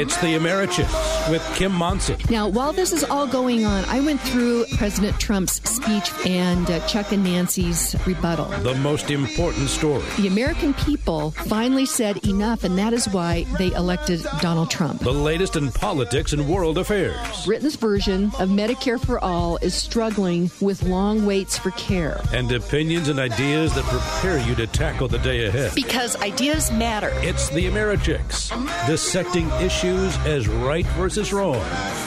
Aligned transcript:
It's 0.00 0.16
the 0.18 0.36
Americhicks 0.36 1.17
with 1.30 1.44
Kim 1.54 1.72
Monson. 1.72 2.16
Now, 2.30 2.48
while 2.48 2.72
this 2.72 2.92
is 2.92 3.04
all 3.04 3.26
going 3.26 3.64
on, 3.64 3.84
I 3.86 4.00
went 4.00 4.20
through 4.20 4.66
President 4.76 5.18
Trump's 5.20 5.54
speech 5.68 6.10
and 6.26 6.70
uh, 6.70 6.86
Chuck 6.86 7.12
and 7.12 7.24
Nancy's 7.24 7.94
rebuttal. 8.06 8.46
The 8.62 8.74
most 8.76 9.10
important 9.10 9.68
story. 9.68 10.04
The 10.16 10.28
American 10.28 10.74
people 10.74 11.32
finally 11.32 11.86
said 11.86 12.26
enough, 12.26 12.64
and 12.64 12.78
that 12.78 12.92
is 12.92 13.08
why 13.08 13.44
they 13.58 13.72
elected 13.72 14.24
Donald 14.40 14.70
Trump. 14.70 15.00
The 15.00 15.12
latest 15.12 15.56
in 15.56 15.70
politics 15.72 16.32
and 16.32 16.48
world 16.48 16.78
affairs. 16.78 17.16
Britain's 17.44 17.76
version 17.76 18.26
of 18.38 18.48
Medicare 18.48 19.04
for 19.04 19.18
All 19.18 19.56
is 19.58 19.74
struggling 19.74 20.50
with 20.60 20.82
long 20.82 21.26
waits 21.26 21.58
for 21.58 21.70
care. 21.72 22.20
And 22.32 22.50
opinions 22.52 23.08
and 23.08 23.18
ideas 23.18 23.74
that 23.74 23.84
prepare 23.84 24.38
you 24.46 24.54
to 24.56 24.66
tackle 24.66 25.08
the 25.08 25.18
day 25.18 25.46
ahead. 25.46 25.74
Because 25.74 26.16
ideas 26.22 26.70
matter. 26.72 27.10
It's 27.16 27.48
the 27.50 27.66
Americhicks, 27.66 28.50
dissecting 28.86 29.48
issues 29.60 30.16
as 30.18 30.48
right 30.48 30.86
versus 30.96 31.17
wrong 31.32 31.60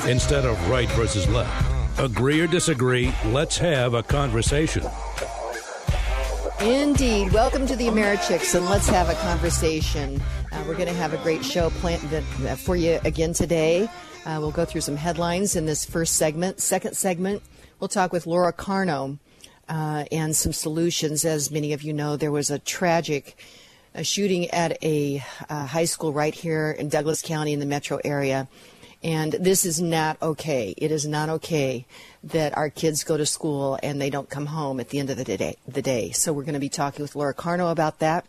instead 0.08 0.46
of 0.46 0.70
right 0.70 0.90
versus 0.92 1.28
left. 1.28 2.00
Agree 2.00 2.40
or 2.40 2.48
disagree, 2.48 3.14
let's 3.26 3.58
have 3.58 3.94
a 3.94 4.02
conversation. 4.02 4.84
Indeed. 6.62 7.34
Welcome 7.34 7.68
to 7.68 7.76
the 7.76 7.88
Americhicks, 7.88 8.56
and 8.56 8.66
let's 8.68 8.88
have 8.88 9.10
a 9.10 9.16
conversation. 9.16 10.22
Uh, 10.52 10.64
we're 10.66 10.76
going 10.76 10.88
to 10.88 10.94
have 10.94 11.14
a 11.14 11.18
great 11.18 11.44
show 11.44 11.70
planned 11.72 12.14
uh, 12.14 12.56
for 12.56 12.78
you 12.78 13.00
again 13.04 13.34
today. 13.34 13.90
Uh, 14.26 14.38
we'll 14.40 14.52
go 14.52 14.64
through 14.64 14.82
some 14.82 14.96
headlines 14.96 15.56
in 15.56 15.66
this 15.66 15.84
first 15.84 16.14
segment. 16.14 16.62
Second 16.62 16.96
segment, 16.96 17.44
we'll 17.80 17.88
talk 17.88 18.14
with 18.14 18.26
Laura 18.26 18.54
Carno 18.54 19.20
uh, 19.68 20.06
and 20.10 20.36
some 20.36 20.54
solutions. 20.54 21.26
As 21.26 21.52
many 21.52 21.74
of 21.74 21.82
you 21.82 21.92
know, 21.92 22.16
there 22.16 22.32
was 22.32 22.50
a 22.50 22.60
tragic 22.60 23.36
a 23.94 24.04
shooting 24.04 24.50
at 24.52 24.82
a 24.84 25.24
uh, 25.50 25.66
high 25.66 25.86
school 25.86 26.14
right 26.14 26.34
here 26.34 26.72
in 26.72 26.88
Douglas 26.90 27.22
County 27.22 27.54
in 27.54 27.60
the 27.60 27.66
metro 27.66 28.00
area. 28.04 28.48
And 29.04 29.34
this 29.34 29.66
is 29.66 29.82
not 29.82 30.22
okay. 30.22 30.76
It 30.78 30.92
is 30.92 31.08
not 31.08 31.30
okay 31.30 31.86
that 32.24 32.56
our 32.56 32.70
kids 32.70 33.04
go 33.04 33.18
to 33.18 33.26
school 33.26 33.80
and 33.82 34.00
they 34.00 34.12
don't 34.12 34.30
come 34.30 34.46
home 34.46 34.80
at 34.80 34.90
the 34.90 35.00
end 35.00 35.10
of 35.10 35.18
the 35.18 35.24
day. 35.24 35.58
The 35.68 35.82
day. 35.82 36.12
So 36.12 36.34
we're 36.34 36.44
going 36.44 36.54
to 36.54 36.60
be 36.60 36.70
talking 36.70 37.02
with 37.02 37.16
Laura 37.16 37.34
Carno 37.34 37.72
about 37.72 38.00
that 38.00 38.26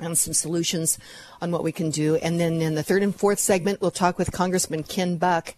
and 0.00 0.18
some 0.18 0.34
solutions 0.34 0.98
on 1.40 1.50
what 1.50 1.62
we 1.62 1.72
can 1.72 1.90
do. 1.90 2.16
And 2.16 2.38
then 2.38 2.60
in 2.60 2.74
the 2.74 2.82
third 2.82 3.02
and 3.02 3.14
fourth 3.14 3.38
segment, 3.38 3.80
we'll 3.80 3.90
talk 3.90 4.18
with 4.18 4.32
Congressman 4.32 4.82
Ken 4.82 5.16
Buck. 5.16 5.54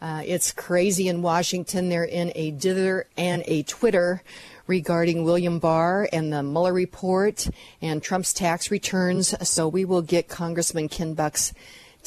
Uh, 0.00 0.22
it's 0.24 0.52
crazy 0.52 1.08
in 1.08 1.22
Washington. 1.22 1.88
They're 1.88 2.04
in 2.04 2.30
a 2.36 2.52
dither 2.52 3.06
and 3.16 3.42
a 3.46 3.64
Twitter 3.64 4.22
regarding 4.68 5.24
William 5.24 5.58
Barr 5.58 6.08
and 6.12 6.32
the 6.32 6.42
Mueller 6.42 6.72
report 6.72 7.48
and 7.82 8.00
Trump's 8.00 8.32
tax 8.32 8.70
returns. 8.70 9.34
So 9.48 9.66
we 9.66 9.84
will 9.84 10.02
get 10.02 10.28
Congressman 10.28 10.88
Ken 10.88 11.14
Buck's 11.14 11.52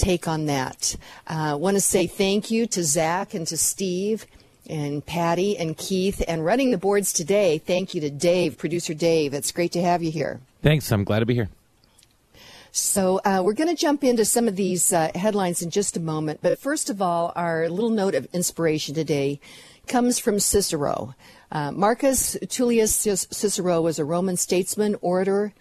take 0.02 0.28
on 0.28 0.48
that. 0.48 0.96
I 1.28 1.52
uh, 1.52 1.58
want 1.58 1.76
to 1.78 1.82
say 1.82 2.08
thank 2.08 2.50
you 2.50 2.66
to 2.68 2.84
Zach 2.84 3.34
and 3.34 3.46
to 3.48 3.58
Steve 3.58 4.26
and 4.68 5.06
Patty 5.06 5.58
and 5.58 5.78
Keith 5.78 6.24
and 6.28 6.44
running 6.44 6.72
the 6.72 6.78
boards 6.78 7.14
today. 7.14 7.60
Thank 7.60 7.94
you 7.94 8.02
to 8.02 8.10
Dave, 8.10 8.58
producer 8.58 8.94
Dave. 8.94 9.34
It's 9.34 9.52
great 9.52 9.72
to 9.74 9.82
have 9.82 10.02
you 10.02 10.12
here. 10.12 10.40
Thanks. 10.64 10.92
I'm 10.92 11.04
glad 11.04 11.20
to 11.20 11.26
be 11.26 11.36
here. 11.36 11.50
So 12.72 13.20
uh, 13.26 13.42
we're 13.44 13.54
going 13.54 13.76
to 13.76 13.80
jump 13.80 14.04
into 14.04 14.24
some 14.24 14.48
of 14.48 14.56
these 14.56 14.94
uh, 14.94 15.12
headlines 15.14 15.62
in 15.62 15.70
just 15.70 15.98
a 15.98 16.00
moment. 16.00 16.40
But 16.42 16.58
first 16.58 16.90
of 16.90 17.02
all, 17.02 17.34
our 17.36 17.70
little 17.70 17.90
note 17.90 18.16
of 18.16 18.28
inspiration 18.34 18.96
today 18.96 19.40
comes 19.88 20.20
from 20.20 20.40
Cicero. 20.40 21.14
Uh, 21.52 21.72
Marcus 21.72 22.38
Tullius 22.48 22.96
Cicero 22.96 23.82
was 23.82 24.00
a 24.00 24.06
Roman 24.06 24.38
statesman, 24.38 24.96
orator, 25.02 25.54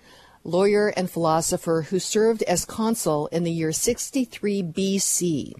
lawyer, 0.44 0.88
and 0.88 1.10
philosopher 1.10 1.86
who 1.90 1.98
served 1.98 2.42
as 2.44 2.64
consul 2.64 3.26
in 3.28 3.44
the 3.44 3.52
year 3.52 3.72
63 3.72 4.62
BC. 4.62 5.52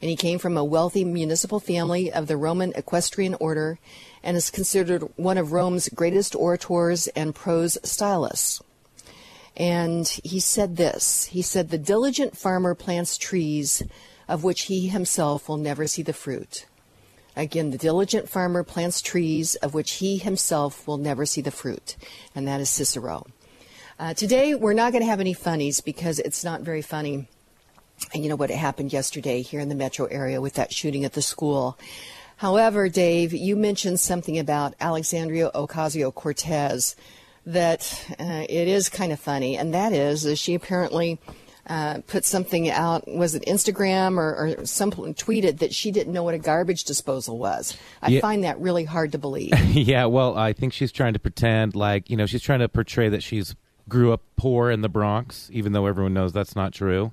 And 0.00 0.10
he 0.10 0.16
came 0.16 0.38
from 0.38 0.56
a 0.56 0.64
wealthy 0.64 1.04
municipal 1.04 1.60
family 1.60 2.12
of 2.12 2.26
the 2.26 2.36
Roman 2.36 2.72
equestrian 2.74 3.34
order 3.34 3.78
and 4.22 4.36
is 4.36 4.50
considered 4.50 5.02
one 5.16 5.38
of 5.38 5.52
Rome's 5.52 5.88
greatest 5.88 6.34
orators 6.34 7.06
and 7.08 7.34
prose 7.34 7.78
stylists. 7.82 8.62
And 9.56 10.08
he 10.08 10.40
said 10.40 10.76
this 10.76 11.26
He 11.26 11.42
said, 11.42 11.68
The 11.68 11.78
diligent 11.78 12.36
farmer 12.36 12.74
plants 12.74 13.18
trees 13.18 13.82
of 14.28 14.44
which 14.44 14.62
he 14.62 14.88
himself 14.88 15.48
will 15.48 15.56
never 15.56 15.86
see 15.86 16.02
the 16.02 16.12
fruit. 16.12 16.66
Again, 17.36 17.70
the 17.70 17.78
diligent 17.78 18.28
farmer 18.28 18.62
plants 18.62 19.00
trees 19.00 19.54
of 19.56 19.74
which 19.74 19.92
he 19.92 20.18
himself 20.18 20.86
will 20.86 20.98
never 20.98 21.24
see 21.24 21.40
the 21.40 21.50
fruit. 21.50 21.96
And 22.34 22.46
that 22.46 22.60
is 22.60 22.70
Cicero. 22.70 23.26
Uh, 23.98 24.14
today, 24.14 24.54
we're 24.54 24.72
not 24.72 24.92
going 24.92 25.02
to 25.02 25.10
have 25.10 25.20
any 25.20 25.34
funnies 25.34 25.80
because 25.80 26.18
it's 26.18 26.44
not 26.44 26.62
very 26.62 26.82
funny. 26.82 27.28
And 28.12 28.22
you 28.22 28.28
know 28.28 28.36
what 28.36 28.50
happened 28.50 28.92
yesterday 28.92 29.42
here 29.42 29.60
in 29.60 29.68
the 29.68 29.74
metro 29.74 30.06
area 30.06 30.40
with 30.40 30.54
that 30.54 30.72
shooting 30.72 31.04
at 31.04 31.12
the 31.12 31.22
school. 31.22 31.78
However, 32.36 32.88
Dave, 32.88 33.32
you 33.32 33.54
mentioned 33.54 34.00
something 34.00 34.38
about 34.38 34.74
Alexandria 34.80 35.50
Ocasio 35.54 36.12
Cortez 36.12 36.96
that 37.46 38.04
uh, 38.18 38.46
it 38.48 38.68
is 38.68 38.88
kind 38.88 39.12
of 39.12 39.20
funny, 39.20 39.56
and 39.56 39.74
that 39.74 39.92
is, 39.92 40.24
is 40.24 40.38
she 40.38 40.54
apparently 40.54 41.20
uh, 41.66 42.00
put 42.08 42.24
something 42.24 42.68
out, 42.70 43.06
was 43.06 43.34
it 43.34 43.44
Instagram 43.46 44.16
or, 44.16 44.58
or 44.58 44.66
some 44.66 44.90
tweeted 44.90 45.58
that 45.58 45.72
she 45.72 45.92
didn't 45.92 46.12
know 46.12 46.24
what 46.24 46.34
a 46.34 46.38
garbage 46.38 46.84
disposal 46.84 47.38
was. 47.38 47.76
I 48.00 48.10
yeah. 48.10 48.20
find 48.20 48.42
that 48.44 48.58
really 48.58 48.84
hard 48.84 49.12
to 49.12 49.18
believe. 49.18 49.52
yeah, 49.70 50.06
well, 50.06 50.36
I 50.36 50.52
think 50.52 50.72
she's 50.72 50.90
trying 50.90 51.12
to 51.12 51.20
pretend 51.20 51.76
like, 51.76 52.10
you 52.10 52.16
know, 52.16 52.26
she's 52.26 52.42
trying 52.42 52.60
to 52.60 52.68
portray 52.68 53.08
that 53.10 53.22
she's 53.22 53.54
grew 53.88 54.12
up 54.12 54.22
poor 54.36 54.70
in 54.70 54.80
the 54.80 54.88
Bronx, 54.88 55.48
even 55.52 55.72
though 55.72 55.86
everyone 55.86 56.14
knows 56.14 56.32
that's 56.32 56.56
not 56.56 56.72
true. 56.72 57.12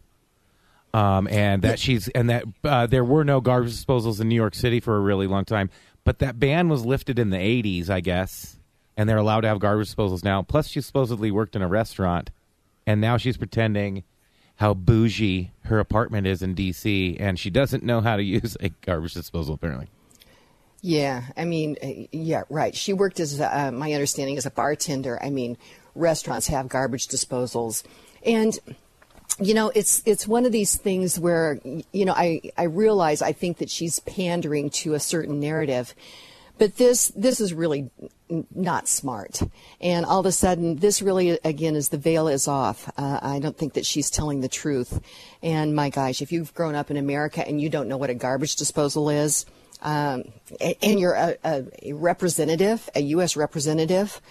Um, 0.93 1.27
and 1.27 1.61
that 1.61 1.79
she's 1.79 2.07
and 2.09 2.29
that 2.29 2.45
uh, 2.63 2.87
there 2.87 3.03
were 3.03 3.23
no 3.23 3.41
garbage 3.41 3.73
disposals 3.73 4.19
in 4.19 4.27
New 4.27 4.35
York 4.35 4.55
City 4.55 4.79
for 4.79 4.97
a 4.97 4.99
really 4.99 5.27
long 5.27 5.45
time, 5.45 5.69
but 6.03 6.19
that 6.19 6.39
ban 6.39 6.67
was 6.67 6.83
lifted 6.83 7.19
in 7.19 7.29
the 7.29 7.37
'80s, 7.37 7.89
I 7.89 7.99
guess, 7.99 8.57
and 8.97 9.07
they're 9.07 9.17
allowed 9.17 9.41
to 9.41 9.47
have 9.47 9.59
garbage 9.59 9.93
disposals 9.93 10.23
now. 10.23 10.41
Plus, 10.41 10.67
she 10.67 10.81
supposedly 10.81 11.29
worked 11.29 11.55
in 11.55 11.61
a 11.61 11.67
restaurant, 11.67 12.31
and 12.87 12.99
now 12.99 13.17
she's 13.17 13.37
pretending 13.37 14.03
how 14.55 14.73
bougie 14.73 15.51
her 15.65 15.79
apartment 15.79 16.27
is 16.27 16.41
in 16.41 16.53
D.C. 16.53 17.15
and 17.17 17.39
she 17.39 17.49
doesn't 17.49 17.81
know 17.81 18.01
how 18.01 18.17
to 18.17 18.23
use 18.39 18.57
a 18.59 18.69
garbage 18.69 19.13
disposal 19.13 19.55
apparently. 19.55 19.87
Yeah, 20.81 21.23
I 21.35 21.45
mean, 21.45 21.75
uh, 21.83 22.07
yeah, 22.11 22.43
right. 22.49 22.73
She 22.75 22.93
worked 22.93 23.19
as 23.19 23.39
uh, 23.41 23.71
my 23.73 23.93
understanding 23.93 24.37
as 24.37 24.45
a 24.45 24.51
bartender. 24.51 25.21
I 25.21 25.29
mean, 25.29 25.57
restaurants 25.95 26.47
have 26.47 26.67
garbage 26.67 27.07
disposals. 27.07 27.83
And 28.25 28.57
you 29.39 29.53
know, 29.53 29.71
it's 29.73 30.03
it's 30.05 30.27
one 30.27 30.45
of 30.45 30.51
these 30.51 30.75
things 30.75 31.19
where 31.19 31.59
you 31.63 32.05
know 32.05 32.13
I 32.13 32.41
I 32.57 32.63
realize 32.63 33.21
I 33.21 33.31
think 33.31 33.57
that 33.59 33.69
she's 33.69 33.99
pandering 33.99 34.69
to 34.71 34.93
a 34.95 34.99
certain 34.99 35.39
narrative, 35.39 35.95
but 36.57 36.75
this 36.75 37.07
this 37.15 37.39
is 37.39 37.53
really 37.53 37.89
not 38.53 38.87
smart. 38.87 39.41
And 39.79 40.05
all 40.05 40.19
of 40.19 40.25
a 40.25 40.31
sudden, 40.31 40.75
this 40.75 41.01
really 41.01 41.39
again 41.43 41.75
is 41.75 41.89
the 41.89 41.97
veil 41.97 42.27
is 42.27 42.47
off. 42.47 42.91
Uh, 42.97 43.19
I 43.21 43.39
don't 43.39 43.57
think 43.57 43.73
that 43.73 43.85
she's 43.85 44.09
telling 44.09 44.41
the 44.41 44.49
truth. 44.49 44.99
And 45.41 45.73
my 45.73 45.89
gosh, 45.89 46.21
if 46.21 46.33
you've 46.33 46.53
grown 46.53 46.75
up 46.75 46.91
in 46.91 46.97
America 46.97 47.47
and 47.47 47.61
you 47.61 47.69
don't 47.69 47.87
know 47.87 47.97
what 47.97 48.09
a 48.09 48.15
garbage 48.15 48.57
disposal 48.57 49.09
is, 49.09 49.45
um, 49.81 50.25
and 50.81 50.99
you're 50.99 51.13
a, 51.13 51.37
a, 51.45 51.63
a 51.83 51.93
representative, 51.93 52.89
a 52.93 53.01
U.S. 53.01 53.37
representative 53.37 54.21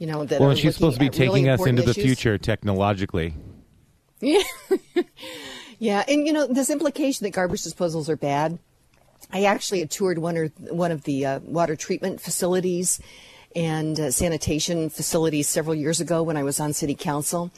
you 0.00 0.06
know, 0.06 0.24
that 0.24 0.40
well, 0.40 0.54
she's 0.54 0.74
supposed 0.74 0.94
to 0.94 1.00
be 1.00 1.10
taking 1.10 1.44
really 1.44 1.50
us 1.50 1.66
into 1.66 1.82
issues. 1.82 1.94
the 1.94 2.02
future 2.02 2.38
technologically. 2.38 3.34
Yeah, 4.20 4.42
yeah, 5.78 6.04
and 6.08 6.26
you 6.26 6.32
know, 6.32 6.46
this 6.46 6.70
implication 6.70 7.24
that 7.24 7.32
garbage 7.32 7.60
disposals 7.60 8.08
are 8.08 8.16
bad. 8.16 8.58
I 9.30 9.44
actually 9.44 9.80
had 9.80 9.90
toured 9.90 10.18
one 10.18 10.38
or 10.38 10.46
one 10.70 10.90
of 10.90 11.04
the 11.04 11.26
uh, 11.26 11.38
water 11.40 11.76
treatment 11.76 12.18
facilities 12.18 12.98
and 13.54 14.00
uh, 14.00 14.10
sanitation 14.10 14.88
facilities 14.88 15.48
several 15.48 15.74
years 15.74 16.00
ago 16.00 16.22
when 16.22 16.38
I 16.38 16.44
was 16.44 16.60
on 16.60 16.72
city 16.72 16.94
council. 16.94 17.50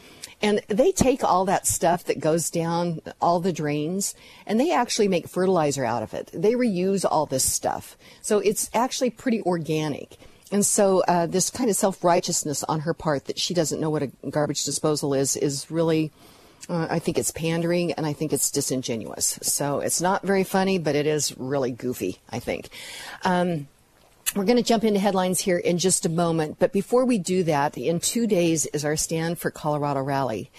And 0.43 0.61
they 0.67 0.91
take 0.91 1.23
all 1.23 1.45
that 1.45 1.69
stuff 1.69 2.05
that 2.07 2.19
goes 2.19 2.51
down 2.51 3.01
all 3.21 3.39
the 3.39 3.53
drains 3.53 4.17
and 4.45 4.59
they 4.59 4.73
actually 4.73 5.07
make 5.07 5.29
fertilizer 5.29 5.85
out 5.85 6.03
of 6.03 6.13
it. 6.13 6.31
They 6.35 6.55
reuse 6.55 7.05
all 7.09 7.27
this 7.27 7.49
stuff. 7.49 7.97
So 8.21 8.41
it's 8.41 8.69
actually 8.75 9.11
pretty 9.11 9.43
organic. 9.43 10.19
And 10.53 10.65
so, 10.65 11.03
uh, 11.09 11.27
this 11.27 11.49
kind 11.49 11.71
of 11.71 11.77
self 11.77 12.05
righteousness 12.05 12.63
on 12.65 12.81
her 12.81 12.93
part 12.93 13.25
that 13.25 13.39
she 13.39 13.55
doesn't 13.55 13.81
know 13.81 13.91
what 13.91 14.03
a 14.03 14.09
garbage 14.29 14.65
disposal 14.65 15.15
is 15.15 15.35
is 15.35 15.71
really, 15.71 16.13
uh, 16.69 16.87
I 16.91 16.99
think 16.99 17.17
it's 17.17 17.31
pandering 17.31 17.93
and 17.93 18.05
I 18.05 18.13
think 18.13 18.35
it's 18.35 18.51
disingenuous. 18.51 19.39
So, 19.43 19.81
it's 19.81 20.03
not 20.03 20.23
very 20.23 20.45
funny, 20.45 20.79
but 20.79 20.95
it 20.95 21.07
is 21.07 21.37
really 21.39 21.71
goofy, 21.71 22.19
I 22.29 22.39
think. 22.39 22.69
Um, 23.25 23.67
we're 24.37 24.45
going 24.45 24.57
to 24.57 24.63
jump 24.63 24.85
into 24.85 25.01
headlines 25.01 25.41
here 25.41 25.59
in 25.59 25.79
just 25.79 26.07
a 26.07 26.09
moment. 26.09 26.59
But 26.59 26.73
before 26.73 27.05
we 27.05 27.19
do 27.19 27.43
that, 27.45 27.77
in 27.77 28.01
two 28.01 28.27
days 28.27 28.67
is 28.67 28.85
our 28.85 28.97
Stand 28.97 29.39
for 29.39 29.51
Colorado 29.51 30.01
rally. 30.01 30.51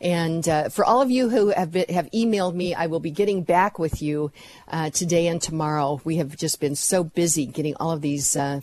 And 0.00 0.48
uh, 0.48 0.68
for 0.68 0.84
all 0.84 1.02
of 1.02 1.10
you 1.10 1.28
who 1.28 1.48
have, 1.48 1.72
been, 1.72 1.86
have 1.88 2.10
emailed 2.12 2.54
me, 2.54 2.74
I 2.74 2.86
will 2.86 3.00
be 3.00 3.10
getting 3.10 3.42
back 3.42 3.78
with 3.78 4.00
you 4.00 4.30
uh, 4.68 4.90
today 4.90 5.26
and 5.26 5.42
tomorrow. 5.42 6.00
We 6.04 6.16
have 6.16 6.36
just 6.36 6.60
been 6.60 6.76
so 6.76 7.02
busy 7.02 7.46
getting 7.46 7.74
all 7.76 7.90
of 7.90 8.00
these 8.00 8.36
uh, 8.36 8.60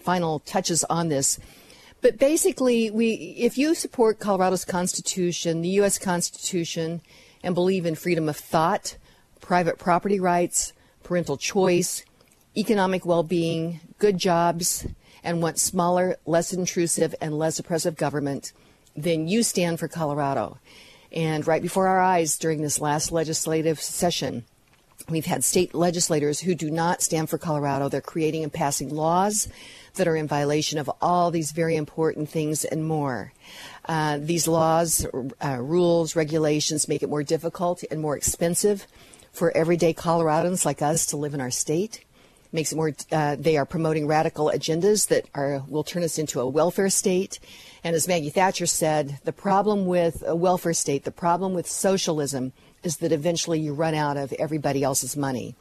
final 0.00 0.38
touches 0.40 0.84
on 0.84 1.08
this. 1.08 1.38
But 2.00 2.18
basically, 2.18 2.90
we, 2.90 3.12
if 3.36 3.58
you 3.58 3.74
support 3.74 4.20
Colorado's 4.20 4.64
Constitution, 4.64 5.62
the 5.62 5.68
U.S. 5.70 5.98
Constitution, 5.98 7.02
and 7.42 7.54
believe 7.54 7.86
in 7.86 7.94
freedom 7.94 8.28
of 8.28 8.36
thought, 8.36 8.96
private 9.40 9.78
property 9.78 10.20
rights, 10.20 10.72
parental 11.02 11.36
choice, 11.36 12.04
economic 12.56 13.04
well 13.04 13.22
being, 13.22 13.80
good 13.98 14.18
jobs, 14.18 14.86
and 15.24 15.42
want 15.42 15.58
smaller, 15.58 16.16
less 16.24 16.52
intrusive, 16.52 17.14
and 17.20 17.36
less 17.36 17.58
oppressive 17.58 17.96
government, 17.96 18.52
then 19.02 19.28
you 19.28 19.42
stand 19.42 19.78
for 19.78 19.88
Colorado. 19.88 20.58
And 21.12 21.46
right 21.46 21.62
before 21.62 21.88
our 21.88 22.00
eyes 22.00 22.38
during 22.38 22.62
this 22.62 22.80
last 22.80 23.12
legislative 23.12 23.80
session, 23.80 24.44
we've 25.08 25.26
had 25.26 25.42
state 25.42 25.74
legislators 25.74 26.40
who 26.40 26.54
do 26.54 26.70
not 26.70 27.02
stand 27.02 27.30
for 27.30 27.38
Colorado. 27.38 27.88
They're 27.88 28.00
creating 28.00 28.42
and 28.42 28.52
passing 28.52 28.90
laws 28.90 29.48
that 29.94 30.06
are 30.08 30.16
in 30.16 30.28
violation 30.28 30.78
of 30.78 30.90
all 31.00 31.30
these 31.30 31.52
very 31.52 31.76
important 31.76 32.28
things 32.28 32.64
and 32.64 32.84
more. 32.86 33.32
Uh, 33.86 34.18
these 34.20 34.46
laws, 34.46 35.06
uh, 35.42 35.56
rules, 35.60 36.14
regulations 36.14 36.88
make 36.88 37.02
it 37.02 37.08
more 37.08 37.22
difficult 37.22 37.82
and 37.90 38.00
more 38.00 38.16
expensive 38.16 38.86
for 39.32 39.56
everyday 39.56 39.94
Coloradans 39.94 40.64
like 40.64 40.82
us 40.82 41.06
to 41.06 41.16
live 41.16 41.34
in 41.34 41.40
our 41.40 41.50
state. 41.50 42.04
Makes 42.52 42.72
it 42.72 42.76
more. 42.76 42.92
Uh, 43.12 43.36
they 43.38 43.58
are 43.58 43.66
promoting 43.66 44.06
radical 44.06 44.50
agendas 44.54 45.08
that 45.08 45.26
are 45.34 45.62
will 45.68 45.84
turn 45.84 46.02
us 46.02 46.18
into 46.18 46.40
a 46.40 46.48
welfare 46.48 46.88
state. 46.88 47.40
And 47.84 47.94
as 47.94 48.08
Maggie 48.08 48.30
Thatcher 48.30 48.66
said, 48.66 49.18
the 49.24 49.32
problem 49.32 49.86
with 49.86 50.22
a 50.26 50.34
welfare 50.34 50.74
state, 50.74 51.04
the 51.04 51.10
problem 51.10 51.54
with 51.54 51.68
socialism, 51.68 52.52
is 52.82 52.98
that 52.98 53.12
eventually 53.12 53.60
you 53.60 53.72
run 53.74 53.94
out 53.94 54.16
of 54.16 54.32
everybody 54.34 54.82
else's 54.82 55.16
money. 55.16 55.54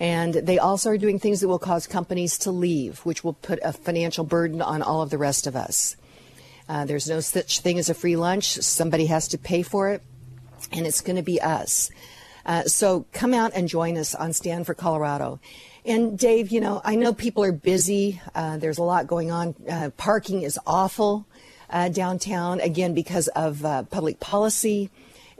And 0.00 0.34
they 0.34 0.58
also 0.58 0.90
are 0.90 0.98
doing 0.98 1.18
things 1.18 1.40
that 1.40 1.48
will 1.48 1.58
cause 1.58 1.86
companies 1.86 2.38
to 2.38 2.50
leave, 2.50 3.00
which 3.00 3.22
will 3.22 3.34
put 3.34 3.60
a 3.62 3.72
financial 3.72 4.24
burden 4.24 4.60
on 4.60 4.82
all 4.82 5.02
of 5.02 5.10
the 5.10 5.18
rest 5.18 5.46
of 5.46 5.54
us. 5.54 5.96
Uh, 6.68 6.84
there's 6.84 7.08
no 7.08 7.20
such 7.20 7.60
thing 7.60 7.78
as 7.78 7.88
a 7.88 7.94
free 7.94 8.16
lunch. 8.16 8.54
Somebody 8.54 9.06
has 9.06 9.28
to 9.28 9.38
pay 9.38 9.62
for 9.62 9.90
it, 9.90 10.02
and 10.72 10.86
it's 10.86 11.00
going 11.00 11.16
to 11.16 11.22
be 11.22 11.40
us. 11.40 11.90
Uh, 12.44 12.64
so 12.64 13.06
come 13.12 13.34
out 13.34 13.52
and 13.54 13.68
join 13.68 13.96
us 13.96 14.14
on 14.14 14.32
Stand 14.32 14.66
for 14.66 14.74
Colorado. 14.74 15.38
And 15.84 16.18
Dave, 16.18 16.50
you 16.50 16.60
know, 16.60 16.80
I 16.84 16.96
know 16.96 17.12
people 17.12 17.44
are 17.44 17.52
busy. 17.52 18.20
Uh, 18.34 18.56
there's 18.56 18.78
a 18.78 18.82
lot 18.82 19.06
going 19.06 19.30
on. 19.30 19.54
Uh, 19.68 19.90
parking 19.96 20.42
is 20.42 20.58
awful 20.66 21.26
uh, 21.72 21.88
downtown, 21.88 22.60
again, 22.60 22.94
because 22.94 23.28
of 23.28 23.64
uh, 23.64 23.82
public 23.84 24.20
policy. 24.20 24.90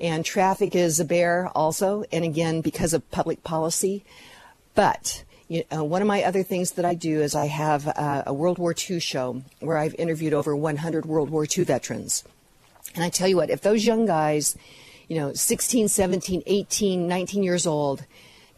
And 0.00 0.25
traffic 0.25 0.75
is 0.75 0.99
a 0.99 1.05
bear 1.05 1.49
also, 1.55 2.05
and 2.11 2.25
again, 2.25 2.61
because 2.61 2.93
of 2.93 3.08
public 3.11 3.44
policy. 3.44 4.05
But 4.75 5.23
you 5.49 5.64
know, 5.70 5.84
one 5.84 6.00
of 6.00 6.08
my 6.08 6.23
other 6.25 6.43
things 6.43 6.73
that 6.73 6.84
I 6.87 6.94
do 6.94 7.20
is 7.20 7.34
I 7.34 7.46
have 7.46 7.87
uh, 7.87 8.23
a 8.26 8.32
World 8.32 8.58
War 8.58 8.75
II 8.75 8.99
show 9.00 9.43
where 9.61 9.76
I've 9.76 9.94
interviewed 9.96 10.32
over 10.32 10.56
100 10.56 11.05
World 11.05 11.29
War 11.29 11.44
II 11.44 11.64
veterans. 11.64 12.25
And 12.94 13.05
I 13.05 13.11
tell 13.11 13.29
you 13.29 13.37
what, 13.37 13.50
if 13.50 13.61
those 13.61 13.87
young 13.87 14.06
guys, 14.06 14.56
you 15.08 15.17
know, 15.19 15.34
16, 15.34 15.88
17, 15.88 16.43
18, 16.46 17.06
19 17.06 17.43
years 17.43 17.67
old, 17.67 18.05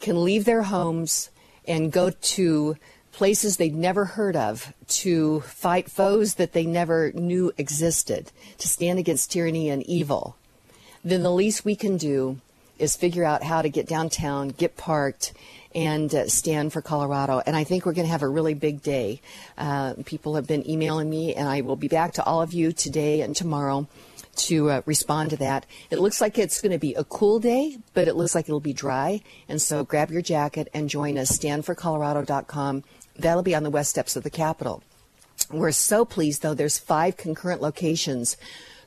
can 0.00 0.24
leave 0.24 0.44
their 0.44 0.62
homes 0.62 1.30
and 1.66 1.90
go 1.90 2.10
to 2.10 2.76
places 3.14 3.56
they'd 3.56 3.74
never 3.74 4.04
heard 4.04 4.36
of, 4.36 4.72
to 4.88 5.40
fight 5.40 5.90
foes 5.90 6.34
that 6.34 6.52
they 6.52 6.66
never 6.66 7.12
knew 7.12 7.52
existed, 7.56 8.30
to 8.58 8.68
stand 8.68 8.98
against 8.98 9.30
tyranny 9.30 9.70
and 9.70 9.82
evil, 9.84 10.36
then 11.04 11.22
the 11.22 11.30
least 11.30 11.64
we 11.64 11.76
can 11.76 11.96
do 11.96 12.38
is 12.78 12.96
figure 12.96 13.24
out 13.24 13.42
how 13.42 13.62
to 13.62 13.68
get 13.68 13.86
downtown, 13.86 14.48
get 14.48 14.76
parked, 14.76 15.32
and 15.74 16.14
uh, 16.14 16.28
stand 16.28 16.72
for 16.72 16.82
Colorado. 16.82 17.40
And 17.46 17.56
I 17.56 17.64
think 17.64 17.86
we're 17.86 17.92
going 17.92 18.06
to 18.06 18.12
have 18.12 18.22
a 18.22 18.28
really 18.28 18.54
big 18.54 18.82
day. 18.82 19.20
Uh, 19.56 19.94
people 20.04 20.34
have 20.34 20.46
been 20.46 20.68
emailing 20.68 21.08
me, 21.08 21.34
and 21.34 21.48
I 21.48 21.60
will 21.60 21.76
be 21.76 21.88
back 21.88 22.14
to 22.14 22.24
all 22.24 22.42
of 22.42 22.52
you 22.52 22.72
today 22.72 23.20
and 23.20 23.34
tomorrow 23.34 23.86
to 24.36 24.70
uh, 24.70 24.82
respond 24.86 25.30
to 25.30 25.36
that. 25.36 25.66
It 25.90 26.00
looks 26.00 26.20
like 26.20 26.38
it's 26.38 26.60
going 26.60 26.72
to 26.72 26.78
be 26.78 26.94
a 26.94 27.04
cool 27.04 27.38
day, 27.38 27.78
but 27.92 28.08
it 28.08 28.16
looks 28.16 28.34
like 28.34 28.48
it'll 28.48 28.60
be 28.60 28.72
dry. 28.72 29.22
And 29.48 29.60
so 29.62 29.84
grab 29.84 30.10
your 30.10 30.22
jacket 30.22 30.68
and 30.74 30.88
join 30.88 31.16
us. 31.18 31.36
StandForColorado.com. 31.38 32.82
That'll 33.16 33.42
be 33.42 33.54
on 33.54 33.62
the 33.62 33.70
west 33.70 33.90
steps 33.90 34.16
of 34.16 34.24
the 34.24 34.30
Capitol. 34.30 34.82
We're 35.50 35.72
so 35.72 36.04
pleased, 36.04 36.42
though, 36.42 36.54
there's 36.54 36.78
five 36.78 37.16
concurrent 37.16 37.62
locations 37.62 38.36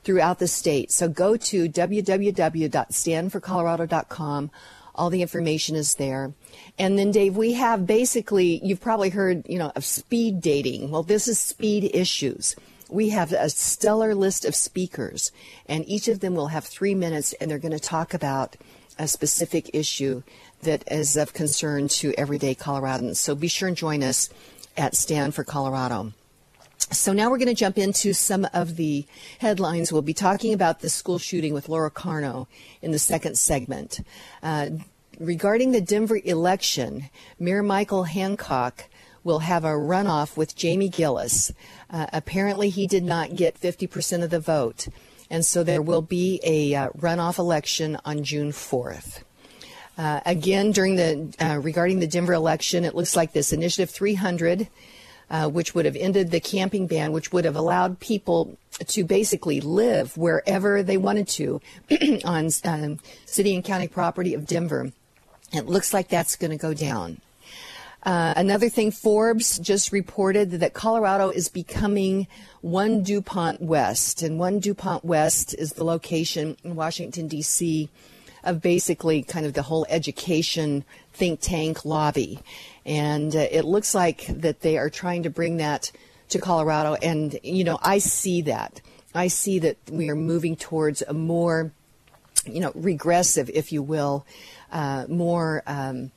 throughout 0.04 0.38
the 0.38 0.48
state. 0.48 0.90
So 0.90 1.06
go 1.08 1.36
to 1.36 1.68
www.standforcolorado.com. 1.68 4.50
All 4.94 5.10
the 5.10 5.20
information 5.22 5.76
is 5.76 5.94
there. 5.94 6.32
And 6.78 6.98
then, 6.98 7.12
Dave, 7.12 7.36
we 7.36 7.52
have 7.54 7.86
basically, 7.86 8.60
you've 8.64 8.80
probably 8.80 9.10
heard, 9.10 9.46
you 9.48 9.58
know, 9.58 9.70
of 9.76 9.84
speed 9.84 10.40
dating. 10.40 10.90
Well, 10.90 11.02
this 11.02 11.28
is 11.28 11.38
speed 11.38 11.90
issues. 11.94 12.56
We 12.90 13.10
have 13.10 13.32
a 13.32 13.50
stellar 13.50 14.14
list 14.14 14.46
of 14.46 14.56
speakers, 14.56 15.30
and 15.66 15.86
each 15.86 16.08
of 16.08 16.20
them 16.20 16.34
will 16.34 16.46
have 16.48 16.64
three 16.64 16.94
minutes, 16.94 17.34
and 17.34 17.50
they're 17.50 17.58
going 17.58 17.72
to 17.72 17.78
talk 17.78 18.14
about 18.14 18.56
a 18.98 19.06
specific 19.06 19.68
issue 19.74 20.22
that 20.62 20.84
is 20.90 21.16
of 21.16 21.32
concern 21.32 21.88
to 21.88 22.12
everyday 22.18 22.54
Coloradans. 22.54 23.16
So 23.16 23.34
be 23.34 23.48
sure 23.48 23.68
and 23.68 23.76
join 23.76 24.02
us 24.02 24.30
at 24.76 24.94
Stand 24.94 25.34
for 25.34 25.44
Colorado. 25.44 26.12
So 26.90 27.12
now 27.12 27.30
we're 27.30 27.38
going 27.38 27.48
to 27.48 27.54
jump 27.54 27.76
into 27.76 28.14
some 28.14 28.46
of 28.54 28.76
the 28.76 29.06
headlines. 29.40 29.92
We'll 29.92 30.02
be 30.02 30.14
talking 30.14 30.54
about 30.54 30.80
the 30.80 30.88
school 30.88 31.18
shooting 31.18 31.52
with 31.52 31.68
Laura 31.68 31.90
Carno 31.90 32.46
in 32.80 32.92
the 32.92 32.98
second 32.98 33.36
segment. 33.36 34.00
Uh, 34.42 34.70
regarding 35.18 35.72
the 35.72 35.82
Denver 35.82 36.20
election, 36.24 37.10
Mayor 37.38 37.62
Michael 37.62 38.04
Hancock 38.04 38.84
will 39.22 39.40
have 39.40 39.64
a 39.64 39.68
runoff 39.68 40.36
with 40.36 40.56
Jamie 40.56 40.88
Giellis. 40.88 41.52
Uh, 41.90 42.06
apparently, 42.12 42.70
he 42.70 42.86
did 42.86 43.04
not 43.04 43.36
get 43.36 43.60
50% 43.60 44.22
of 44.22 44.30
the 44.30 44.40
vote, 44.40 44.88
and 45.28 45.44
so 45.44 45.62
there 45.62 45.82
will 45.82 46.00
be 46.02 46.40
a 46.42 46.74
uh, 46.74 46.88
runoff 46.90 47.38
election 47.38 47.98
on 48.06 48.24
June 48.24 48.50
4th. 48.50 49.22
Uh, 49.98 50.20
again, 50.24 50.70
during 50.70 50.96
the 50.96 51.34
uh, 51.40 51.58
regarding 51.58 51.98
the 51.98 52.06
Denver 52.06 52.32
election, 52.32 52.84
it 52.84 52.94
looks 52.94 53.16
like 53.16 53.32
this 53.32 53.52
Initiative 53.52 53.90
300 53.90 54.68
uh, 55.30 55.48
which 55.48 55.74
would 55.74 55.84
have 55.84 55.96
ended 55.96 56.30
the 56.30 56.40
camping 56.40 56.86
ban, 56.86 57.12
which 57.12 57.32
would 57.32 57.44
have 57.44 57.56
allowed 57.56 58.00
people 58.00 58.56
to 58.86 59.04
basically 59.04 59.60
live 59.60 60.16
wherever 60.16 60.82
they 60.82 60.96
wanted 60.96 61.28
to 61.28 61.60
on 62.24 62.48
um, 62.64 62.98
city 63.26 63.54
and 63.54 63.64
county 63.64 63.88
property 63.88 64.34
of 64.34 64.46
Denver. 64.46 64.90
It 65.52 65.66
looks 65.66 65.92
like 65.92 66.08
that's 66.08 66.36
going 66.36 66.50
to 66.50 66.56
go 66.56 66.74
down. 66.74 67.20
Uh, 68.04 68.32
another 68.36 68.68
thing, 68.68 68.90
Forbes 68.90 69.58
just 69.58 69.92
reported 69.92 70.52
that 70.52 70.72
Colorado 70.72 71.30
is 71.30 71.48
becoming 71.48 72.26
one 72.60 73.02
DuPont 73.02 73.60
West, 73.60 74.22
and 74.22 74.38
one 74.38 74.60
DuPont 74.60 75.04
West 75.04 75.54
is 75.54 75.72
the 75.72 75.84
location 75.84 76.56
in 76.62 76.76
Washington, 76.76 77.26
D.C. 77.26 77.90
of 78.44 78.62
basically 78.62 79.22
kind 79.22 79.46
of 79.46 79.54
the 79.54 79.62
whole 79.62 79.86
education 79.88 80.84
think 81.12 81.40
tank 81.40 81.84
lobby. 81.84 82.40
And 82.86 83.34
uh, 83.34 83.46
it 83.50 83.64
looks 83.64 83.94
like 83.94 84.26
that 84.28 84.60
they 84.60 84.78
are 84.78 84.90
trying 84.90 85.24
to 85.24 85.30
bring 85.30 85.58
that 85.58 85.90
to 86.30 86.38
Colorado. 86.38 86.94
And, 86.94 87.38
you 87.42 87.64
know, 87.64 87.78
I 87.82 87.98
see 87.98 88.42
that. 88.42 88.80
I 89.14 89.28
see 89.28 89.58
that 89.60 89.76
we 89.90 90.10
are 90.10 90.16
moving 90.16 90.56
towards 90.56 91.02
a 91.02 91.14
more, 91.14 91.72
you 92.46 92.60
know, 92.60 92.72
regressive, 92.74 93.50
if 93.50 93.72
you 93.72 93.82
will, 93.82 94.26
uh, 94.70 95.06
more 95.08 95.62
um, 95.66 96.10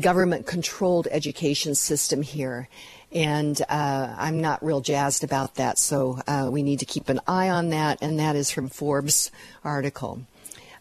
government 0.00 0.46
controlled 0.46 1.08
education 1.10 1.74
system 1.74 2.22
here. 2.22 2.68
And 3.12 3.60
uh, 3.68 4.14
I'm 4.18 4.40
not 4.40 4.64
real 4.64 4.80
jazzed 4.80 5.22
about 5.22 5.56
that. 5.56 5.78
So 5.78 6.20
uh, 6.26 6.48
we 6.50 6.62
need 6.62 6.80
to 6.80 6.86
keep 6.86 7.08
an 7.08 7.20
eye 7.26 7.50
on 7.50 7.70
that. 7.70 7.98
And 8.02 8.18
that 8.18 8.36
is 8.36 8.50
from 8.50 8.68
Forbes' 8.68 9.30
article. 9.62 10.22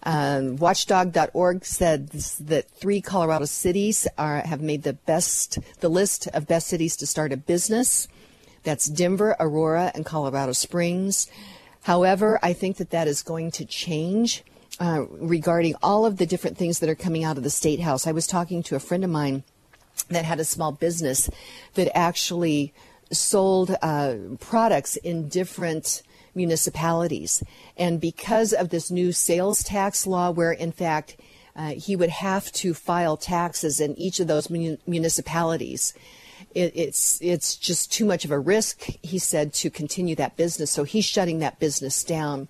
Um, 0.04 0.58
watchdog.org 0.58 1.64
said 1.64 2.10
that 2.10 2.70
three 2.72 3.02
Colorado 3.02 3.46
cities 3.46 4.08
are, 4.18 4.40
have 4.40 4.62
made 4.62 4.84
the 4.84 4.94
best, 4.94 5.60
the 5.80 5.90
list 5.90 6.28
of 6.34 6.48
best 6.48 6.68
cities 6.68 6.96
to 6.98 7.08
start 7.08 7.32
a 7.32 7.38
business. 7.38 8.08
That's 8.64 8.88
Denver, 8.88 9.36
Aurora, 9.40 9.92
and 9.94 10.06
Colorado 10.06 10.54
Springs. 10.54 11.28
However, 11.84 12.40
I 12.44 12.54
think 12.54 12.78
that 12.78 12.92
that 12.92 13.08
is 13.08 13.22
going 13.24 13.52
to 13.52 13.66
change 13.66 14.44
uh, 14.80 15.06
regarding 15.10 15.76
all 15.84 16.06
of 16.06 16.18
the 16.18 16.26
different 16.26 16.58
things 16.58 16.80
that 16.80 16.90
are 16.90 16.96
coming 16.96 17.24
out 17.24 17.38
of 17.38 17.44
the 17.44 17.50
state 17.50 17.80
house. 17.80 18.08
I 18.08 18.12
was 18.12 18.28
talking 18.28 18.64
to 18.64 18.76
a 18.76 18.80
friend 18.80 19.04
of 19.04 19.10
mine 19.10 19.44
that 20.10 20.26
had 20.26 20.40
a 20.40 20.46
small 20.46 20.72
business 20.72 21.30
that 21.76 21.96
actually 21.96 22.74
sold 23.12 23.76
uh, 23.82 24.16
products 24.40 24.96
in 24.98 25.28
different 25.28 26.02
municipalities. 26.34 27.44
And 27.78 28.00
because 28.00 28.54
of 28.54 28.70
this 28.70 28.92
new 28.92 29.12
sales 29.12 29.64
tax 29.64 30.08
law, 30.08 30.32
where 30.32 30.52
in 30.52 30.72
fact 30.72 31.18
uh, 31.56 31.72
he 31.72 31.96
would 31.96 32.10
have 32.10 32.52
to 32.54 32.74
file 32.74 33.18
taxes 33.18 33.80
in 33.80 33.98
each 33.98 34.20
of 34.20 34.28
those 34.28 34.50
mun- 34.50 34.78
municipalities, 34.88 35.94
it, 36.56 36.72
it's 36.76 37.22
it's 37.22 37.56
just 37.56 37.92
too 37.92 38.06
much 38.06 38.26
of 38.26 38.32
a 38.32 38.40
risk, 38.40 38.82
he 39.02 39.20
said, 39.20 39.54
to 39.54 39.70
continue 39.70 40.16
that 40.16 40.38
business. 40.38 40.72
So 40.72 40.84
he's 40.84 41.06
shutting 41.06 41.40
that 41.40 41.60
business 41.60 42.04
down. 42.04 42.48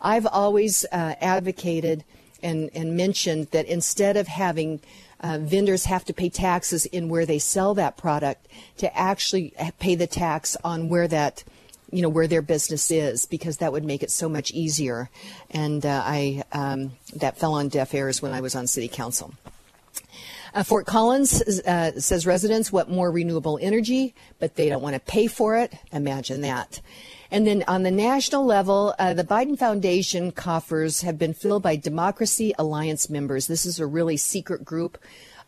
I've 0.00 0.26
always 0.26 0.84
uh, 0.92 1.14
advocated 1.20 2.04
and, 2.42 2.70
and 2.74 2.96
mentioned 2.96 3.48
that 3.52 3.66
instead 3.66 4.16
of 4.16 4.26
having 4.26 4.80
uh, 5.20 5.38
vendors 5.40 5.84
have 5.84 6.04
to 6.04 6.12
pay 6.12 6.28
taxes 6.28 6.86
in 6.86 7.08
where 7.08 7.24
they 7.24 7.38
sell 7.38 7.74
that 7.74 7.96
product, 7.96 8.48
to 8.78 8.96
actually 8.98 9.54
pay 9.78 9.94
the 9.94 10.08
tax 10.08 10.56
on 10.64 10.88
where 10.88 11.06
that 11.08 11.44
you 11.92 12.02
know, 12.02 12.08
where 12.08 12.26
their 12.26 12.42
business 12.42 12.90
is 12.90 13.26
because 13.26 13.58
that 13.58 13.72
would 13.72 13.84
make 13.84 14.02
it 14.02 14.10
so 14.10 14.28
much 14.28 14.50
easier. 14.50 15.10
And 15.50 15.84
uh, 15.86 16.02
I 16.04 16.42
um, 16.52 16.92
that 17.14 17.36
fell 17.36 17.54
on 17.54 17.68
deaf 17.68 17.94
ears 17.94 18.20
when 18.20 18.32
I 18.32 18.40
was 18.40 18.54
on 18.54 18.66
city 18.66 18.88
council. 18.88 19.34
Uh, 20.54 20.62
Fort 20.62 20.86
Collins 20.86 21.40
uh, 21.60 21.98
says 21.98 22.26
residents 22.26 22.72
want 22.72 22.90
more 22.90 23.10
renewable 23.10 23.58
energy, 23.62 24.14
but 24.38 24.56
they 24.56 24.68
don't 24.68 24.82
want 24.82 24.94
to 24.94 25.00
pay 25.00 25.26
for 25.26 25.56
it. 25.56 25.72
Imagine 25.92 26.42
that. 26.42 26.80
And 27.30 27.46
then 27.46 27.64
on 27.66 27.82
the 27.82 27.90
national 27.90 28.44
level, 28.44 28.94
uh, 28.98 29.14
the 29.14 29.24
Biden 29.24 29.58
Foundation 29.58 30.32
coffers 30.32 31.00
have 31.00 31.18
been 31.18 31.32
filled 31.32 31.62
by 31.62 31.76
Democracy 31.76 32.52
Alliance 32.58 33.08
members. 33.08 33.46
This 33.46 33.64
is 33.64 33.80
a 33.80 33.86
really 33.86 34.18
secret 34.18 34.62
group 34.62 34.98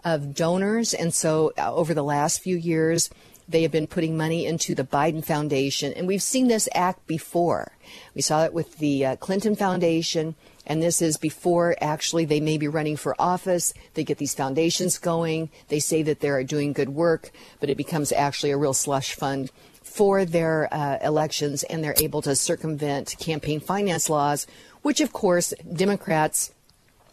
of 0.02 0.34
donors. 0.34 0.94
And 0.94 1.12
so 1.12 1.52
uh, 1.58 1.74
over 1.74 1.92
the 1.92 2.02
last 2.02 2.40
few 2.40 2.56
years, 2.56 3.10
they 3.48 3.62
have 3.62 3.72
been 3.72 3.86
putting 3.86 4.16
money 4.16 4.46
into 4.46 4.74
the 4.74 4.84
Biden 4.84 5.24
Foundation. 5.24 5.92
And 5.92 6.06
we've 6.06 6.22
seen 6.22 6.48
this 6.48 6.68
act 6.74 7.06
before. 7.06 7.72
We 8.14 8.22
saw 8.22 8.44
it 8.44 8.54
with 8.54 8.78
the 8.78 9.06
uh, 9.06 9.16
Clinton 9.16 9.54
Foundation. 9.54 10.34
And 10.66 10.82
this 10.82 11.02
is 11.02 11.16
before 11.16 11.76
actually 11.80 12.24
they 12.24 12.40
may 12.40 12.56
be 12.56 12.68
running 12.68 12.96
for 12.96 13.14
office. 13.18 13.74
They 13.94 14.04
get 14.04 14.18
these 14.18 14.34
foundations 14.34 14.98
going. 14.98 15.50
They 15.68 15.78
say 15.78 16.02
that 16.02 16.20
they're 16.20 16.42
doing 16.44 16.72
good 16.72 16.90
work, 16.90 17.30
but 17.60 17.68
it 17.68 17.76
becomes 17.76 18.12
actually 18.12 18.50
a 18.50 18.56
real 18.56 18.72
slush 18.72 19.14
fund 19.14 19.50
for 19.82 20.24
their 20.24 20.72
uh, 20.72 20.98
elections, 21.02 21.62
and 21.64 21.84
they're 21.84 21.94
able 21.98 22.20
to 22.22 22.34
circumvent 22.34 23.14
campaign 23.20 23.60
finance 23.60 24.10
laws, 24.10 24.46
which, 24.82 25.00
of 25.00 25.12
course, 25.12 25.54
Democrats 25.72 26.52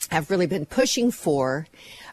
have 0.10 0.32
really 0.32 0.48
been 0.48 0.66
pushing 0.66 1.12
for. 1.12 1.68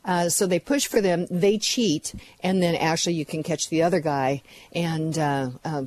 Uh, 0.08 0.26
so 0.30 0.46
they 0.46 0.58
push 0.58 0.86
for 0.86 1.02
them, 1.02 1.26
they 1.30 1.58
cheat, 1.58 2.14
and 2.42 2.62
then 2.62 2.74
actually 2.74 3.12
you 3.12 3.26
can 3.26 3.42
catch 3.42 3.68
the 3.68 3.82
other 3.82 4.00
guy 4.00 4.42
and, 4.72 5.18
uh, 5.18 5.50
uh, 5.66 5.82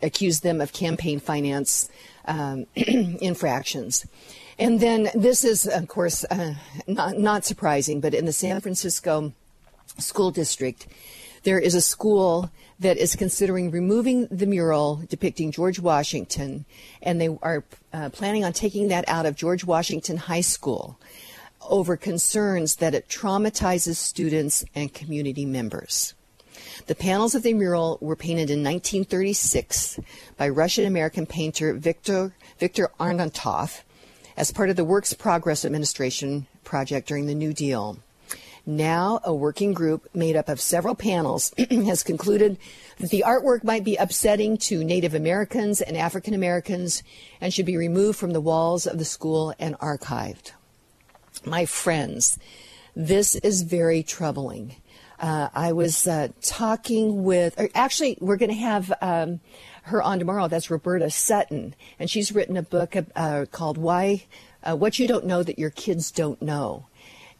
accuse 0.00 0.40
them 0.40 0.62
of 0.62 0.72
campaign 0.72 1.20
finance 1.20 1.90
um, 2.24 2.64
infractions. 2.76 4.06
And 4.58 4.80
then 4.80 5.10
this 5.14 5.44
is, 5.44 5.66
of 5.66 5.86
course, 5.86 6.24
uh, 6.30 6.54
not, 6.86 7.18
not 7.18 7.44
surprising, 7.44 8.00
but 8.00 8.14
in 8.14 8.24
the 8.24 8.32
San 8.32 8.58
Francisco 8.62 9.34
school 9.98 10.30
district, 10.30 10.86
there 11.42 11.58
is 11.58 11.74
a 11.74 11.82
school 11.82 12.50
that 12.80 12.96
is 12.96 13.14
considering 13.16 13.70
removing 13.70 14.28
the 14.28 14.46
mural 14.46 15.02
depicting 15.10 15.52
George 15.52 15.78
Washington, 15.78 16.64
and 17.02 17.20
they 17.20 17.28
are 17.42 17.64
uh, 17.92 18.08
planning 18.08 18.44
on 18.44 18.54
taking 18.54 18.88
that 18.88 19.04
out 19.08 19.26
of 19.26 19.36
George 19.36 19.62
Washington 19.62 20.16
High 20.16 20.40
School 20.40 20.98
over 21.72 21.96
concerns 21.96 22.76
that 22.76 22.94
it 22.94 23.08
traumatizes 23.08 23.96
students 23.96 24.62
and 24.74 24.92
community 24.92 25.46
members. 25.46 26.14
The 26.86 26.94
panels 26.94 27.34
of 27.34 27.42
the 27.42 27.54
mural 27.54 27.96
were 28.02 28.14
painted 28.14 28.50
in 28.50 28.62
1936 28.62 29.98
by 30.36 30.50
Russian 30.50 30.84
American 30.84 31.24
painter 31.24 31.72
Viktor, 31.72 32.34
Viktor 32.58 32.90
Arnautoff 33.00 33.84
as 34.36 34.52
part 34.52 34.68
of 34.68 34.76
the 34.76 34.84
Works 34.84 35.14
Progress 35.14 35.64
Administration 35.64 36.46
project 36.62 37.08
during 37.08 37.26
the 37.26 37.34
New 37.34 37.54
Deal. 37.54 37.98
Now, 38.64 39.20
a 39.24 39.34
working 39.34 39.72
group 39.72 40.08
made 40.14 40.36
up 40.36 40.48
of 40.48 40.60
several 40.60 40.94
panels 40.94 41.52
has 41.70 42.02
concluded 42.02 42.58
that 42.98 43.10
the 43.10 43.24
artwork 43.26 43.64
might 43.64 43.82
be 43.82 43.96
upsetting 43.96 44.56
to 44.58 44.84
Native 44.84 45.14
Americans 45.14 45.80
and 45.80 45.96
African 45.96 46.34
Americans 46.34 47.02
and 47.40 47.52
should 47.52 47.66
be 47.66 47.76
removed 47.76 48.18
from 48.18 48.32
the 48.32 48.40
walls 48.40 48.86
of 48.86 48.98
the 48.98 49.04
school 49.04 49.54
and 49.58 49.76
archived. 49.78 50.52
My 51.44 51.66
friends, 51.66 52.38
this 52.94 53.34
is 53.36 53.62
very 53.62 54.02
troubling. 54.02 54.76
Uh, 55.18 55.48
I 55.54 55.72
was 55.72 56.06
uh, 56.06 56.28
talking 56.40 57.24
with, 57.24 57.60
actually, 57.74 58.18
we're 58.20 58.36
going 58.36 58.50
to 58.50 58.56
have 58.56 58.92
um, 59.00 59.40
her 59.84 60.02
on 60.02 60.18
tomorrow. 60.18 60.48
That's 60.48 60.70
Roberta 60.70 61.10
Sutton, 61.10 61.74
and 61.98 62.10
she's 62.10 62.32
written 62.32 62.56
a 62.56 62.62
book 62.62 62.94
uh, 63.14 63.46
called 63.50 63.78
"Why 63.78 64.24
uh, 64.62 64.76
What 64.76 64.98
You 64.98 65.06
Don't 65.06 65.26
Know 65.26 65.42
That 65.42 65.58
Your 65.58 65.70
Kids 65.70 66.10
Don't 66.10 66.40
Know." 66.42 66.86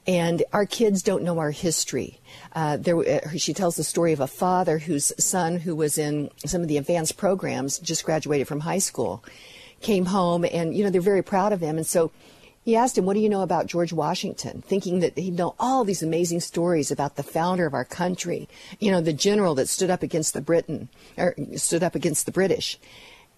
and 0.06 0.42
our 0.52 0.66
kids 0.66 1.02
don't 1.02 1.22
know 1.22 1.38
our 1.38 1.50
history. 1.50 2.20
Uh, 2.54 2.76
there, 2.76 2.98
uh, 2.98 3.20
she 3.36 3.54
tells 3.54 3.76
the 3.76 3.84
story 3.84 4.12
of 4.12 4.20
a 4.20 4.26
father 4.26 4.78
whose 4.78 5.12
son, 5.18 5.58
who 5.58 5.76
was 5.76 5.96
in 5.96 6.28
some 6.44 6.60
of 6.60 6.68
the 6.68 6.76
advanced 6.76 7.16
programs, 7.16 7.78
just 7.78 8.04
graduated 8.04 8.48
from 8.48 8.60
high 8.60 8.78
school, 8.78 9.24
came 9.80 10.06
home, 10.06 10.44
and 10.44 10.74
you 10.74 10.82
know 10.82 10.90
they're 10.90 11.00
very 11.00 11.22
proud 11.22 11.52
of 11.52 11.60
him, 11.60 11.76
and 11.76 11.86
so. 11.86 12.10
He 12.64 12.76
asked 12.76 12.96
him, 12.96 13.06
What 13.06 13.14
do 13.14 13.20
you 13.20 13.28
know 13.28 13.42
about 13.42 13.66
George 13.66 13.92
Washington? 13.92 14.62
Thinking 14.62 15.00
that 15.00 15.18
he'd 15.18 15.36
know 15.36 15.54
all 15.58 15.84
these 15.84 16.02
amazing 16.02 16.40
stories 16.40 16.90
about 16.90 17.16
the 17.16 17.22
founder 17.22 17.66
of 17.66 17.74
our 17.74 17.84
country, 17.84 18.48
you 18.78 18.90
know, 18.90 19.00
the 19.00 19.12
general 19.12 19.54
that 19.56 19.68
stood 19.68 19.90
up 19.90 20.02
against 20.02 20.32
the 20.32 20.40
Britain, 20.40 20.88
or 21.18 21.34
stood 21.56 21.82
up 21.82 21.94
against 21.94 22.24
the 22.24 22.32
British. 22.32 22.78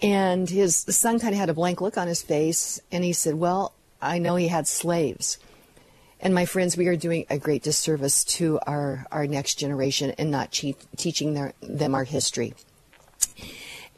And 0.02 0.50
his 0.50 0.76
son 0.76 1.19
kind 1.19 1.35
of 1.35 1.40
had 1.40 1.49
a 1.49 1.54
blank 1.54 1.81
look 1.81 1.97
on 1.97 2.09
his 2.09 2.23
face, 2.23 2.81
and 2.93 3.02
he 3.02 3.14
said, 3.14 3.37
Well, 3.37 3.73
I 4.02 4.19
know 4.19 4.37
he 4.37 4.49
had 4.49 4.69
slaves. 4.69 5.38
And 6.21 6.35
my 6.35 6.45
friends, 6.45 6.76
we 6.76 6.87
are 6.88 6.97
doing 6.97 7.26
a 7.28 7.38
great 7.38 7.62
disservice 7.62 8.25
to 8.25 8.59
our, 8.66 9.07
our 9.11 9.26
next 9.26 9.57
generation 9.57 10.12
and 10.19 10.31
not 10.31 10.50
cheat, 10.50 10.76
teaching 10.97 11.35
their, 11.35 11.52
them 11.61 11.95
our 11.95 12.04
history. 12.04 12.54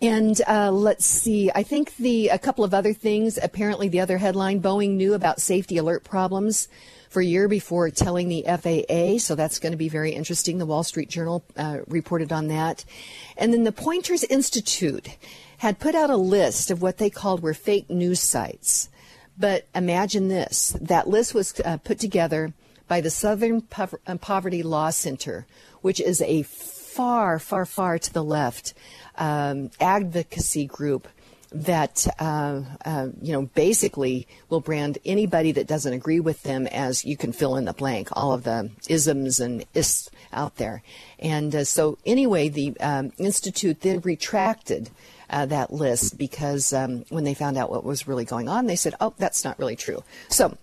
And 0.03 0.41
uh, 0.47 0.71
let's 0.73 1.07
see. 1.07 1.51
I 1.55 1.63
think 1.63 1.97
the 1.97 2.29
a 2.29 2.39
couple 2.39 2.65
of 2.65 2.75
other 2.75 2.93
things. 2.93 3.39
Apparently, 3.43 3.89
the 3.89 4.01
other 4.01 4.19
headline: 4.19 4.61
Boeing 4.61 4.91
knew 4.91 5.15
about 5.15 5.41
safety 5.41 5.79
alert 5.79 6.05
problems 6.05 6.69
for 7.09 7.23
a 7.23 7.25
year 7.25 7.49
before 7.49 7.89
telling 7.89 8.29
the 8.29 8.45
FAA. 8.47 9.19
So 9.19 9.35
that's 9.35 9.59
going 9.59 9.73
to 9.73 9.79
be 9.79 9.89
very 9.89 10.13
interesting. 10.13 10.59
The 10.59 10.67
Wall 10.67 10.83
Street 10.83 11.09
Journal 11.09 11.43
uh, 11.57 11.79
reported 11.87 12.31
on 12.31 12.49
that. 12.49 12.85
And 13.39 13.55
then 13.55 13.65
the 13.65 13.73
Poynter's 13.73 14.25
Institute 14.25 15.17
had 15.59 15.79
put 15.79 15.95
out 15.95 16.11
a 16.11 16.17
list 16.17 16.71
of 16.71 16.83
what 16.83 16.99
they 16.99 17.09
called 17.09 17.43
were 17.43 17.55
fake 17.55 17.89
news 17.89 18.21
sites. 18.21 18.91
But 19.39 19.67
imagine 19.75 20.29
this 20.29 20.77
that 20.81 21.09
list 21.09 21.35
was 21.35 21.59
uh, 21.65 21.79
put 21.79 21.99
together 21.99 22.53
by 22.89 23.01
the 23.01 23.11
Southern 23.11 23.63
po- 23.63 23.99
Poverty 24.21 24.63
Law 24.63 24.91
Center, 24.91 25.47
which 25.81 26.01
is 26.01 26.21
a 26.21 26.43
far, 26.43 27.39
far, 27.39 27.67
far 27.67 27.99
to 27.99 28.13
the 28.13 28.25
left 28.25 28.73
um, 29.19 29.71
advocacy 29.81 30.67
group 30.67 31.09
that 31.53 32.07
uh, 32.19 32.63
uh, 32.85 33.09
you 33.23 33.33
know 33.33 33.43
basically 33.55 34.27
will 34.49 34.61
brand 34.61 34.99
anybody 35.05 35.53
that 35.53 35.67
doesn't 35.67 35.93
agree 35.93 36.21
with 36.21 36.43
them 36.43 36.67
as 36.67 37.05
you 37.05 37.17
can 37.17 37.33
fill 37.33 37.57
in 37.57 37.65
the 37.65 37.73
blank 37.73 38.09
all 38.13 38.33
of 38.33 38.43
the 38.43 38.69
isms 38.89 39.39
and 39.39 39.65
ists 39.73 40.11
out 40.33 40.57
there 40.57 40.83
and 41.21 41.55
uh, 41.55 41.65
so 41.65 41.97
anyway 42.05 42.49
the 42.49 42.79
um, 42.81 43.13
institute 43.19 43.81
then 43.81 44.01
retracted 44.01 44.91
uh, 45.31 45.47
that 45.47 45.73
list 45.73 46.19
because 46.19 46.73
um, 46.73 47.05
when 47.09 47.25
they 47.25 47.35
found 47.35 47.57
out 47.57 47.71
what 47.71 47.85
was 47.85 48.07
really 48.07 48.25
going 48.25 48.49
on, 48.49 48.67
they 48.67 48.77
said, 48.77 48.95
oh, 49.01 49.15
that's 49.19 49.45
not 49.45 49.59
really 49.59 49.77
true. 49.77 50.03
So 50.29 50.57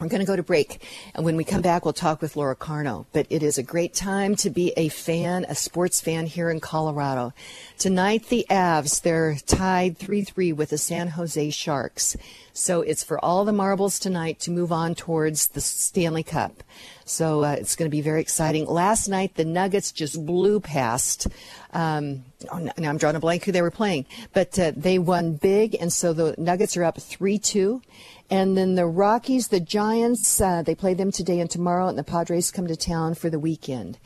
we're 0.00 0.08
going 0.08 0.20
to 0.20 0.26
go 0.26 0.36
to 0.36 0.42
break. 0.42 0.82
And 1.14 1.24
when 1.24 1.36
we 1.36 1.44
come 1.44 1.62
back, 1.62 1.84
we'll 1.84 1.94
talk 1.94 2.20
with 2.20 2.36
Laura 2.36 2.56
Carno. 2.56 3.06
But 3.12 3.26
it 3.30 3.42
is 3.42 3.58
a 3.58 3.62
great 3.62 3.94
time 3.94 4.36
to 4.36 4.50
be 4.50 4.72
a 4.76 4.88
fan, 4.88 5.44
a 5.48 5.54
sports 5.54 6.00
fan 6.00 6.26
here 6.26 6.50
in 6.50 6.60
Colorado. 6.60 7.32
Tonight, 7.78 8.28
the 8.28 8.46
Avs, 8.50 9.00
they're 9.00 9.36
tied 9.46 9.96
3 9.98 10.22
3 10.22 10.52
with 10.52 10.70
the 10.70 10.78
San 10.78 11.08
Jose 11.08 11.50
Sharks. 11.50 12.16
So 12.52 12.80
it's 12.80 13.04
for 13.04 13.22
all 13.24 13.44
the 13.44 13.52
marbles 13.52 13.98
tonight 13.98 14.38
to 14.40 14.50
move 14.50 14.72
on 14.72 14.94
towards 14.94 15.48
the 15.48 15.60
Stanley 15.60 16.22
Cup. 16.22 16.62
So 17.08 17.44
uh, 17.44 17.52
it's 17.52 17.76
going 17.76 17.88
to 17.88 17.94
be 17.94 18.00
very 18.00 18.20
exciting. 18.20 18.66
Last 18.66 19.06
night, 19.06 19.36
the 19.36 19.44
Nuggets 19.44 19.92
just 19.92 20.26
blew 20.26 20.58
past. 20.58 21.28
Um, 21.72 22.24
oh, 22.52 22.58
now 22.58 22.90
I'm 22.90 22.98
drawing 22.98 23.14
a 23.14 23.20
blank 23.20 23.44
who 23.44 23.52
they 23.52 23.62
were 23.62 23.70
playing, 23.70 24.06
but 24.32 24.58
uh, 24.58 24.72
they 24.76 24.98
won 24.98 25.36
big, 25.36 25.76
and 25.80 25.92
so 25.92 26.12
the 26.12 26.34
Nuggets 26.36 26.76
are 26.76 26.82
up 26.82 27.00
3 27.00 27.38
2. 27.38 27.80
And 28.28 28.56
then 28.56 28.74
the 28.74 28.86
Rockies, 28.86 29.48
the 29.48 29.60
Giants, 29.60 30.40
uh, 30.40 30.62
they 30.62 30.74
play 30.74 30.94
them 30.94 31.12
today 31.12 31.38
and 31.38 31.48
tomorrow, 31.48 31.86
and 31.86 31.96
the 31.96 32.02
Padres 32.02 32.50
come 32.50 32.66
to 32.66 32.74
town 32.74 33.14
for 33.14 33.30
the 33.30 33.38
weekend. 33.38 33.98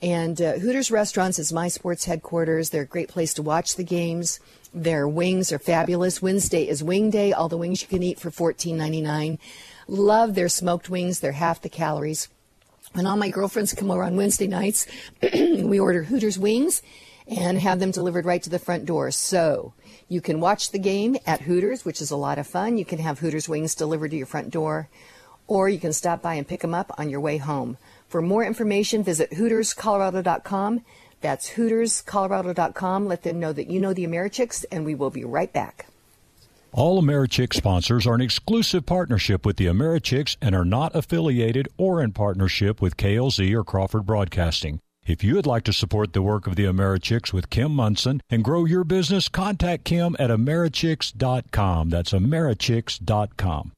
And 0.00 0.40
uh, 0.40 0.58
Hooters 0.58 0.92
Restaurants 0.92 1.40
is 1.40 1.52
my 1.52 1.66
sports 1.66 2.04
headquarters. 2.04 2.70
They're 2.70 2.82
a 2.82 2.86
great 2.86 3.08
place 3.08 3.34
to 3.34 3.42
watch 3.42 3.74
the 3.74 3.82
games. 3.82 4.38
Their 4.72 5.08
wings 5.08 5.50
are 5.50 5.58
fabulous. 5.58 6.22
Wednesday 6.22 6.68
is 6.68 6.84
Wing 6.84 7.10
Day. 7.10 7.32
All 7.32 7.48
the 7.48 7.56
wings 7.56 7.82
you 7.82 7.88
can 7.88 8.04
eat 8.04 8.20
for 8.20 8.30
$14.99. 8.30 9.38
Love 9.88 10.34
their 10.34 10.48
smoked 10.48 10.88
wings. 10.88 11.18
They're 11.18 11.32
half 11.32 11.60
the 11.60 11.68
calories. 11.68 12.28
When 12.96 13.04
all 13.04 13.18
my 13.18 13.28
girlfriends 13.28 13.74
come 13.74 13.90
over 13.90 14.02
on 14.02 14.16
Wednesday 14.16 14.46
nights, 14.46 14.86
we 15.22 15.78
order 15.78 16.04
Hooters 16.04 16.38
wings 16.38 16.80
and 17.28 17.58
have 17.58 17.78
them 17.78 17.90
delivered 17.90 18.24
right 18.24 18.42
to 18.42 18.48
the 18.48 18.58
front 18.58 18.86
door. 18.86 19.10
So 19.10 19.74
you 20.08 20.22
can 20.22 20.40
watch 20.40 20.70
the 20.70 20.78
game 20.78 21.18
at 21.26 21.42
Hooters, 21.42 21.84
which 21.84 22.00
is 22.00 22.10
a 22.10 22.16
lot 22.16 22.38
of 22.38 22.46
fun. 22.46 22.78
You 22.78 22.86
can 22.86 22.98
have 23.00 23.18
Hooters 23.18 23.50
wings 23.50 23.74
delivered 23.74 24.12
to 24.12 24.16
your 24.16 24.24
front 24.24 24.48
door, 24.48 24.88
or 25.46 25.68
you 25.68 25.78
can 25.78 25.92
stop 25.92 26.22
by 26.22 26.36
and 26.36 26.48
pick 26.48 26.62
them 26.62 26.72
up 26.72 26.90
on 26.96 27.10
your 27.10 27.20
way 27.20 27.36
home. 27.36 27.76
For 28.08 28.22
more 28.22 28.42
information, 28.42 29.04
visit 29.04 29.30
HootersColorado.com. 29.32 30.82
That's 31.20 31.50
HootersColorado.com. 31.50 33.06
Let 33.06 33.24
them 33.24 33.38
know 33.38 33.52
that 33.52 33.68
you 33.68 33.78
know 33.78 33.92
the 33.92 34.06
Americhicks, 34.06 34.64
and 34.72 34.86
we 34.86 34.94
will 34.94 35.10
be 35.10 35.22
right 35.26 35.52
back. 35.52 35.84
All 36.76 37.00
AmeriChicks 37.00 37.54
sponsors 37.54 38.06
are 38.06 38.14
an 38.14 38.20
exclusive 38.20 38.84
partnership 38.84 39.46
with 39.46 39.56
the 39.56 39.64
Americhicks 39.64 40.36
and 40.42 40.54
are 40.54 40.62
not 40.62 40.94
affiliated 40.94 41.68
or 41.78 42.02
in 42.02 42.12
partnership 42.12 42.82
with 42.82 42.98
KLZ 42.98 43.50
or 43.54 43.64
Crawford 43.64 44.04
Broadcasting. 44.04 44.80
If 45.06 45.24
you 45.24 45.36
would 45.36 45.46
like 45.46 45.64
to 45.64 45.72
support 45.72 46.12
the 46.12 46.20
work 46.20 46.46
of 46.46 46.54
the 46.54 46.66
Americhicks 46.66 47.32
with 47.32 47.48
Kim 47.48 47.72
Monson 47.72 48.20
and 48.28 48.44
grow 48.44 48.66
your 48.66 48.84
business, 48.84 49.30
contact 49.30 49.84
Kim 49.84 50.16
at 50.18 50.28
Americhicks.com. 50.28 51.88
That's 51.88 52.12
Americhicks.com. 52.12 53.72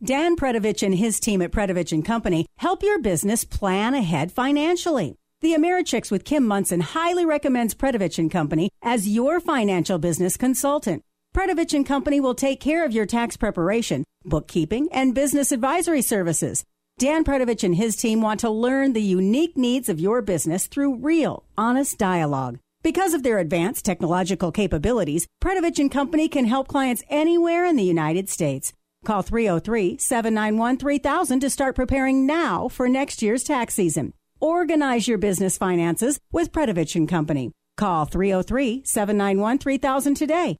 Dan 0.00 0.36
Predovich 0.36 0.84
and 0.84 0.94
his 0.94 1.18
team 1.18 1.42
at 1.42 1.50
Predovich 1.50 1.90
and 1.90 2.04
Company 2.04 2.46
help 2.58 2.84
your 2.84 3.00
business 3.00 3.42
plan 3.42 3.94
ahead 3.94 4.30
financially. 4.30 5.16
The 5.40 5.54
Americhicks 5.54 6.12
with 6.12 6.24
Kim 6.24 6.46
Monson 6.46 6.82
highly 6.82 7.24
recommends 7.24 7.74
Predovich 7.74 8.20
and 8.20 8.30
Company 8.30 8.70
as 8.80 9.08
your 9.08 9.40
financial 9.40 9.98
business 9.98 10.36
consultant. 10.36 11.02
Predovich 11.34 11.74
and 11.74 11.86
Company 11.86 12.20
will 12.20 12.34
take 12.34 12.60
care 12.60 12.84
of 12.84 12.92
your 12.92 13.06
tax 13.06 13.36
preparation, 13.36 14.04
bookkeeping, 14.24 14.88
and 14.92 15.14
business 15.14 15.52
advisory 15.52 16.02
services. 16.02 16.64
Dan 16.98 17.22
Predovich 17.22 17.62
and 17.62 17.76
his 17.76 17.94
team 17.96 18.20
want 18.20 18.40
to 18.40 18.50
learn 18.50 18.92
the 18.92 19.02
unique 19.02 19.56
needs 19.56 19.88
of 19.88 20.00
your 20.00 20.20
business 20.20 20.66
through 20.66 20.96
real, 20.96 21.44
honest 21.56 21.96
dialogue. 21.96 22.58
Because 22.82 23.14
of 23.14 23.22
their 23.22 23.38
advanced 23.38 23.84
technological 23.84 24.50
capabilities, 24.50 25.28
Predovich 25.42 25.78
and 25.78 25.90
Company 25.90 26.28
can 26.28 26.46
help 26.46 26.68
clients 26.68 27.04
anywhere 27.08 27.64
in 27.66 27.76
the 27.76 27.84
United 27.84 28.28
States. 28.28 28.72
Call 29.04 29.22
303-791-3000 29.22 31.40
to 31.40 31.50
start 31.50 31.76
preparing 31.76 32.26
now 32.26 32.66
for 32.68 32.88
next 32.88 33.22
year's 33.22 33.44
tax 33.44 33.74
season. 33.74 34.12
Organize 34.40 35.06
your 35.06 35.18
business 35.18 35.56
finances 35.56 36.18
with 36.32 36.50
Predovich 36.52 36.96
and 36.96 37.08
Company. 37.08 37.52
Call 37.76 38.06
303-791-3000 38.06 40.16
today. 40.16 40.56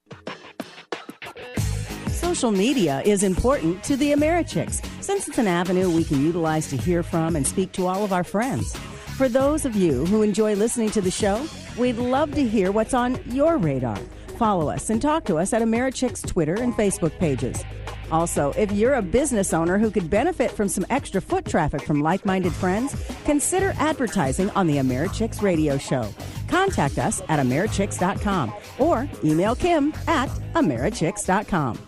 Social 2.29 2.51
media 2.51 3.01
is 3.07 3.23
important 3.23 3.83
to 3.85 3.97
the 3.97 4.13
Americhicks 4.13 4.85
since 5.03 5.29
it's 5.29 5.39
an 5.39 5.47
avenue 5.47 5.89
we 5.89 6.05
can 6.05 6.23
utilize 6.23 6.69
to 6.69 6.77
hear 6.77 7.03
from 7.03 7.37
and 7.37 7.47
speak 7.47 7.73
to 7.73 7.87
all 7.87 8.05
of 8.05 8.13
our 8.13 8.23
friends. 8.23 8.77
For 9.17 9.31
those 9.31 9.65
of 9.65 9.75
you 9.75 10.05
who 10.05 10.21
enjoy 10.21 10.55
listening 10.55 10.91
to 10.91 11.01
the 11.01 11.11
show, 11.11 11.47
we'd 11.79 11.97
love 11.97 12.35
to 12.35 12.47
hear 12.47 12.71
what's 12.71 12.93
on 12.93 13.19
your 13.33 13.57
radar. 13.57 13.97
Follow 14.37 14.69
us 14.69 14.91
and 14.91 15.01
talk 15.01 15.25
to 15.25 15.39
us 15.39 15.55
at 15.55 15.63
Americhicks 15.63 16.25
Twitter 16.25 16.53
and 16.53 16.75
Facebook 16.75 17.19
pages. 17.19 17.65
Also, 18.13 18.53
if 18.59 18.71
you're 18.73 18.97
a 18.97 19.03
business 19.03 19.55
owner 19.55 19.79
who 19.79 19.91
could 19.91 20.11
benefit 20.11 20.51
from 20.51 20.69
some 20.69 20.85
extra 20.91 21.23
foot 21.23 21.47
traffic 21.47 21.81
from 21.81 22.03
like 22.03 22.27
minded 22.27 22.53
friends, 22.53 22.95
consider 23.25 23.73
advertising 23.79 24.51
on 24.51 24.67
the 24.67 24.77
Americhicks 24.77 25.41
radio 25.41 25.79
show. 25.79 26.07
Contact 26.47 26.99
us 26.99 27.23
at 27.31 27.41
Americhicks.com 27.41 28.53
or 28.79 29.09
email 29.25 29.55
Kim 29.55 29.95
at 30.07 30.29
Americhicks.com. 30.55 31.88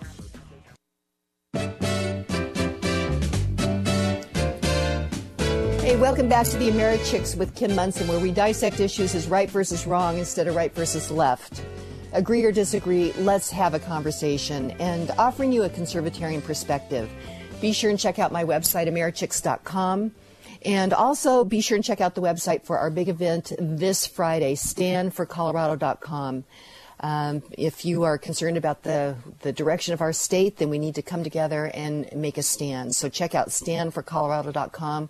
Hey, 5.90 5.96
welcome 5.96 6.28
back 6.28 6.46
to 6.46 6.56
the 6.56 6.70
Americhicks 6.70 7.36
with 7.36 7.52
Kim 7.56 7.74
Monson, 7.74 8.06
where 8.06 8.20
we 8.20 8.30
dissect 8.30 8.78
issues 8.78 9.12
as 9.16 9.26
right 9.26 9.50
versus 9.50 9.88
wrong 9.88 10.18
instead 10.18 10.46
of 10.46 10.54
right 10.54 10.72
versus 10.72 11.10
left. 11.10 11.64
Agree 12.12 12.44
or 12.44 12.52
disagree, 12.52 13.12
let's 13.14 13.50
have 13.50 13.74
a 13.74 13.80
conversation 13.80 14.70
and 14.78 15.10
offering 15.18 15.50
you 15.50 15.64
a 15.64 15.68
conservatarian 15.68 16.44
perspective. 16.44 17.10
Be 17.60 17.72
sure 17.72 17.90
and 17.90 17.98
check 17.98 18.20
out 18.20 18.30
my 18.30 18.44
website, 18.44 18.86
americhicks.com. 18.86 20.12
And 20.64 20.92
also 20.92 21.44
be 21.44 21.60
sure 21.60 21.74
and 21.74 21.84
check 21.84 22.00
out 22.00 22.14
the 22.14 22.22
website 22.22 22.62
for 22.62 22.78
our 22.78 22.90
big 22.90 23.08
event 23.08 23.52
this 23.58 24.06
Friday, 24.06 24.54
standforcolorado.com. 24.54 26.44
Um, 27.00 27.42
if 27.58 27.84
you 27.84 28.04
are 28.04 28.16
concerned 28.16 28.56
about 28.56 28.84
the, 28.84 29.16
the 29.40 29.52
direction 29.52 29.92
of 29.92 30.00
our 30.00 30.12
state, 30.12 30.58
then 30.58 30.70
we 30.70 30.78
need 30.78 30.94
to 30.94 31.02
come 31.02 31.24
together 31.24 31.68
and 31.74 32.08
make 32.14 32.38
a 32.38 32.44
stand. 32.44 32.94
So 32.94 33.08
check 33.08 33.34
out 33.34 33.48
standforcolorado.com. 33.48 35.08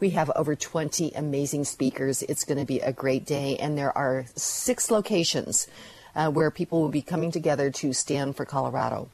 We 0.00 0.10
have 0.10 0.30
over 0.34 0.56
20 0.56 1.12
amazing 1.14 1.64
speakers. 1.64 2.22
It's 2.22 2.44
going 2.44 2.58
to 2.58 2.64
be 2.64 2.80
a 2.80 2.92
great 2.92 3.26
day, 3.26 3.56
and 3.58 3.76
there 3.76 3.96
are 3.96 4.24
six 4.34 4.90
locations 4.90 5.68
uh, 6.16 6.30
where 6.30 6.50
people 6.50 6.80
will 6.80 6.88
be 6.88 7.02
coming 7.02 7.30
together 7.30 7.70
to 7.70 7.92
stand 7.92 8.34
for 8.34 8.46
Colorado. 8.46 9.10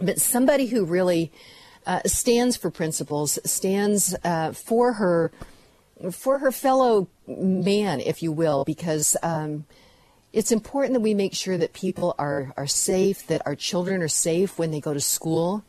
But 0.00 0.20
somebody 0.20 0.66
who 0.66 0.84
really 0.84 1.32
uh, 1.84 2.00
stands 2.06 2.56
for 2.56 2.70
principles, 2.70 3.38
stands 3.44 4.14
uh, 4.24 4.52
for 4.52 4.94
her 4.94 5.32
for 6.10 6.38
her 6.38 6.52
fellow 6.52 7.08
man, 7.26 8.00
if 8.00 8.22
you 8.22 8.30
will, 8.32 8.64
because 8.64 9.16
um, 9.22 9.64
it's 10.32 10.50
important 10.50 10.94
that 10.94 11.00
we 11.00 11.14
make 11.14 11.34
sure 11.34 11.58
that 11.58 11.72
people 11.72 12.14
are 12.18 12.52
are 12.56 12.66
safe, 12.66 13.26
that 13.26 13.42
our 13.46 13.54
children 13.56 14.02
are 14.02 14.08
safe 14.08 14.58
when 14.58 14.70
they 14.70 14.80
go 14.80 14.94
to 14.94 15.00
school. 15.00 15.64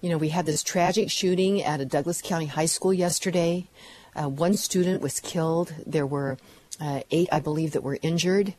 You 0.00 0.08
know, 0.08 0.16
we 0.16 0.30
had 0.30 0.46
this 0.46 0.62
tragic 0.62 1.10
shooting 1.10 1.62
at 1.62 1.80
a 1.80 1.84
Douglas 1.84 2.22
County 2.22 2.46
high 2.46 2.66
school 2.66 2.92
yesterday. 2.92 3.68
Uh, 4.16 4.28
one 4.28 4.54
student 4.54 5.02
was 5.02 5.20
killed. 5.20 5.74
There 5.86 6.06
were 6.06 6.38
uh, 6.80 7.02
eight, 7.10 7.28
I 7.30 7.40
believe, 7.40 7.72
that 7.72 7.82
were 7.82 7.98
injured. 8.00 8.54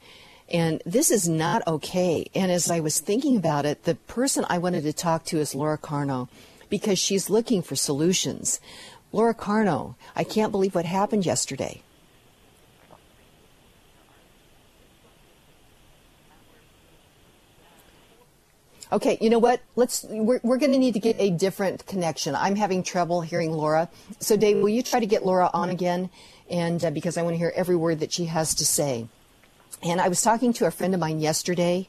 And 0.49 0.84
this 0.86 1.10
is 1.10 1.27
not 1.27 1.65
okay. 1.65 2.27
And 2.36 2.51
as 2.51 2.69
I 2.69 2.80
was 2.80 2.99
thinking 2.99 3.38
about 3.38 3.65
it, 3.65 3.86
the 3.86 3.95
person 3.95 4.45
I 4.49 4.60
wanted 4.60 4.84
to 4.84 4.93
talk 4.93 5.25
to 5.25 5.39
is 5.39 5.56
Laura 5.56 5.80
Carno 5.80 6.30
because 6.69 6.99
she's 6.99 7.30
looking 7.30 7.63
for 7.63 7.75
solutions. 7.75 8.60
Laura 9.12 9.34
Carno, 9.34 9.95
I 10.15 10.23
can't 10.23 10.51
believe 10.51 10.75
what 10.75 10.86
happened 10.86 11.25
yesterday. 11.25 11.82
Okay, 18.91 19.17
you 19.21 19.30
know 19.30 19.39
what? 19.39 19.62
Let's 19.77 20.04
we're, 20.10 20.41
we're 20.43 20.58
going 20.58 20.73
to 20.73 20.77
need 20.77 20.93
to 20.95 20.99
get 20.99 21.15
a 21.17 21.30
different 21.30 21.86
connection. 21.86 22.36
I'm 22.36 22.58
having 22.58 22.84
trouble 22.84 23.21
hearing 23.21 23.51
Laura. 23.51 23.89
So 24.19 24.36
Dave, 24.36 24.58
will 24.58 24.69
you 24.69 24.84
try 24.84 24.99
to 24.99 25.06
get 25.06 25.25
Laura 25.25 25.49
on 25.54 25.69
again? 25.69 26.10
And 26.49 26.84
uh, 26.84 26.91
because 26.91 27.17
I 27.17 27.21
want 27.21 27.34
to 27.36 27.38
hear 27.38 27.54
every 27.56 27.77
word 27.77 28.01
that 28.01 28.12
she 28.12 28.25
has 28.25 28.54
to 28.56 28.65
say. 28.65 29.08
And 29.82 30.01
I 30.01 30.10
was 30.10 30.21
talking 30.21 30.51
to 30.54 30.65
a 30.65 30.71
friend 30.71 30.93
of 30.93 30.99
mine 30.99 31.21
yesterday 31.21 31.88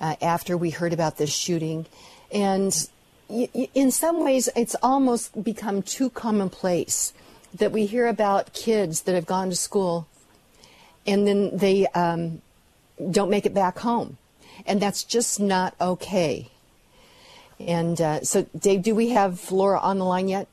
uh, 0.00 0.16
after 0.22 0.56
we 0.56 0.70
heard 0.70 0.94
about 0.94 1.18
this 1.18 1.30
shooting, 1.30 1.86
and 2.32 2.74
y- 3.28 3.48
y- 3.54 3.68
in 3.74 3.90
some 3.90 4.24
ways, 4.24 4.48
it's 4.56 4.74
almost 4.82 5.44
become 5.44 5.82
too 5.82 6.08
commonplace 6.08 7.12
that 7.54 7.72
we 7.72 7.86
hear 7.86 8.06
about 8.06 8.54
kids 8.54 9.02
that 9.02 9.14
have 9.14 9.26
gone 9.26 9.50
to 9.50 9.56
school 9.56 10.06
and 11.06 11.26
then 11.26 11.56
they 11.56 11.86
um, 11.88 12.42
don't 13.10 13.30
make 13.30 13.46
it 13.46 13.54
back 13.54 13.78
home 13.78 14.18
and 14.66 14.80
that's 14.80 15.04
just 15.04 15.40
not 15.40 15.74
okay. 15.80 16.50
And 17.60 18.00
uh, 18.00 18.22
so, 18.22 18.46
Dave, 18.56 18.82
do 18.82 18.94
we 18.94 19.10
have 19.10 19.50
Laura 19.50 19.80
on 19.80 19.98
the 19.98 20.04
line 20.04 20.28
yet? 20.28 20.48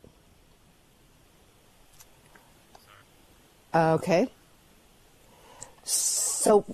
Okay. 3.73 4.29
So, 5.83 6.65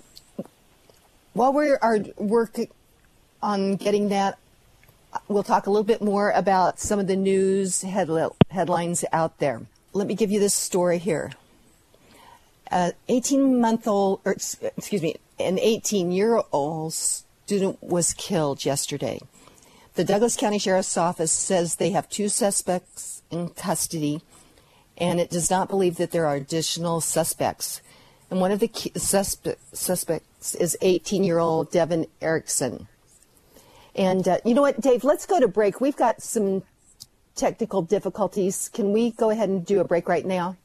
while 1.34 1.52
we 1.52 1.70
are 1.70 1.98
working 2.16 2.68
on 3.42 3.76
getting 3.76 4.08
that, 4.10 4.38
we'll 5.28 5.42
talk 5.42 5.66
a 5.66 5.70
little 5.70 5.84
bit 5.84 6.00
more 6.00 6.30
about 6.30 6.78
some 6.78 6.98
of 6.98 7.06
the 7.06 7.16
news 7.16 7.82
headlines 7.82 9.04
out 9.12 9.38
there. 9.38 9.62
Let 9.92 10.06
me 10.06 10.14
give 10.14 10.30
you 10.30 10.40
this 10.40 10.54
story 10.54 10.98
here. 10.98 11.32
An 12.68 12.92
18 13.08 13.60
month 13.60 13.86
old, 13.86 14.20
or 14.24 14.32
excuse 14.32 15.02
me, 15.02 15.16
an 15.42 15.58
18 15.58 16.12
year 16.12 16.42
old 16.52 16.92
student 16.92 17.82
was 17.82 18.14
killed 18.14 18.64
yesterday. 18.64 19.20
The 19.94 20.04
Douglas 20.04 20.36
County 20.36 20.58
Sheriff's 20.58 20.96
Office 20.96 21.32
says 21.32 21.74
they 21.74 21.90
have 21.90 22.08
two 22.08 22.28
suspects 22.28 23.22
in 23.30 23.50
custody, 23.50 24.22
and 24.96 25.20
it 25.20 25.28
does 25.28 25.50
not 25.50 25.68
believe 25.68 25.96
that 25.96 26.12
there 26.12 26.26
are 26.26 26.34
additional 26.34 27.00
suspects. 27.00 27.82
And 28.30 28.40
one 28.40 28.52
of 28.52 28.60
the 28.60 28.68
suspe- 28.68 29.56
suspects 29.72 30.54
is 30.54 30.78
18 30.80 31.24
year 31.24 31.38
old 31.38 31.70
Devon 31.70 32.06
Erickson. 32.22 32.88
And 33.94 34.26
uh, 34.26 34.38
you 34.44 34.54
know 34.54 34.62
what, 34.62 34.80
Dave, 34.80 35.04
let's 35.04 35.26
go 35.26 35.38
to 35.38 35.48
break. 35.48 35.80
We've 35.80 35.96
got 35.96 36.22
some 36.22 36.62
technical 37.34 37.82
difficulties. 37.82 38.70
Can 38.72 38.92
we 38.92 39.10
go 39.10 39.28
ahead 39.28 39.50
and 39.50 39.66
do 39.66 39.80
a 39.80 39.84
break 39.84 40.08
right 40.08 40.24
now? 40.24 40.56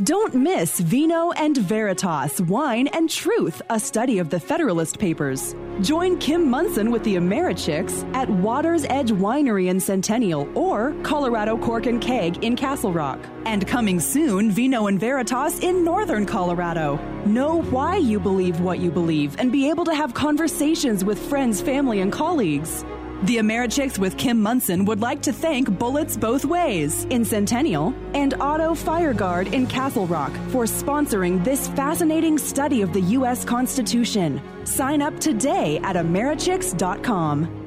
Don't 0.00 0.34
miss 0.34 0.80
Vino 0.80 1.32
and 1.32 1.54
Veritas, 1.54 2.40
Wine 2.40 2.86
and 2.88 3.10
Truth, 3.10 3.60
a 3.68 3.78
study 3.78 4.18
of 4.20 4.30
the 4.30 4.40
Federalist 4.40 4.98
Papers. 4.98 5.54
Join 5.82 6.18
Kim 6.18 6.48
Monson 6.48 6.90
with 6.90 7.04
the 7.04 7.16
Americhicks 7.16 8.02
at 8.14 8.28
Water's 8.28 8.86
Edge 8.86 9.12
Winery 9.12 9.68
in 9.68 9.78
Centennial 9.78 10.48
or 10.58 10.94
Colorado 11.02 11.58
Cork 11.58 11.84
and 11.84 12.00
Keg 12.00 12.42
in 12.42 12.56
Castle 12.56 12.90
Rock. 12.90 13.20
And 13.44 13.66
coming 13.66 14.00
soon, 14.00 14.50
Vino 14.50 14.86
and 14.86 14.98
Veritas 14.98 15.60
in 15.60 15.84
Northern 15.84 16.24
Colorado. 16.24 16.96
Know 17.26 17.60
why 17.64 17.98
you 17.98 18.18
believe 18.18 18.60
what 18.60 18.78
you 18.78 18.90
believe 18.90 19.38
and 19.38 19.52
be 19.52 19.68
able 19.68 19.84
to 19.84 19.94
have 19.94 20.14
conversations 20.14 21.04
with 21.04 21.18
friends, 21.18 21.60
family, 21.60 22.00
and 22.00 22.10
colleagues. 22.10 22.82
The 23.22 23.36
Americhicks 23.36 23.98
with 23.98 24.18
Kim 24.18 24.42
Monson 24.42 24.84
would 24.86 25.00
like 25.00 25.22
to 25.22 25.32
thank 25.32 25.78
Bullets 25.78 26.16
Both 26.16 26.44
Ways 26.44 27.04
in 27.04 27.24
Centennial 27.24 27.94
and 28.14 28.34
Auto 28.40 28.74
Fire 28.74 29.14
Guard 29.14 29.54
in 29.54 29.68
Castle 29.68 30.08
Rock 30.08 30.32
for 30.48 30.64
sponsoring 30.64 31.44
this 31.44 31.68
fascinating 31.68 32.36
study 32.36 32.82
of 32.82 32.92
the 32.92 33.00
U.S. 33.00 33.44
Constitution. 33.44 34.40
Sign 34.64 35.00
up 35.00 35.20
today 35.20 35.78
at 35.84 35.94
Americhicks.com. 35.94 37.58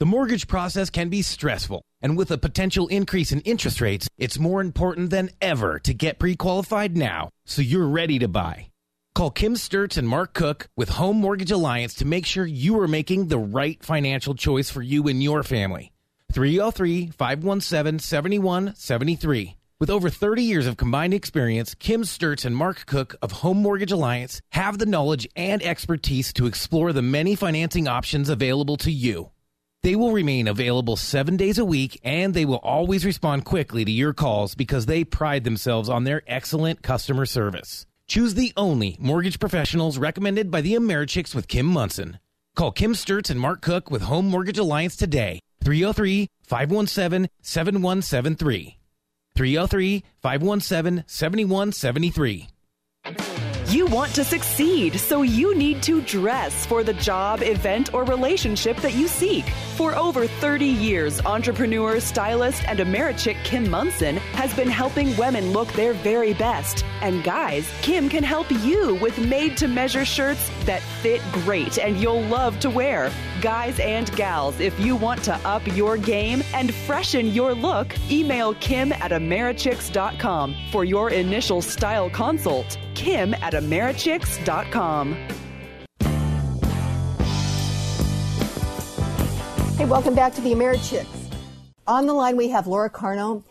The 0.00 0.06
mortgage 0.06 0.46
process 0.48 0.90
can 0.90 1.08
be 1.08 1.22
stressful 1.22 1.80
And 2.02 2.18
with 2.18 2.30
a 2.30 2.36
potential 2.36 2.86
increase 2.88 3.32
in 3.32 3.40
interest 3.40 3.80
rates, 3.80 4.06
it's 4.18 4.38
more 4.38 4.60
important 4.60 5.08
than 5.08 5.30
ever 5.40 5.78
to 5.78 5.94
get 5.94 6.18
pre 6.18 6.36
qualified 6.36 6.94
now 6.94 7.30
so 7.46 7.62
you're 7.62 7.88
ready 7.88 8.18
to 8.18 8.28
buy. 8.28 8.68
Call 9.14 9.30
Kim 9.30 9.54
Sturts 9.54 9.96
and 9.96 10.08
Mark 10.08 10.34
Cook 10.34 10.66
with 10.76 10.88
Home 10.88 11.18
Mortgage 11.20 11.52
Alliance 11.52 11.94
to 11.94 12.04
make 12.04 12.26
sure 12.26 12.44
you 12.44 12.80
are 12.80 12.88
making 12.88 13.28
the 13.28 13.38
right 13.38 13.80
financial 13.80 14.34
choice 14.34 14.70
for 14.70 14.82
you 14.82 15.06
and 15.06 15.22
your 15.22 15.44
family. 15.44 15.92
303 16.32 17.10
517 17.10 18.00
7173. 18.00 19.56
With 19.78 19.88
over 19.88 20.10
30 20.10 20.42
years 20.42 20.66
of 20.66 20.76
combined 20.76 21.14
experience, 21.14 21.76
Kim 21.76 22.02
Sturts 22.02 22.44
and 22.44 22.56
Mark 22.56 22.86
Cook 22.86 23.14
of 23.22 23.30
Home 23.30 23.58
Mortgage 23.58 23.92
Alliance 23.92 24.40
have 24.50 24.78
the 24.78 24.86
knowledge 24.86 25.28
and 25.36 25.62
expertise 25.62 26.32
to 26.32 26.46
explore 26.46 26.92
the 26.92 27.00
many 27.00 27.36
financing 27.36 27.86
options 27.86 28.28
available 28.28 28.76
to 28.78 28.90
you. 28.90 29.30
They 29.84 29.94
will 29.94 30.10
remain 30.10 30.48
available 30.48 30.96
seven 30.96 31.36
days 31.36 31.58
a 31.58 31.64
week 31.64 32.00
and 32.02 32.34
they 32.34 32.46
will 32.46 32.56
always 32.64 33.06
respond 33.06 33.44
quickly 33.44 33.84
to 33.84 33.92
your 33.92 34.12
calls 34.12 34.56
because 34.56 34.86
they 34.86 35.04
pride 35.04 35.44
themselves 35.44 35.88
on 35.88 36.02
their 36.02 36.24
excellent 36.26 36.82
customer 36.82 37.26
service. 37.26 37.86
Choose 38.06 38.34
the 38.34 38.52
only 38.56 38.96
mortgage 39.00 39.40
professionals 39.40 39.98
recommended 39.98 40.50
by 40.50 40.60
the 40.60 40.74
Americhicks 40.74 41.34
with 41.34 41.48
Kim 41.48 41.66
Monson. 41.66 42.18
Call 42.54 42.70
Kim 42.70 42.92
Sturts 42.92 43.30
and 43.30 43.40
Mark 43.40 43.62
Cook 43.62 43.90
with 43.90 44.02
Home 44.02 44.26
Mortgage 44.26 44.58
Alliance 44.58 44.96
today. 44.96 45.40
303 45.64 46.28
517 46.42 47.28
7173. 47.42 48.78
303 49.34 50.04
517 50.22 51.04
7173. 51.06 52.48
You 53.68 53.86
want 53.86 54.14
to 54.16 54.24
succeed, 54.24 55.00
so 55.00 55.22
you 55.22 55.54
need 55.54 55.82
to 55.84 56.02
dress 56.02 56.66
for 56.66 56.84
the 56.84 56.92
job, 56.92 57.40
event, 57.42 57.94
or 57.94 58.04
relationship 58.04 58.76
that 58.78 58.92
you 58.92 59.08
seek. 59.08 59.48
For 59.76 59.96
over 59.96 60.26
30 60.26 60.66
years, 60.66 61.20
entrepreneur, 61.24 61.98
stylist, 61.98 62.62
and 62.68 62.78
Americhick 62.78 63.42
Kim 63.42 63.68
Monson 63.68 64.18
has 64.34 64.54
been 64.54 64.68
helping 64.68 65.16
women 65.16 65.52
look 65.52 65.72
their 65.72 65.94
very 65.94 66.34
best. 66.34 66.84
And 67.00 67.24
guys, 67.24 67.68
Kim 67.80 68.08
can 68.08 68.22
help 68.22 68.50
you 68.50 68.96
with 68.96 69.18
made 69.18 69.56
to 69.56 69.66
measure 69.66 70.04
shirts 70.04 70.50
that 70.66 70.82
fit 71.02 71.22
great 71.32 71.78
and 71.78 71.96
you'll 71.96 72.22
love 72.22 72.60
to 72.60 72.70
wear. 72.70 73.10
Guys 73.40 73.80
and 73.80 74.14
gals, 74.14 74.60
if 74.60 74.78
you 74.78 74.94
want 74.94 75.22
to 75.24 75.34
up 75.46 75.66
your 75.76 75.96
game 75.96 76.42
and 76.52 76.72
freshen 76.72 77.26
your 77.28 77.54
look, 77.54 77.94
email 78.10 78.54
Kim 78.54 78.92
at 78.92 79.10
Americhicks.com 79.10 80.54
for 80.70 80.84
your 80.84 81.10
initial 81.10 81.60
style 81.62 82.10
consult. 82.10 82.78
Kim 83.04 83.34
at 83.34 83.52
Americhicks.com. 83.52 85.12
Hey, 89.76 89.84
welcome 89.84 90.14
back 90.14 90.34
to 90.36 90.40
the 90.40 90.52
Americhicks. 90.52 91.04
On 91.86 92.06
the 92.06 92.14
line, 92.14 92.38
we 92.38 92.48
have 92.48 92.66
Laura 92.66 92.88
Carno. 92.88 93.42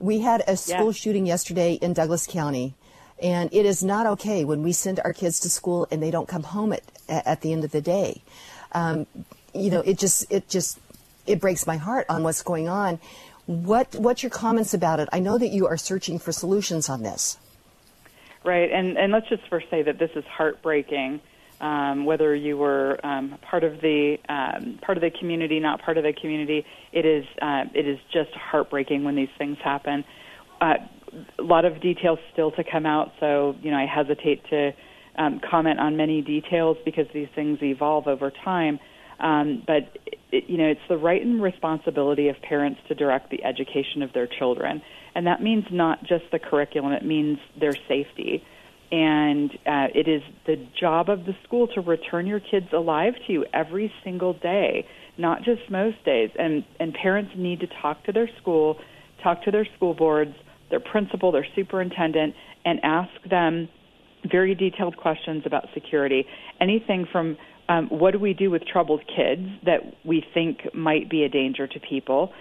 We 0.00 0.18
had 0.18 0.42
a 0.48 0.56
school 0.56 0.86
Yes. 0.86 0.96
shooting 0.96 1.26
yesterday 1.26 1.74
in 1.74 1.92
Douglas 1.92 2.26
County, 2.26 2.74
and 3.22 3.48
it 3.52 3.64
is 3.64 3.84
not 3.84 4.04
okay 4.06 4.44
when 4.44 4.64
we 4.64 4.72
send 4.72 4.98
our 5.04 5.12
kids 5.12 5.38
to 5.40 5.50
school 5.50 5.86
and 5.92 6.02
they 6.02 6.10
don't 6.10 6.26
come 6.26 6.42
home 6.42 6.72
at 6.72 6.82
at 7.08 7.40
the 7.42 7.52
end 7.52 7.62
of 7.62 7.70
the 7.70 7.80
day. 7.80 8.20
Um, 8.72 9.06
you 9.54 9.70
know, 9.70 9.80
it 9.80 9.96
just 9.98 10.26
it 10.28 10.48
just 10.48 10.80
it 11.24 11.40
breaks 11.40 11.68
my 11.68 11.76
heart 11.76 12.04
on 12.08 12.24
what's 12.24 12.42
going 12.42 12.68
on. 12.68 12.98
What 13.46 13.94
what's 13.94 14.24
your 14.24 14.30
comments 14.30 14.74
about 14.74 14.98
it? 14.98 15.08
I 15.12 15.20
know 15.20 15.38
that 15.38 15.48
you 15.48 15.68
are 15.68 15.76
searching 15.76 16.18
for 16.18 16.32
solutions 16.32 16.88
on 16.88 17.02
this. 17.04 17.38
Right, 18.48 18.72
and 18.72 18.96
and 18.96 19.12
let's 19.12 19.28
just 19.28 19.42
first 19.50 19.66
say 19.70 19.82
that 19.82 19.98
this 19.98 20.08
is 20.16 20.24
heartbreaking. 20.24 21.20
Um, 21.60 22.06
whether 22.06 22.34
you 22.34 22.56
were 22.56 22.98
um, 23.04 23.36
part 23.42 23.62
of 23.62 23.82
the 23.82 24.16
um, 24.26 24.78
part 24.80 24.96
of 24.96 25.02
the 25.02 25.10
community, 25.10 25.60
not 25.60 25.82
part 25.82 25.98
of 25.98 26.04
the 26.04 26.14
community, 26.14 26.64
it 26.90 27.04
is 27.04 27.26
uh, 27.42 27.64
it 27.74 27.86
is 27.86 27.98
just 28.10 28.30
heartbreaking 28.30 29.04
when 29.04 29.16
these 29.16 29.28
things 29.36 29.58
happen. 29.62 30.02
Uh, 30.62 30.76
a 31.38 31.42
lot 31.42 31.66
of 31.66 31.82
details 31.82 32.18
still 32.32 32.50
to 32.52 32.64
come 32.64 32.86
out, 32.86 33.12
so 33.20 33.54
you 33.60 33.70
know 33.70 33.76
I 33.76 33.84
hesitate 33.84 34.42
to 34.48 34.72
um, 35.18 35.42
comment 35.50 35.78
on 35.78 35.98
many 35.98 36.22
details 36.22 36.78
because 36.86 37.06
these 37.12 37.28
things 37.34 37.58
evolve 37.60 38.06
over 38.06 38.30
time. 38.30 38.80
Um, 39.20 39.62
but 39.66 39.98
it, 40.32 40.44
you 40.48 40.56
know, 40.56 40.68
it's 40.68 40.80
the 40.88 40.96
right 40.96 41.20
and 41.20 41.42
responsibility 41.42 42.28
of 42.28 42.36
parents 42.40 42.80
to 42.88 42.94
direct 42.94 43.30
the 43.30 43.44
education 43.44 44.00
of 44.02 44.14
their 44.14 44.26
children, 44.26 44.80
and 45.14 45.26
that 45.26 45.42
means 45.42 45.64
not 45.70 46.04
just 46.04 46.24
the 46.32 46.38
curriculum; 46.38 46.92
it 46.92 47.04
means 47.04 47.38
their 47.58 47.74
safety. 47.88 48.42
And 48.90 49.50
uh, 49.66 49.88
it 49.94 50.08
is 50.08 50.22
the 50.46 50.56
job 50.80 51.10
of 51.10 51.26
the 51.26 51.36
school 51.44 51.68
to 51.74 51.82
return 51.82 52.26
your 52.26 52.40
kids 52.40 52.68
alive 52.72 53.14
to 53.26 53.32
you 53.32 53.44
every 53.52 53.92
single 54.02 54.32
day, 54.32 54.86
not 55.18 55.42
just 55.42 55.70
most 55.70 56.02
days. 56.04 56.30
And 56.38 56.64
and 56.80 56.94
parents 56.94 57.32
need 57.36 57.60
to 57.60 57.66
talk 57.82 58.04
to 58.04 58.12
their 58.12 58.30
school, 58.40 58.78
talk 59.22 59.42
to 59.44 59.50
their 59.50 59.66
school 59.76 59.92
boards, 59.92 60.34
their 60.70 60.80
principal, 60.80 61.32
their 61.32 61.46
superintendent, 61.54 62.34
and 62.64 62.80
ask 62.82 63.10
them 63.28 63.68
very 64.30 64.54
detailed 64.54 64.96
questions 64.96 65.42
about 65.46 65.66
security. 65.74 66.26
Anything 66.60 67.06
from 67.10 67.36
um, 67.68 67.88
what 67.88 68.12
do 68.12 68.18
we 68.18 68.32
do 68.32 68.50
with 68.50 68.62
troubled 68.66 69.02
kids 69.06 69.46
that 69.64 69.80
we 70.04 70.24
think 70.32 70.74
might 70.74 71.10
be 71.10 71.24
a 71.24 71.28
danger 71.28 71.66
to 71.66 71.80
people, 71.80 72.32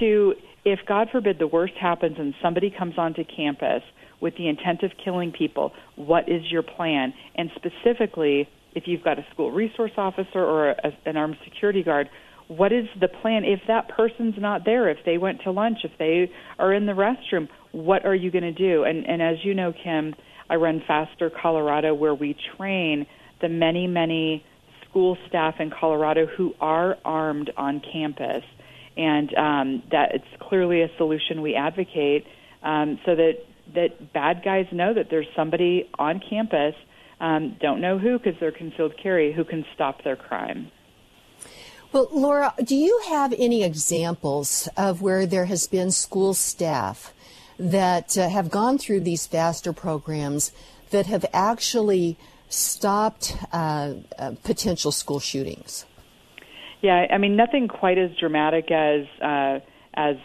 to 0.00 0.34
if 0.64 0.80
God 0.86 1.08
forbid 1.12 1.38
the 1.38 1.46
worst 1.46 1.74
happens 1.80 2.16
and 2.18 2.34
somebody 2.42 2.72
comes 2.76 2.94
onto 2.96 3.22
campus 3.24 3.82
with 4.20 4.34
the 4.36 4.48
intent 4.48 4.82
of 4.82 4.92
killing 5.02 5.32
people, 5.32 5.72
what 5.96 6.28
is 6.28 6.42
your 6.50 6.62
plan? 6.62 7.12
And 7.34 7.50
specifically, 7.56 8.48
if 8.74 8.84
you've 8.86 9.04
got 9.04 9.18
a 9.18 9.26
school 9.32 9.52
resource 9.52 9.92
officer 9.96 10.40
or 10.40 10.70
a, 10.70 10.92
an 11.04 11.16
armed 11.16 11.36
security 11.44 11.82
guard, 11.82 12.08
what 12.48 12.72
is 12.72 12.86
the 13.00 13.08
plan? 13.08 13.44
If 13.44 13.60
that 13.68 13.88
person's 13.88 14.34
not 14.38 14.64
there 14.64 14.88
if 14.90 14.98
they 15.06 15.18
went 15.18 15.42
to 15.42 15.50
lunch 15.50 15.78
if 15.84 15.92
they 15.98 16.30
are 16.58 16.72
in 16.74 16.86
the 16.86 16.92
restroom 16.92 17.48
what 17.72 18.04
are 18.04 18.14
you 18.14 18.30
going 18.30 18.44
to 18.44 18.52
do? 18.52 18.84
And 18.84 19.06
and 19.06 19.22
as 19.22 19.36
you 19.44 19.54
know 19.54 19.72
kim 19.72 20.14
i 20.50 20.56
run 20.56 20.82
faster 20.86 21.30
colorado 21.30 21.94
where 21.94 22.14
we 22.14 22.36
train 22.56 23.06
the 23.40 23.48
many 23.48 23.86
many 23.86 24.44
school 24.88 25.16
staff 25.26 25.54
in 25.58 25.70
colorado 25.70 26.26
who 26.26 26.52
are 26.60 26.96
armed 27.02 27.50
on 27.56 27.80
campus 27.92 28.44
and 28.96 29.34
um, 29.34 29.82
that 29.90 30.14
it's 30.14 30.42
clearly 30.48 30.82
a 30.82 30.90
solution 30.96 31.42
we 31.42 31.54
advocate 31.54 32.26
um, 32.62 32.98
so 33.04 33.14
that 33.14 33.44
that 33.74 34.12
bad 34.12 34.42
guys 34.44 34.66
know 34.72 34.94
that 34.94 35.08
there's 35.10 35.26
somebody 35.34 35.88
on 35.98 36.20
campus 36.28 36.74
um, 37.20 37.56
don't 37.60 37.80
know 37.80 37.98
who 37.98 38.18
because 38.18 38.38
they're 38.40 38.52
concealed 38.52 38.94
carry 39.02 39.32
who 39.32 39.44
can 39.44 39.64
stop 39.74 40.02
their 40.04 40.16
crime 40.16 40.70
Well, 41.92 42.08
Laura, 42.12 42.54
do 42.62 42.74
you 42.74 43.00
have 43.08 43.32
any 43.38 43.62
examples 43.62 44.68
of 44.76 45.00
where 45.00 45.26
there 45.26 45.46
has 45.46 45.66
been 45.66 45.90
school 45.90 46.34
staff 46.34 47.14
that 47.58 48.18
uh, 48.18 48.28
have 48.28 48.50
gone 48.50 48.78
through 48.78 49.00
these 49.00 49.26
faster 49.26 49.72
programs 49.72 50.52
that 50.90 51.06
have 51.06 51.24
actually 51.32 52.16
stopped 52.48 53.36
uh, 53.52 53.94
uh, 54.18 54.32
potential 54.42 54.92
school 54.92 55.20
shootings? 55.20 55.86
Yeah, 56.84 57.06
I 57.10 57.16
mean 57.16 57.34
nothing 57.34 57.66
quite 57.66 57.96
as 57.96 58.10
dramatic 58.20 58.70
as 58.70 59.06
uh, 59.22 59.60
as 59.94 60.16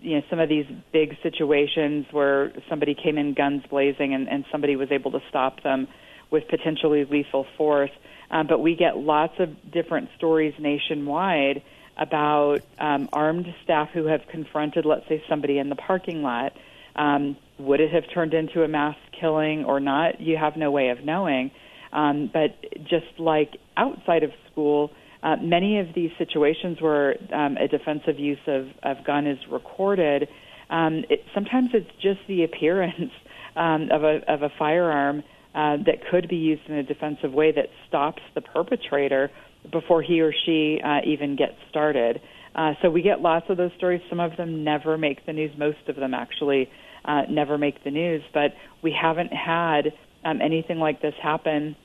you 0.00 0.16
know 0.16 0.22
some 0.28 0.38
of 0.38 0.50
these 0.50 0.66
big 0.92 1.16
situations 1.22 2.04
where 2.10 2.52
somebody 2.68 2.94
came 2.94 3.16
in 3.16 3.32
guns 3.32 3.62
blazing 3.70 4.12
and, 4.12 4.28
and 4.28 4.44
somebody 4.52 4.76
was 4.76 4.92
able 4.92 5.12
to 5.12 5.20
stop 5.30 5.62
them 5.62 5.88
with 6.30 6.46
potentially 6.50 7.06
lethal 7.06 7.46
force. 7.56 7.90
Um, 8.30 8.46
but 8.46 8.58
we 8.60 8.76
get 8.76 8.98
lots 8.98 9.32
of 9.38 9.48
different 9.72 10.10
stories 10.18 10.52
nationwide 10.58 11.62
about 11.96 12.58
um, 12.78 13.08
armed 13.10 13.46
staff 13.64 13.88
who 13.94 14.04
have 14.08 14.20
confronted, 14.30 14.84
let's 14.84 15.08
say, 15.08 15.24
somebody 15.26 15.56
in 15.58 15.70
the 15.70 15.74
parking 15.74 16.22
lot. 16.22 16.52
Um, 16.96 17.38
would 17.58 17.80
it 17.80 17.90
have 17.94 18.04
turned 18.12 18.34
into 18.34 18.62
a 18.62 18.68
mass 18.68 18.96
killing 19.18 19.64
or 19.64 19.80
not? 19.80 20.20
You 20.20 20.36
have 20.36 20.54
no 20.54 20.70
way 20.70 20.90
of 20.90 21.02
knowing. 21.02 21.50
Um, 21.94 22.30
but 22.30 22.50
just 22.84 23.18
like 23.18 23.56
outside 23.78 24.22
of 24.22 24.32
school, 24.52 24.90
uh, 25.22 25.36
many 25.40 25.80
of 25.80 25.88
these 25.94 26.10
situations 26.18 26.80
where 26.80 27.16
um, 27.34 27.56
a 27.56 27.68
defensive 27.68 28.18
use 28.18 28.38
of, 28.46 28.68
of 28.82 29.04
gun 29.04 29.26
is 29.26 29.38
recorded, 29.50 30.28
um, 30.70 31.04
it, 31.10 31.24
sometimes 31.34 31.70
it's 31.74 31.90
just 32.00 32.20
the 32.28 32.44
appearance 32.50 33.12
um, 33.56 33.88
of 33.90 34.04
a 34.04 34.20
of 34.28 34.42
a 34.42 34.50
firearm 34.58 35.22
uh, 35.54 35.76
that 35.86 35.98
could 36.10 36.28
be 36.28 36.36
used 36.36 36.62
in 36.68 36.74
a 36.74 36.82
defensive 36.82 37.32
way 37.32 37.50
that 37.52 37.66
stops 37.88 38.22
the 38.34 38.40
perpetrator 38.40 39.30
before 39.72 40.02
he 40.02 40.20
or 40.20 40.32
she 40.46 40.80
uh, 40.84 40.98
even 41.04 41.36
gets 41.36 41.54
started. 41.70 42.20
Uh, 42.54 42.72
so 42.82 42.90
we 42.90 43.02
get 43.02 43.20
lots 43.20 43.46
of 43.48 43.56
those 43.56 43.70
stories. 43.76 44.00
Some 44.08 44.20
of 44.20 44.36
them 44.36 44.64
never 44.64 44.96
make 44.96 45.24
the 45.26 45.32
news. 45.32 45.50
Most 45.58 45.88
of 45.88 45.96
them 45.96 46.14
actually 46.14 46.68
uh, 47.04 47.22
never 47.28 47.58
make 47.58 47.82
the 47.84 47.90
news. 47.90 48.22
But 48.32 48.52
we 48.82 48.92
haven't 48.92 49.32
had 49.32 49.92
um, 50.24 50.40
anything 50.40 50.78
like 50.78 51.02
this 51.02 51.14
happen 51.22 51.76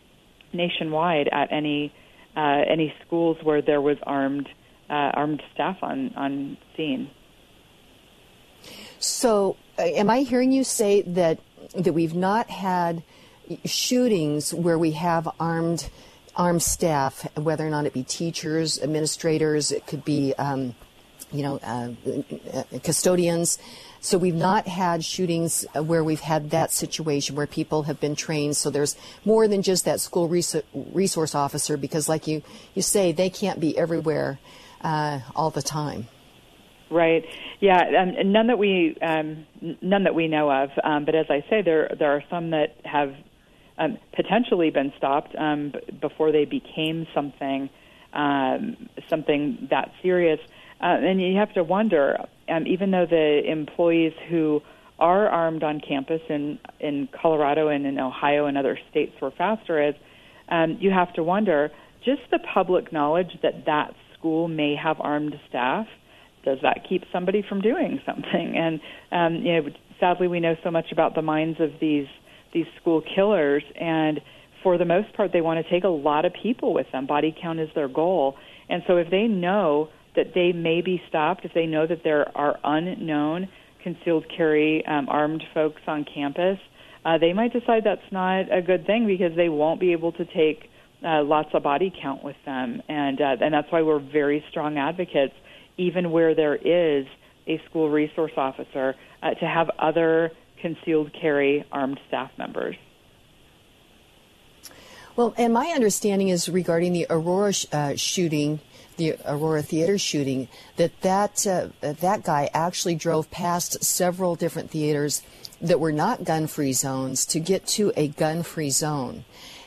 nationwide 0.54 1.30
at 1.32 1.52
any 1.52 1.94
uh, 2.36 2.64
any 2.68 2.94
schools 3.06 3.38
where 3.44 3.62
there 3.62 3.82
was 3.82 3.98
armed 4.04 4.50
uh, 4.90 5.12
armed 5.14 5.42
staff 5.54 5.78
on 5.82 6.14
on 6.16 6.58
scene. 6.76 7.10
So, 9.00 9.58
uh, 9.78 9.84
am 9.84 10.10
I 10.10 10.20
hearing 10.22 10.52
you 10.52 10.64
say 10.64 11.02
that 11.02 11.40
that 11.76 11.94
we've 11.94 12.16
not 12.16 12.50
had 12.50 13.04
shootings 13.66 14.54
where 14.54 14.78
we 14.78 14.92
have 14.92 15.28
armed 15.40 15.90
armed 16.36 16.64
staff, 16.64 17.28
whether 17.38 17.66
or 17.66 17.70
not 17.70 17.86
it 17.86 17.94
be 17.94 18.04
teachers, 18.04 18.82
administrators, 18.82 19.72
it 19.72 19.86
could 19.86 20.04
be 20.04 20.34
um, 20.38 20.76
you 21.34 21.42
know, 21.42 21.58
uh, 21.58 21.92
custodians. 22.84 23.58
So 24.04 24.18
we've 24.18 24.36
not 24.36 24.68
had 24.68 25.06
shootings 25.06 25.66
where 25.74 26.04
we've 26.04 26.20
had 26.20 26.50
that 26.50 26.74
situation 26.74 27.38
where 27.38 27.48
people 27.48 27.84
have 27.84 28.02
been 28.02 28.18
trained. 28.18 28.58
So 28.58 28.70
there's 28.70 28.98
more 29.24 29.48
than 29.48 29.62
just 29.62 29.86
that 29.86 30.02
school 30.02 30.28
resource 30.28 31.34
officer 31.34 31.78
because, 31.78 32.10
like 32.10 32.28
you, 32.28 32.42
you 32.74 32.82
say, 32.82 33.14
they 33.14 33.30
can't 33.30 33.62
be 33.62 33.78
everywhere 33.78 34.40
uh, 34.82 35.22
all 35.38 35.52
the 35.52 35.62
time. 35.62 36.10
Right. 36.90 37.24
Yeah. 37.62 37.80
Um, 37.98 38.30
none 38.34 38.48
that 38.48 38.58
we 38.58 38.98
um, 39.02 39.48
none 39.82 40.04
that 40.04 40.14
we 40.14 40.28
know 40.28 40.52
of. 40.52 40.72
Um, 40.84 41.06
but 41.06 41.16
as 41.16 41.28
I 41.30 41.46
say, 41.50 41.62
there 41.62 41.96
there 41.98 42.12
are 42.12 42.24
some 42.30 42.50
that 42.50 42.76
have 42.84 43.16
um, 43.78 43.98
potentially 44.14 44.70
been 44.70 44.92
stopped 44.98 45.34
um, 45.38 45.72
b- 45.72 45.80
before 46.02 46.34
they 46.34 46.44
became 46.44 47.08
something 47.16 47.70
um, 48.12 48.90
something 49.10 49.70
that 49.72 49.94
serious. 50.02 50.42
Uh, 50.82 50.98
and 51.00 51.22
you 51.22 51.38
have 51.38 51.54
to 51.54 51.64
wonder, 51.64 52.18
um, 52.50 52.66
even 52.68 52.92
though 52.92 53.06
the 53.10 53.42
employees 53.50 54.14
who 54.30 54.62
are 55.00 55.28
armed 55.28 55.64
on 55.64 55.82
campus 55.86 56.22
in 56.30 56.60
in 56.80 57.10
Colorado 57.22 57.68
and 57.68 57.86
in 57.86 58.00
Ohio 58.00 58.46
and 58.46 58.58
other 58.58 58.78
states 58.92 59.14
where 59.20 59.32
faster 59.32 59.90
is, 59.90 59.96
um, 60.50 60.78
you 60.80 60.92
have 60.92 61.14
to 61.14 61.24
wonder 61.24 61.72
just 62.06 62.22
the 62.32 62.40
public 62.54 62.92
knowledge 62.92 63.32
that 63.42 63.66
that 63.66 63.94
school 64.18 64.48
may 64.48 64.76
have 64.82 64.98
armed 65.00 65.36
staff. 65.50 65.88
Does 66.46 66.60
that 66.62 66.82
keep 66.88 67.04
somebody 67.12 67.44
from 67.48 67.62
doing 67.62 68.00
something? 68.06 68.56
And 68.58 68.80
um, 69.12 69.46
you 69.46 69.54
know, 69.54 69.70
sadly, 70.00 70.28
we 70.28 70.40
know 70.40 70.56
so 70.64 70.72
much 70.72 70.92
about 70.92 71.16
the 71.16 71.22
minds 71.22 71.60
of 71.60 71.72
these 71.80 72.08
these 72.54 72.66
school 72.80 73.02
killers, 73.16 73.64
and 73.80 74.22
for 74.62 74.78
the 74.78 74.86
most 74.86 75.14
part, 75.14 75.32
they 75.34 75.42
want 75.42 75.66
to 75.66 75.72
take 75.72 75.84
a 75.84 75.90
lot 75.90 76.24
of 76.24 76.34
people 76.42 76.74
with 76.74 76.86
them. 76.92 77.08
Body 77.08 77.36
count 77.42 77.60
is 77.60 77.70
their 77.74 77.88
goal, 77.88 78.36
and 78.70 78.84
so 78.88 78.98
if 78.98 79.10
they 79.10 79.24
know 79.24 79.90
that 80.16 80.34
they 80.34 80.52
may 80.52 80.82
be 80.82 81.02
stopped, 81.10 81.46
if 81.46 81.54
they 81.54 81.66
know 81.66 81.88
that 81.88 82.04
there 82.04 82.36
are 82.38 82.60
unknown 82.64 83.48
concealed 83.82 84.26
carry 84.36 84.86
um, 84.86 85.10
armed 85.10 85.44
folks 85.54 85.82
on 85.88 86.06
campus, 86.06 86.58
uh, 87.06 87.18
they 87.18 87.34
might 87.34 87.52
decide 87.52 87.84
that's 87.84 88.12
not 88.12 88.52
a 88.52 88.62
good 88.62 88.86
thing 88.86 89.06
because 89.06 89.36
they 89.36 89.50
won't 89.50 89.80
be 89.80 89.92
able 89.92 90.12
to 90.14 90.26
take 90.26 90.70
uh, 91.06 91.22
lots 91.24 91.50
of 91.54 91.64
body 91.64 91.94
count 92.02 92.24
with 92.24 92.38
them, 92.46 92.82
and 92.88 93.20
uh, 93.20 93.36
and 93.42 93.54
that's 93.54 93.70
why 93.72 93.82
we're 93.82 94.00
very 94.00 94.44
strong 94.50 94.78
advocates, 94.78 95.34
even 95.78 96.12
where 96.12 96.34
there 96.34 96.56
is 96.56 97.06
a 97.46 97.62
school 97.70 97.90
resource 97.90 98.32
officer, 98.38 98.96
uh, 99.22 99.32
to 99.32 99.46
have 99.46 99.70
other 99.80 100.32
concealed 100.62 101.12
carry 101.20 101.66
armed 101.74 102.00
staff 102.08 102.32
members. 102.38 102.76
Well, 105.18 105.34
and 105.38 105.54
my 105.54 105.68
understanding 105.76 106.30
is 106.30 106.48
regarding 106.48 106.94
the 106.94 107.06
Aurora 107.10 107.54
sh- 107.54 107.66
uh, 107.72 107.96
shooting, 107.96 108.62
the 108.98 109.16
Aurora 109.26 109.62
Theater 109.62 109.98
shooting, 109.98 110.48
that 110.78 111.02
that 111.02 111.46
uh, 111.48 111.68
that 111.82 112.24
guy 112.24 112.50
actually 112.54 112.96
drove 112.96 113.30
past 113.32 113.84
several 113.84 114.36
different 114.36 114.72
theaters 114.72 115.22
that 115.62 115.80
were 115.80 115.92
not 115.92 116.24
gun-free 116.24 116.74
zones 116.74 117.26
to 117.28 117.40
get 117.40 117.66
to 117.66 117.94
a 117.96 118.10
gun-free 118.10 118.70
zone, 118.70 119.26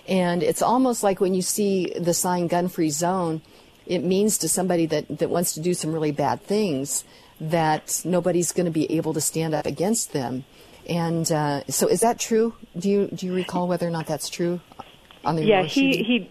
and 0.09 0.43
it's 0.43 0.63
almost 0.63 1.03
like 1.03 1.21
when 1.21 1.35
you 1.35 1.43
see 1.43 1.93
the 1.99 2.15
sign 2.15 2.47
"gun-free 2.47 2.91
zone," 2.91 3.43
it 3.87 4.05
means 4.05 4.39
to 4.39 4.49
somebody 4.49 4.87
that 4.87 5.19
that 5.19 5.31
wants 5.31 5.55
to 5.55 5.61
do 5.61 5.75
some 5.75 5.93
really 5.93 6.13
bad 6.13 6.43
things 6.43 7.05
that 7.41 8.03
nobody's 8.05 8.53
going 8.53 8.65
to 8.65 8.73
be 8.73 8.91
able 8.93 9.13
to 9.15 9.21
stand 9.21 9.55
up 9.55 9.67
against 9.67 10.13
them. 10.13 10.45
And 10.89 11.31
uh, 11.31 11.65
so, 11.69 11.89
is 11.89 12.01
that 12.01 12.19
true? 12.19 12.55
Do 12.79 12.89
you 12.89 13.09
do 13.09 13.27
you 13.27 13.35
recall 13.35 13.67
whether 13.67 13.87
or 13.87 13.91
not 13.91 14.07
that's 14.07 14.29
true? 14.29 14.61
On 15.25 15.35
the 15.35 15.45
yeah, 15.45 15.65
he 15.65 16.03
he 16.05 16.31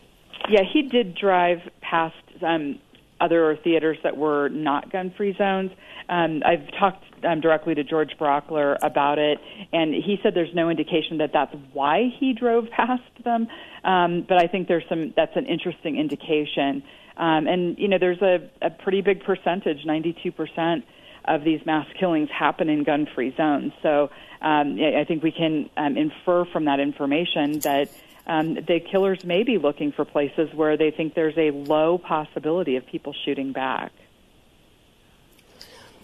yeah 0.50 0.64
he 0.64 0.84
did 0.84 1.16
drive 1.16 1.60
past 1.82 2.16
um, 2.42 2.80
other 3.20 3.58
theaters 3.64 3.98
that 4.04 4.18
were 4.18 4.50
not 4.50 4.92
gun-free 4.92 5.36
zones. 5.38 5.72
Um, 6.10 6.44
I've 6.46 6.68
talked 6.80 7.04
um, 7.24 7.42
directly 7.42 7.74
to 7.76 7.84
George 7.84 8.12
Brauchler 8.20 8.78
about 8.82 9.20
it, 9.20 9.40
and 9.72 9.94
he 9.94 10.18
said 10.22 10.34
there's 10.36 10.54
no 10.54 10.70
indication 10.70 11.18
that 11.20 11.32
that's 11.34 11.56
why 11.74 12.10
he 12.20 12.34
drove 12.34 12.70
past 12.76 13.04
them. 13.24 13.48
Um, 13.84 14.26
but 14.28 14.38
I 14.38 14.48
think 14.48 14.68
there's 14.68 14.84
some 14.90 15.14
that's 15.16 15.36
an 15.36 15.46
interesting 15.46 15.98
indication. 15.98 16.84
Um, 17.18 17.48
and 17.48 17.78
you 17.78 17.88
know, 17.88 17.98
there's 17.98 18.22
a, 18.22 18.50
a 18.62 18.70
pretty 18.70 19.02
big 19.02 19.24
percentage, 19.24 19.86
92 19.86 20.32
percent 20.32 20.86
of 21.28 21.44
these 21.44 21.66
mass 21.66 21.88
killings 22.00 22.30
happen 22.30 22.70
in 22.70 22.84
gun-free 22.84 23.34
zones. 23.36 23.74
So 23.82 24.12
um, 24.42 24.78
I 24.80 25.06
think 25.08 25.24
we 25.24 25.32
can 25.32 25.70
um, 25.76 25.98
infer 25.98 26.46
from 26.46 26.66
that 26.66 26.80
information 26.80 27.60
that 27.62 27.90
um, 28.28 28.56
the 28.56 28.80
killers 28.80 29.24
may 29.24 29.44
be 29.44 29.58
looking 29.58 29.92
for 29.92 30.06
places 30.06 30.54
where 30.54 30.78
they 30.78 30.92
think 30.92 31.14
there's 31.14 31.38
a 31.38 31.52
low 31.52 31.98
possibility 31.98 32.76
of 32.76 32.86
people 32.86 33.14
shooting 33.26 33.52
back. 33.52 33.92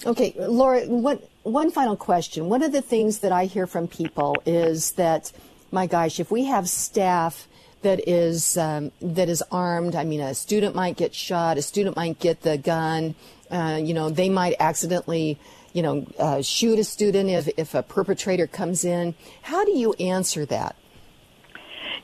Okay, 0.06 0.34
Laura, 0.38 0.82
what, 0.86 1.28
one 1.44 1.70
final 1.72 1.96
question. 1.96 2.50
One 2.50 2.64
of 2.64 2.72
the 2.72 2.82
things 2.82 3.20
that 3.20 3.32
I 3.32 3.46
hear 3.46 3.68
from 3.68 3.88
people 3.88 4.36
is 4.46 4.94
that, 4.94 5.32
my 5.72 5.86
gosh, 5.86 6.20
if 6.20 6.32
we 6.32 6.46
have 6.46 6.68
staff 6.68 7.48
that 7.84 8.08
is 8.08 8.58
um, 8.58 8.92
that 9.02 9.30
is 9.30 9.44
armed, 9.52 9.96
I 9.96 10.04
mean, 10.04 10.22
a 10.22 10.34
student 10.34 10.76
might 10.76 10.98
get 10.98 11.14
shot, 11.14 11.58
a 11.58 11.62
student 11.62 11.96
might 11.96 12.20
get 12.20 12.42
the 12.42 12.58
gun, 12.58 13.16
uh, 13.52 13.80
you 13.82 13.94
know, 13.94 14.10
they 14.10 14.30
might 14.30 14.56
accidentally, 14.60 15.40
you 15.74 15.82
know, 15.82 16.06
uh, 16.18 16.42
shoot 16.42 16.80
a 16.80 16.84
student 16.84 17.30
if, 17.30 17.50
if 17.58 17.76
a 17.76 17.84
perpetrator 17.84 18.48
comes 18.48 18.86
in. 18.86 19.14
How 19.42 19.66
do 19.66 19.72
you 19.72 19.94
answer 19.94 20.46
that? 20.46 20.76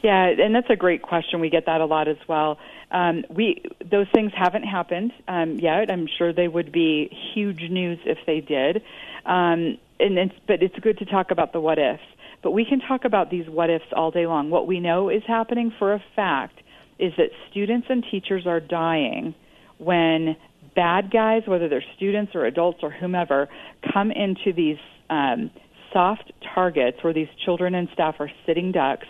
Yeah, 0.04 0.28
and 0.28 0.54
that's 0.54 0.70
a 0.70 0.76
great 0.76 1.02
question. 1.02 1.40
We 1.40 1.50
get 1.50 1.66
that 1.66 1.82
a 1.82 1.86
lot 1.86 2.08
as 2.08 2.18
well. 2.28 2.60
Um, 2.92 3.26
we 3.30 3.64
those 3.84 4.08
things 4.14 4.32
haven't 4.36 4.64
happened 4.64 5.12
um, 5.28 5.58
yet. 5.60 5.90
I'm 5.92 6.08
sure 6.18 6.32
they 6.32 6.48
would 6.48 6.72
be 6.72 7.10
huge 7.34 7.70
news 7.70 8.00
if 8.06 8.20
they 8.26 8.40
did. 8.40 8.84
Um, 9.26 9.78
and 10.00 10.18
it's, 10.18 10.36
but 10.48 10.62
it's 10.62 10.78
good 10.80 11.00
to 11.00 11.06
talk 11.06 11.32
about 11.32 11.52
the 11.52 11.60
what 11.60 11.80
ifs. 11.80 12.04
But 12.44 12.52
we 12.52 12.66
can 12.66 12.80
talk 12.80 13.04
about 13.04 13.32
these 13.32 13.50
what 13.50 13.70
ifs 13.70 13.86
all 13.92 14.12
day 14.12 14.28
long. 14.28 14.50
What 14.50 14.68
we 14.68 14.80
know 14.80 15.10
is 15.10 15.24
happening 15.28 15.74
for 15.78 15.94
a 15.94 16.04
fact 16.16 16.62
is 17.00 17.14
that 17.18 17.30
students 17.50 17.88
and 17.90 18.06
teachers 18.10 18.46
are 18.46 18.60
dying 18.60 19.34
when 19.80 20.36
bad 20.76 21.12
guys, 21.12 21.44
whether 21.46 21.68
they're 21.68 21.84
students 21.96 22.36
or 22.36 22.46
adults 22.46 22.80
or 22.84 22.92
whomever, 22.92 23.50
come 23.94 24.12
into 24.12 24.54
these 24.54 24.78
um, 25.10 25.50
soft 25.92 26.32
targets 26.54 27.04
where 27.04 27.14
these 27.14 27.28
children 27.44 27.76
and 27.76 27.90
staff 27.94 28.16
are 28.20 28.32
sitting 28.46 28.72
ducks, 28.72 29.08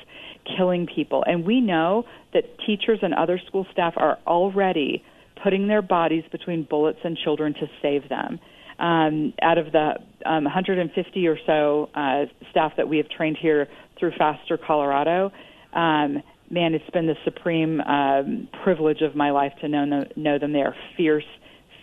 killing 0.56 0.88
people. 0.88 1.24
And 1.26 1.46
we 1.46 1.62
know 1.62 2.06
that 2.34 2.44
teachers 2.66 3.00
and 3.02 3.14
other 3.14 3.40
school 3.48 3.66
staff 3.72 3.94
are 3.98 4.18
already 4.26 5.04
putting 5.44 5.68
their 5.68 5.82
bodies 5.82 6.24
between 6.32 6.64
bullets 6.64 7.00
and 7.04 7.18
children 7.18 7.54
to 7.56 7.68
save 7.82 8.10
them. 8.10 8.40
Um, 8.80 9.34
out 9.42 9.58
of 9.58 9.72
the 9.72 9.96
um, 10.26 10.44
150 10.44 11.28
or 11.28 11.38
so 11.46 11.90
uh, 11.96 12.26
staff 12.52 12.74
that 12.78 12.88
we 12.88 12.98
have 12.98 13.10
trained 13.10 13.38
here 13.42 13.68
through 14.00 14.12
Faster 14.18 14.58
Colorado, 14.58 15.32
um, 15.74 16.22
man, 16.50 16.74
it's 16.74 16.90
been 16.92 17.08
the 17.08 17.16
supreme 17.26 17.82
um, 17.82 18.48
privilege 18.64 19.02
of 19.02 19.16
my 19.16 19.32
life 19.32 19.54
to 19.62 19.68
know, 19.68 20.06
know 20.16 20.38
them. 20.38 20.54
They 20.54 20.62
are 20.62 20.76
fierce 20.96 21.24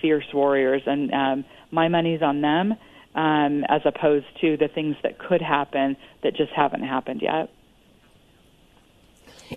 fierce 0.00 0.26
warriors, 0.34 0.82
and 0.86 1.10
um, 1.12 1.44
my 1.70 1.88
money's 1.88 2.20
on 2.20 2.42
them 2.42 2.74
um, 3.14 3.64
as 3.68 3.80
opposed 3.86 4.26
to 4.40 4.56
the 4.56 4.68
things 4.68 4.96
that 5.02 5.18
could 5.18 5.40
happen 5.40 5.96
that 6.22 6.36
just 6.36 6.52
haven't 6.54 6.82
happened 6.82 7.20
yet. 7.22 7.48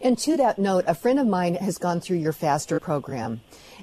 And 0.01 0.17
to 0.19 0.37
that 0.37 0.59
note, 0.59 0.85
a 0.87 0.95
friend 0.95 1.19
of 1.19 1.27
mine 1.27 1.55
has 1.55 1.77
gone 1.77 1.99
through 1.99 2.17
your 2.17 2.33
FASTER 2.33 2.79
program. 2.79 3.41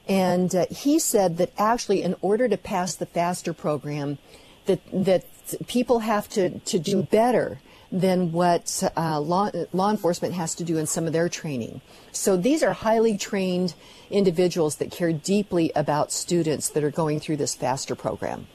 And 0.09 0.55
uh, 0.55 0.67
he 0.71 0.99
said 0.99 1.39
that 1.39 1.53
actually, 1.57 2.03
in 2.03 2.15
order 2.21 2.49
to 2.49 2.57
pass 2.57 2.95
the 2.95 3.07
FASTER 3.07 3.53
program, 3.53 4.19
that, 4.67 4.81
that 4.93 5.25
people 5.67 6.01
have 6.01 6.29
to, 6.31 6.59
to 6.59 6.79
do 6.79 7.03
better 7.03 7.61
than 7.93 8.33
what 8.33 8.83
uh, 8.97 9.21
law, 9.21 9.51
law 9.73 9.91
enforcement 9.91 10.35
has 10.35 10.55
to 10.57 10.65
do 10.65 10.79
in 10.79 10.87
some 10.87 11.07
of 11.07 11.13
their 11.13 11.29
training. 11.29 11.81
So 12.13 12.37
these 12.37 12.63
are 12.63 12.73
highly 12.73 13.17
trained 13.17 13.75
individuals 14.11 14.77
that 14.77 14.91
care 14.91 15.13
deeply 15.13 15.71
about 15.77 16.11
students 16.11 16.69
that 16.71 16.83
are 16.83 16.91
going 16.91 17.21
through 17.21 17.37
this 17.37 17.55
FASTER 17.55 17.95
program. 17.95 18.49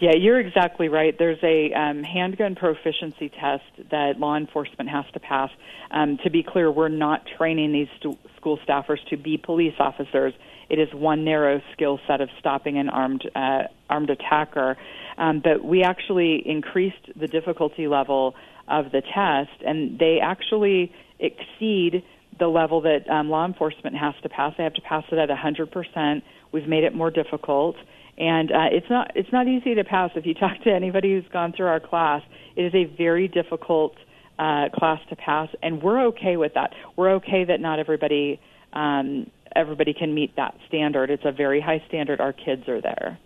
Yeah, 0.00 0.12
you're 0.14 0.38
exactly 0.38 0.88
right. 0.88 1.16
There's 1.18 1.42
a 1.42 1.72
um, 1.72 2.04
handgun 2.04 2.54
proficiency 2.54 3.30
test 3.30 3.64
that 3.90 4.20
law 4.20 4.36
enforcement 4.36 4.88
has 4.90 5.04
to 5.12 5.20
pass. 5.20 5.50
Um, 5.90 6.18
to 6.22 6.30
be 6.30 6.44
clear, 6.44 6.70
we're 6.70 6.88
not 6.88 7.22
training 7.36 7.72
these 7.72 7.88
st- 7.98 8.18
school 8.36 8.60
staffers 8.68 8.98
to 9.10 9.16
be 9.16 9.36
police 9.36 9.74
officers. 9.80 10.34
It 10.68 10.78
is 10.78 10.88
one 10.94 11.24
narrow 11.24 11.60
skill 11.72 11.98
set 12.06 12.20
of 12.20 12.28
stopping 12.38 12.78
an 12.78 12.88
armed 12.88 13.28
uh, 13.34 13.64
armed 13.90 14.10
attacker. 14.10 14.76
Um, 15.16 15.40
but 15.42 15.64
we 15.64 15.82
actually 15.82 16.42
increased 16.46 17.10
the 17.16 17.26
difficulty 17.26 17.88
level 17.88 18.36
of 18.68 18.92
the 18.92 19.00
test, 19.00 19.62
and 19.66 19.98
they 19.98 20.20
actually 20.22 20.92
exceed 21.18 22.04
the 22.38 22.46
level 22.46 22.82
that 22.82 23.08
um, 23.10 23.30
law 23.30 23.44
enforcement 23.44 23.96
has 23.96 24.14
to 24.22 24.28
pass. 24.28 24.54
They 24.56 24.62
have 24.62 24.74
to 24.74 24.82
pass 24.82 25.02
it 25.10 25.18
at 25.18 25.28
100%. 25.28 26.22
We've 26.52 26.68
made 26.68 26.84
it 26.84 26.94
more 26.94 27.10
difficult, 27.10 27.74
and 28.18 28.50
uh, 28.50 28.66
it's 28.72 28.90
not 28.90 29.12
it's 29.14 29.32
not 29.32 29.46
easy 29.48 29.74
to 29.76 29.84
pass. 29.84 30.10
If 30.14 30.26
you 30.26 30.34
talk 30.44 30.60
to 30.64 30.70
anybody 30.70 31.14
who's 31.14 31.30
gone 31.32 31.52
through 31.52 31.68
our 31.68 31.80
class, 31.80 32.22
it 32.56 32.62
is 32.62 32.74
a 32.74 32.84
very 32.84 33.28
difficult 33.28 33.96
uh, 34.38 34.68
class 34.74 35.00
to 35.08 35.16
pass, 35.16 35.48
and 35.62 35.82
we're 35.82 36.06
okay 36.08 36.36
with 36.36 36.54
that. 36.54 36.74
We're 36.96 37.12
okay 37.14 37.44
that 37.44 37.60
not 37.60 37.78
everybody 37.78 38.40
um, 38.72 39.30
everybody 39.54 39.94
can 39.94 40.14
meet 40.14 40.36
that 40.36 40.56
standard. 40.66 41.10
It's 41.10 41.24
a 41.24 41.32
very 41.32 41.60
high 41.60 41.82
standard. 41.88 42.20
Our 42.20 42.32
kids 42.32 42.68
are 42.68 42.80
there. 42.80 43.18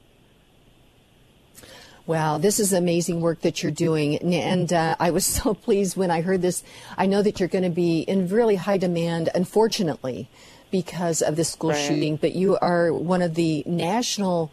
Wow, 2.05 2.39
this 2.39 2.59
is 2.59 2.73
amazing 2.73 3.21
work 3.21 3.43
that 3.43 3.63
you're 3.63 3.71
doing. 3.71 4.17
And 4.17 4.73
uh, 4.73 4.97
I 4.99 5.11
was 5.11 5.25
so 5.43 5.55
pleased 5.55 5.97
when 5.97 6.11
I 6.11 6.21
heard 6.21 6.43
this. 6.43 6.65
I 6.99 7.07
know 7.07 7.23
that 7.23 7.39
you're 7.39 7.49
going 7.49 7.65
to 7.65 7.71
be 7.71 8.01
in 8.01 8.29
really 8.29 8.57
high 8.57 8.79
demand, 8.79 9.29
unfortunately, 9.35 10.29
because 10.71 11.23
of 11.23 11.37
the 11.37 11.45
school 11.45 11.71
Right. 11.71 11.79
shooting, 11.79 12.17
but 12.17 12.35
you 12.35 12.59
are 12.61 12.93
one 12.93 13.23
of 13.23 13.35
the 13.35 13.63
national 13.67 14.51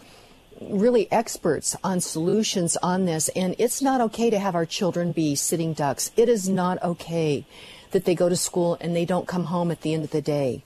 really 0.61 1.11
experts 1.11 1.75
on 1.83 2.01
solutions 2.01 2.77
on 2.77 3.05
this 3.05 3.29
and 3.29 3.55
it's 3.57 3.81
not 3.81 4.01
okay 4.01 4.29
to 4.29 4.39
have 4.39 4.55
our 4.55 4.65
children 4.65 5.11
be 5.11 5.35
sitting 5.35 5.73
ducks. 5.73 6.11
It 6.17 6.29
is 6.29 6.49
not 6.49 6.81
okay 6.83 7.45
that 7.91 8.05
they 8.05 8.15
go 8.15 8.29
to 8.29 8.35
school 8.35 8.77
and 8.81 8.95
they 8.95 9.05
don't 9.05 9.27
come 9.27 9.45
home 9.45 9.71
at 9.71 9.81
the 9.81 9.93
end 9.93 10.03
of 10.03 10.11
the 10.11 10.21
day. 10.21 10.63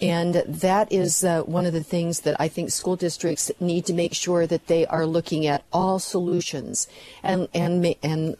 And 0.00 0.34
that 0.34 0.90
is 0.90 1.24
uh, 1.24 1.42
one 1.42 1.66
of 1.66 1.72
the 1.72 1.82
things 1.82 2.20
that 2.20 2.40
I 2.40 2.48
think 2.48 2.70
school 2.70 2.96
districts 2.96 3.50
need 3.60 3.84
to 3.86 3.92
make 3.92 4.14
sure 4.14 4.46
that 4.46 4.66
they 4.66 4.86
are 4.86 5.04
looking 5.04 5.46
at 5.46 5.62
all 5.72 5.98
solutions 5.98 6.88
and 7.22 7.48
and 7.52 7.94
and 8.02 8.36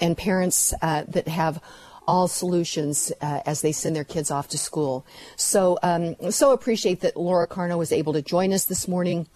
and 0.00 0.16
parents 0.16 0.74
uh, 0.80 1.04
that 1.08 1.26
have 1.26 1.60
all 2.06 2.28
solutions 2.28 3.12
uh, 3.20 3.40
as 3.44 3.60
they 3.60 3.72
send 3.72 3.96
their 3.96 4.04
kids 4.04 4.30
off 4.30 4.48
to 4.48 4.58
school. 4.58 5.04
So 5.36 5.78
um, 5.82 6.14
so 6.30 6.52
appreciate 6.52 7.00
that 7.00 7.16
Laura 7.16 7.48
Carno 7.48 7.76
was 7.76 7.90
able 7.90 8.12
to 8.12 8.22
join 8.22 8.52
us 8.52 8.64
this 8.64 8.86
morning 8.86 9.26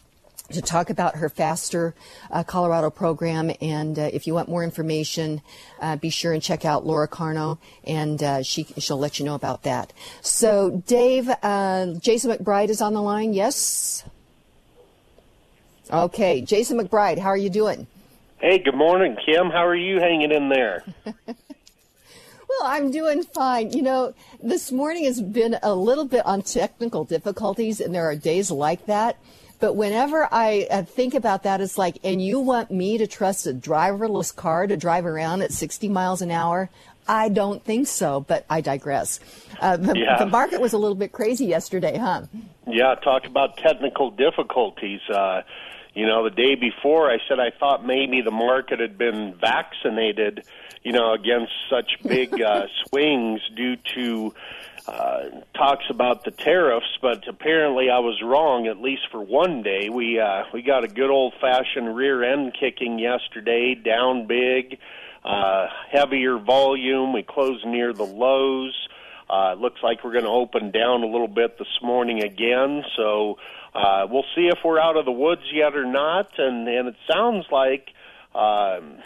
to 0.53 0.63
talk 0.63 0.91
about 0.91 1.17
her 1.17 1.29
Faster 1.29 1.95
uh, 2.31 2.43
Colorado 2.43 2.91
program. 2.91 3.51
And 3.61 3.99
uh, 3.99 4.11
if 4.13 4.27
you 4.27 4.35
want 4.35 4.49
more 4.49 4.65
information, 4.65 5.43
uh, 5.81 5.97
be 5.97 6.11
sure 6.11 6.33
and 6.33 6.43
check 6.43 6.65
out 6.65 6.87
Laura 6.87 7.09
Carno, 7.09 7.59
and 7.85 8.23
uh, 8.23 8.43
she 8.43 8.65
she'll 8.79 8.99
let 8.99 9.19
you 9.19 9.25
know 9.25 9.35
about 9.35 9.63
that. 9.65 9.93
So, 10.21 10.83
Dave, 10.87 11.31
uh, 11.43 11.95
Jason 12.01 12.31
McBride 12.31 12.69
is 12.69 12.81
on 12.81 12.95
the 12.95 13.03
line. 13.03 13.33
Yes. 13.33 14.05
Okay, 15.91 16.41
Jason 16.41 16.79
McBride, 16.79 17.19
how 17.19 17.29
are 17.29 17.37
you 17.37 17.51
doing? 17.51 17.87
Hey, 18.41 18.59
good 18.59 18.75
morning, 18.75 19.17
Kim. 19.27 19.51
How 19.51 19.67
are 19.67 19.75
you 19.75 20.01
hanging 20.01 20.33
in 20.33 20.49
there? 20.49 20.85
Well, 22.59 22.71
I'm 22.71 22.91
doing 22.91 23.23
fine. 23.23 23.73
You 23.73 23.83
know, 23.83 24.15
this 24.43 24.71
morning 24.71 25.05
has 25.05 25.23
been 25.23 25.57
a 25.63 25.75
little 25.75 26.05
bit 26.05 26.25
on 26.27 26.43
technical 26.43 27.05
difficulties, 27.05 27.81
and 27.81 27.95
there 27.95 28.05
are 28.05 28.15
days 28.15 28.51
like 28.51 28.87
that. 28.87 29.17
But 29.63 29.77
whenever 29.77 30.29
I 30.33 30.67
uh, 30.69 30.83
think 30.83 31.15
about 31.15 31.45
that, 31.45 31.61
it's 31.61 31.79
like, 31.79 31.99
and 32.03 32.21
you 32.21 32.41
want 32.41 32.73
me 32.73 32.99
to 32.99 33.07
trust 33.07 33.47
a 33.47 33.53
driverless 33.55 34.35
car 34.35 34.67
to 34.67 34.77
drive 34.77 35.07
around 35.07 35.43
at 35.43 35.53
60 35.53 35.89
miles 35.89 36.21
an 36.21 36.33
hour? 36.33 36.69
I 37.07 37.29
don't 37.29 37.63
think 37.63 37.87
so, 37.87 38.19
but 38.27 38.45
I 38.51 38.61
digress. 38.61 39.21
Uh, 39.61 39.77
the, 39.77 39.97
Yeah. 39.97 40.19
the 40.19 40.27
market 40.27 40.61
was 40.61 40.73
a 40.73 40.79
little 40.79 40.97
bit 40.97 41.13
crazy 41.13 41.47
yesterday, 41.47 41.97
huh? 41.97 42.23
Yeah, 42.67 42.97
talk 42.97 43.25
about 43.25 43.57
technical 43.57 44.11
difficulties. 44.11 45.01
Uh, 45.09 45.43
you 45.95 46.07
know, 46.07 46.25
the 46.25 46.35
day 46.35 46.57
before 46.57 47.09
I 47.09 47.19
said 47.29 47.39
I 47.39 47.51
thought 47.51 47.87
maybe 47.87 48.21
the 48.21 48.33
market 48.33 48.81
had 48.81 48.99
been 48.99 49.35
vaccinated, 49.41 50.45
you 50.83 50.91
know, 50.91 51.13
against 51.13 51.53
such 51.71 51.99
big 52.03 52.43
uh, 52.43 52.67
swings 52.89 53.41
due 53.55 53.77
to 53.95 54.35
uh, 54.87 55.43
talks 55.55 55.85
about 55.91 56.25
the 56.25 56.33
tariffs, 56.33 56.99
but 57.01 57.29
apparently 57.29 57.89
I 57.89 58.01
was 58.01 58.21
wrong. 58.23 58.67
At 58.67 58.81
least 58.81 59.03
for 59.11 59.23
one 59.23 59.63
day, 59.63 59.89
we 59.89 60.19
uh, 60.19 60.45
we 60.53 60.63
got 60.63 60.83
a 60.85 60.89
good 60.89 61.11
old 61.11 61.35
fashioned 61.41 61.95
rear 61.95 62.25
end 62.25 62.57
kicking 62.59 62.99
yesterday, 62.99 63.75
down 63.75 64.27
big, 64.27 64.79
uh, 65.25 65.69
heavier 65.91 66.37
volume. 66.39 67.13
We 67.13 67.23
closed 67.23 67.65
near 67.65 67.93
the 67.93 68.03
lows. 68.03 68.89
Uh, 69.31 69.55
looks 69.55 69.81
like 69.83 70.03
we're 70.03 70.13
going 70.13 70.25
to 70.25 70.31
open 70.31 70.73
down 70.73 71.03
a 71.03 71.07
little 71.07 71.29
bit 71.29 71.59
this 71.59 71.79
morning 71.81 72.23
again. 72.23 72.83
So 72.97 73.39
uh, 73.75 74.07
we'll 74.11 74.27
see 74.35 74.49
if 74.49 74.59
we're 74.65 74.81
out 74.81 74.97
of 74.97 75.05
the 75.05 75.13
woods 75.13 75.43
yet 75.53 75.77
or 75.77 75.87
not. 75.87 76.39
And 76.39 76.67
and 76.69 76.89
it 76.89 76.97
sounds 77.11 77.47
like. 77.51 77.89
Um, 78.35 78.97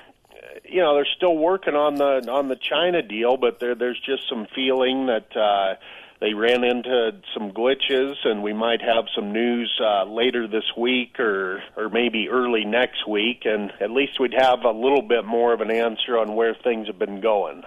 you 0.64 0.80
know 0.80 0.94
they're 0.94 1.06
still 1.16 1.36
working 1.36 1.74
on 1.74 1.96
the 1.96 2.30
on 2.30 2.48
the 2.48 2.56
China 2.56 3.02
deal, 3.02 3.36
but 3.36 3.60
there 3.60 3.74
there's 3.74 4.00
just 4.00 4.28
some 4.28 4.46
feeling 4.54 5.06
that 5.06 5.36
uh, 5.36 5.74
they 6.20 6.32
ran 6.34 6.64
into 6.64 7.12
some 7.34 7.52
glitches, 7.52 8.14
and 8.24 8.42
we 8.42 8.52
might 8.52 8.80
have 8.80 9.04
some 9.14 9.32
news 9.32 9.72
uh, 9.82 10.04
later 10.04 10.46
this 10.48 10.64
week 10.76 11.20
or 11.20 11.62
or 11.76 11.88
maybe 11.88 12.28
early 12.28 12.64
next 12.64 13.06
week, 13.06 13.42
and 13.44 13.72
at 13.80 13.90
least 13.90 14.18
we'd 14.18 14.34
have 14.34 14.64
a 14.64 14.70
little 14.70 15.02
bit 15.02 15.24
more 15.24 15.52
of 15.52 15.60
an 15.60 15.70
answer 15.70 16.18
on 16.18 16.34
where 16.34 16.54
things 16.54 16.86
have 16.86 16.98
been 16.98 17.20
going. 17.20 17.62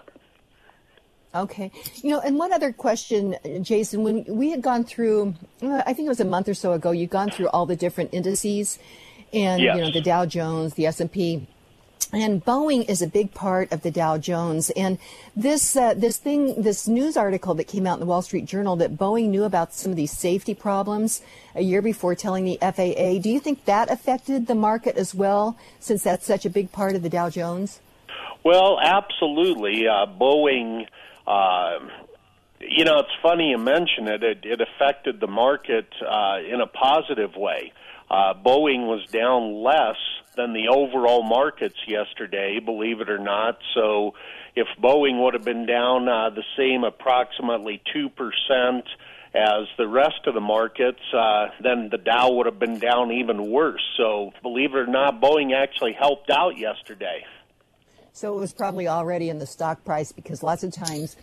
Okay. 1.35 1.71
You 2.01 2.09
know, 2.11 2.19
and 2.21 2.37
one 2.39 2.51
other 2.51 2.71
question, 2.73 3.35
Jason, 3.61 4.01
when 4.01 4.25
we 4.27 4.49
had 4.49 4.63
gone 4.63 4.83
through, 4.83 5.35
uh, 5.61 5.83
I 5.85 5.93
think 5.93 6.07
it 6.07 6.09
was 6.09 6.19
a 6.19 6.25
month 6.25 6.49
or 6.49 6.55
so 6.55 6.73
ago, 6.73 6.89
you'd 6.89 7.11
gone 7.11 7.29
through 7.29 7.49
all 7.49 7.67
the 7.67 7.75
different 7.75 8.15
indices 8.15 8.79
and, 9.31 9.61
Yes. 9.61 9.75
you 9.75 9.83
know, 9.83 9.91
the 9.91 10.01
Dow 10.01 10.25
Jones, 10.25 10.73
the 10.73 10.87
S&P, 10.87 11.45
and 12.11 12.43
Boeing 12.43 12.89
is 12.89 13.01
a 13.01 13.07
big 13.07 13.33
part 13.33 13.71
of 13.71 13.83
the 13.83 13.91
Dow 13.91 14.17
Jones. 14.17 14.71
And 14.71 14.97
this 15.35 15.75
uh, 15.75 15.93
this 15.93 16.17
thing, 16.17 16.61
this 16.61 16.87
news 16.87 17.15
article 17.15 17.53
that 17.55 17.65
came 17.65 17.85
out 17.85 17.95
in 17.95 17.99
the 17.99 18.05
Wall 18.05 18.21
Street 18.21 18.45
Journal 18.45 18.75
that 18.77 18.97
Boeing 18.97 19.29
knew 19.29 19.43
about 19.43 19.73
some 19.73 19.91
of 19.91 19.95
these 19.95 20.11
safety 20.11 20.55
problems 20.55 21.21
a 21.55 21.61
year 21.61 21.81
before 21.81 22.15
telling 22.15 22.45
the 22.45 22.57
FAA. 22.61 23.19
Do 23.19 23.29
you 23.29 23.39
think 23.39 23.65
that 23.65 23.91
affected 23.91 24.47
the 24.47 24.55
market 24.55 24.97
as 24.97 25.13
well, 25.13 25.57
since 25.79 26.03
that's 26.03 26.25
such 26.25 26.45
a 26.45 26.49
big 26.49 26.71
part 26.71 26.95
of 26.95 27.03
the 27.03 27.09
Dow 27.09 27.29
Jones? 27.29 27.79
Well, 28.43 28.79
absolutely. 28.81 29.87
Uh, 29.87 30.05
Boeing, 30.07 30.87
uh, 31.27 31.79
you 32.59 32.85
know, 32.85 32.99
it's 32.99 33.09
funny 33.21 33.49
you 33.49 33.57
mention 33.57 34.07
it. 34.07 34.23
It, 34.23 34.45
it 34.45 34.61
affected 34.61 35.19
the 35.19 35.27
market 35.27 35.87
uh, 36.01 36.37
in 36.39 36.61
a 36.61 36.67
positive 36.67 37.35
way. 37.35 37.73
Uh, 38.09 38.33
Boeing 38.33 38.87
was 38.87 39.05
down 39.11 39.61
less 39.63 39.97
than 40.39 40.53
the 40.53 40.69
overall 40.69 41.21
markets 41.21 41.75
yesterday, 41.85 42.59
believe 42.63 43.01
it 43.01 43.09
or 43.09 43.19
not. 43.19 43.59
So, 43.73 44.13
if 44.55 44.67
Boeing 44.81 45.21
would 45.21 45.33
have 45.33 45.43
been 45.43 45.65
down 45.65 46.07
uh, 46.07 46.29
the 46.29 46.43
same 46.57 46.83
approximately 46.83 47.81
2% 47.93 48.81
as 49.35 49.67
the 49.77 49.87
rest 49.87 50.21
of 50.25 50.33
the 50.33 50.41
markets, 50.41 51.01
uh, 51.13 51.47
then 51.61 51.89
the 51.91 51.97
Dow 51.97 52.31
would 52.31 52.45
have 52.45 52.57
been 52.57 52.79
down 52.79 53.11
even 53.11 53.51
worse. 53.51 53.83
So, 53.97 54.31
believe 54.41 54.73
it 54.73 54.77
or 54.77 54.87
not, 54.87 55.21
Boeing 55.21 55.53
actually 55.53 55.93
helped 55.93 56.29
out 56.29 56.57
yesterday. 56.57 57.25
So 58.13 58.35
it 58.35 58.39
was 58.39 58.53
probably 58.53 58.87
already 58.87 59.29
in 59.29 59.39
the 59.39 59.45
stock 59.45 59.83
price 59.85 60.11
because 60.11 60.41
lots 60.41 60.63
of 60.63 60.73
times 60.73 61.15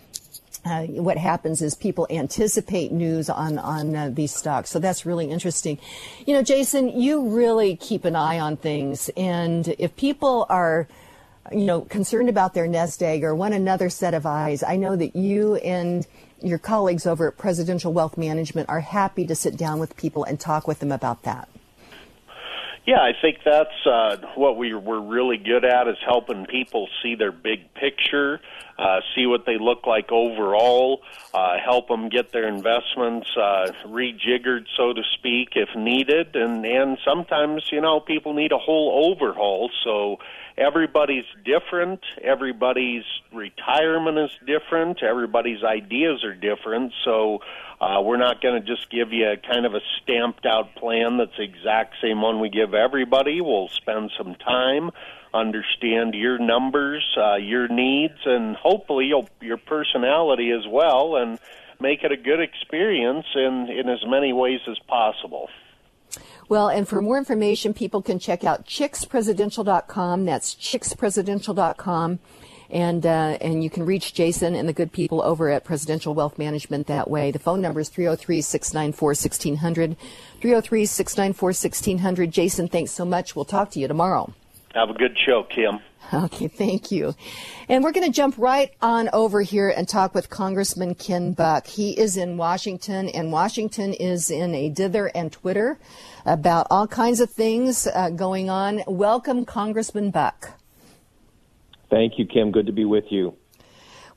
uh, 0.67 0.83
what 1.01 1.17
happens 1.17 1.63
is 1.63 1.75
people 1.75 2.07
anticipate 2.11 2.93
news 2.93 3.31
on 3.31 3.59
on 3.59 3.95
uh, 3.95 4.11
these 4.13 4.35
stocks. 4.35 4.71
So 4.71 4.79
that's 4.79 5.07
really 5.07 5.31
interesting. 5.31 5.79
You 6.27 6.35
know, 6.35 6.43
Jason, 6.43 6.89
you 6.89 7.29
really 7.29 7.77
keep 7.77 8.05
an 8.05 8.17
eye 8.17 8.39
on 8.41 8.57
things, 8.57 9.09
and 9.17 9.69
if 9.79 9.95
people 9.97 10.47
are 10.49 10.89
you 11.53 11.65
know 11.65 11.83
concerned 11.83 12.29
about 12.29 12.55
their 12.55 12.67
nest 12.67 13.03
egg 13.03 13.23
or 13.23 13.35
want 13.35 13.55
another 13.55 13.89
set 13.89 14.15
of 14.15 14.27
eyes, 14.27 14.63
I 14.63 14.77
know 14.77 14.97
that 14.97 15.15
you 15.15 15.57
and 15.57 16.07
your 16.43 16.59
colleagues 16.59 17.07
over 17.07 17.29
at 17.29 17.39
Presidential 17.39 17.93
Wealth 17.93 18.19
Management 18.19 18.69
are 18.69 18.81
happy 18.81 19.27
to 19.27 19.35
sit 19.35 19.57
down 19.57 19.79
with 19.79 19.97
people 19.97 20.25
and 20.25 20.39
talk 20.39 20.69
with 20.69 20.81
them 20.81 20.93
about 20.93 21.23
that. 21.23 21.49
Yeah, 22.87 23.01
I 23.01 23.15
think 23.21 23.39
that's 23.45 23.85
uh, 23.85 24.17
what 24.37 24.57
we 24.57 24.73
we're 24.73 25.01
really 25.01 25.39
good 25.39 25.65
at 25.65 25.89
is 25.89 25.97
helping 26.07 26.47
people 26.47 26.89
see 27.03 27.17
their 27.17 27.33
big 27.33 27.75
picture, 27.75 28.41
uh, 28.79 29.01
see 29.17 29.27
what 29.27 29.45
they 29.45 29.59
look 29.59 29.89
like 29.89 30.13
overall, 30.13 31.03
uh, 31.35 31.59
help 31.59 31.89
them 31.89 32.09
get 32.09 32.31
their 32.31 32.47
investments 32.47 33.29
uh, 33.37 33.73
rejiggered, 33.87 34.67
so 34.77 34.93
to 34.93 35.03
speak, 35.15 35.55
if 35.57 35.69
needed, 35.77 36.37
and 36.37 36.65
and 36.65 36.97
sometimes 37.05 37.65
you 37.73 37.81
know 37.81 37.99
people 37.99 38.35
need 38.35 38.53
a 38.53 38.59
whole 38.59 39.13
overhaul. 39.13 39.69
So 39.83 40.19
everybody's 40.57 41.27
different, 41.45 42.05
everybody's 42.23 43.05
retirement 43.33 44.17
is 44.17 44.31
different, 44.47 45.03
everybody's 45.03 45.65
ideas 45.65 46.23
are 46.23 46.37
different. 46.37 46.93
So 47.05 47.41
uh, 47.81 48.01
we're 48.03 48.17
not 48.17 48.41
going 48.41 48.61
to 48.61 48.67
just 48.67 48.91
give 48.91 49.13
you 49.13 49.29
a 49.29 49.37
kind 49.37 49.67
of 49.67 49.75
a 49.75 49.81
stamped 50.03 50.47
out 50.47 50.75
plan 50.77 51.19
that's 51.19 51.37
the 51.37 51.43
exact 51.43 51.95
same 52.01 52.23
one 52.23 52.41
we 52.41 52.49
give 52.49 52.73
everybody. 52.75 53.41
We'll 53.41 53.69
spend 53.69 54.11
some 54.17 54.35
time, 54.37 54.91
understand 55.35 56.15
your 56.15 56.39
numbers, 56.39 57.05
uh, 57.17 57.37
your 57.37 57.69
needs, 57.69 58.19
and 58.25 58.57
hopefully 58.57 59.13
your 59.41 59.59
personality 59.59 60.53
as 60.53 60.67
well, 60.67 61.17
and 61.17 61.39
make 61.79 62.03
it 62.03 62.13
a 62.13 62.17
good 62.17 62.41
experience 62.41 63.27
in, 63.35 63.69
in 63.69 63.89
as 63.89 64.01
many 64.07 64.33
ways 64.33 64.61
as 64.69 64.79
possible. 64.89 65.51
Well, 66.49 66.69
and 66.69 66.89
for 66.89 67.03
more 67.03 67.19
information, 67.19 67.75
people 67.75 68.03
can 68.03 68.19
check 68.19 68.45
out 68.45 68.67
chickspresidential.com. 68.67 70.25
That's 70.25 70.55
chickspresidential.com. 70.55 72.21
And, 72.71 73.07
uh, 73.07 73.39
and 73.41 73.63
you 73.63 73.71
can 73.71 73.87
reach 73.87 74.15
Jason 74.15 74.55
and 74.55 74.69
the 74.69 74.73
good 74.73 74.93
people 74.93 75.23
over 75.23 75.51
at 75.51 75.65
Presidential 75.65 76.15
Wealth 76.15 76.39
Management 76.39 76.87
that 76.87 77.09
way. 77.11 77.31
The 77.31 77.39
phone 77.39 77.61
number 77.61 77.81
is 77.81 77.89
303 77.89 78.41
694 78.41 79.09
1600. 79.09 79.97
303 80.41 80.87
694 80.87 81.47
1600. 81.49 82.31
Jason, 82.31 82.69
thanks 82.69 82.93
so 82.93 83.05
much. 83.05 83.37
We'll 83.37 83.45
talk 83.45 83.71
to 83.73 83.81
you 83.81 83.89
tomorrow. 83.89 84.33
Have 84.75 84.91
a 84.91 84.95
good 84.95 85.17
show, 85.19 85.43
Kim. 85.45 85.81
Okay, 86.15 86.47
thank 86.47 86.93
you. 86.93 87.15
And 87.69 87.83
we're 87.83 87.93
going 87.93 88.07
to 88.07 88.13
jump 88.13 88.37
right 88.39 88.71
on 88.81 89.09
over 89.13 89.43
here 89.43 89.69
and 89.69 89.89
talk 89.89 90.15
with 90.15 90.31
Congressman 90.31 90.95
Ken 90.95 91.33
Buck. 91.33 91.67
He 91.67 91.99
is 91.99 92.17
in 92.17 92.37
Washington, 92.37 93.09
and 93.09 93.33
Washington 93.33 93.93
is 93.93 94.31
in 94.31 94.55
a 94.55 94.69
dither 94.69 95.11
and 95.15 95.33
Twitter 95.33 95.79
about 96.25 96.69
all 96.71 96.87
kinds 96.87 97.21
of 97.21 97.31
things 97.31 97.89
uh, 97.89 98.11
going 98.11 98.49
on. 98.49 98.83
Welcome, 98.87 99.45
Congressman 99.45 100.11
Buck. 100.11 100.53
Thank 101.91 102.19
you, 102.19 102.27
Kim. 102.27 102.51
Good 102.51 102.67
to 102.67 102.73
be 102.73 102.85
with 102.85 103.05
you. 103.11 103.37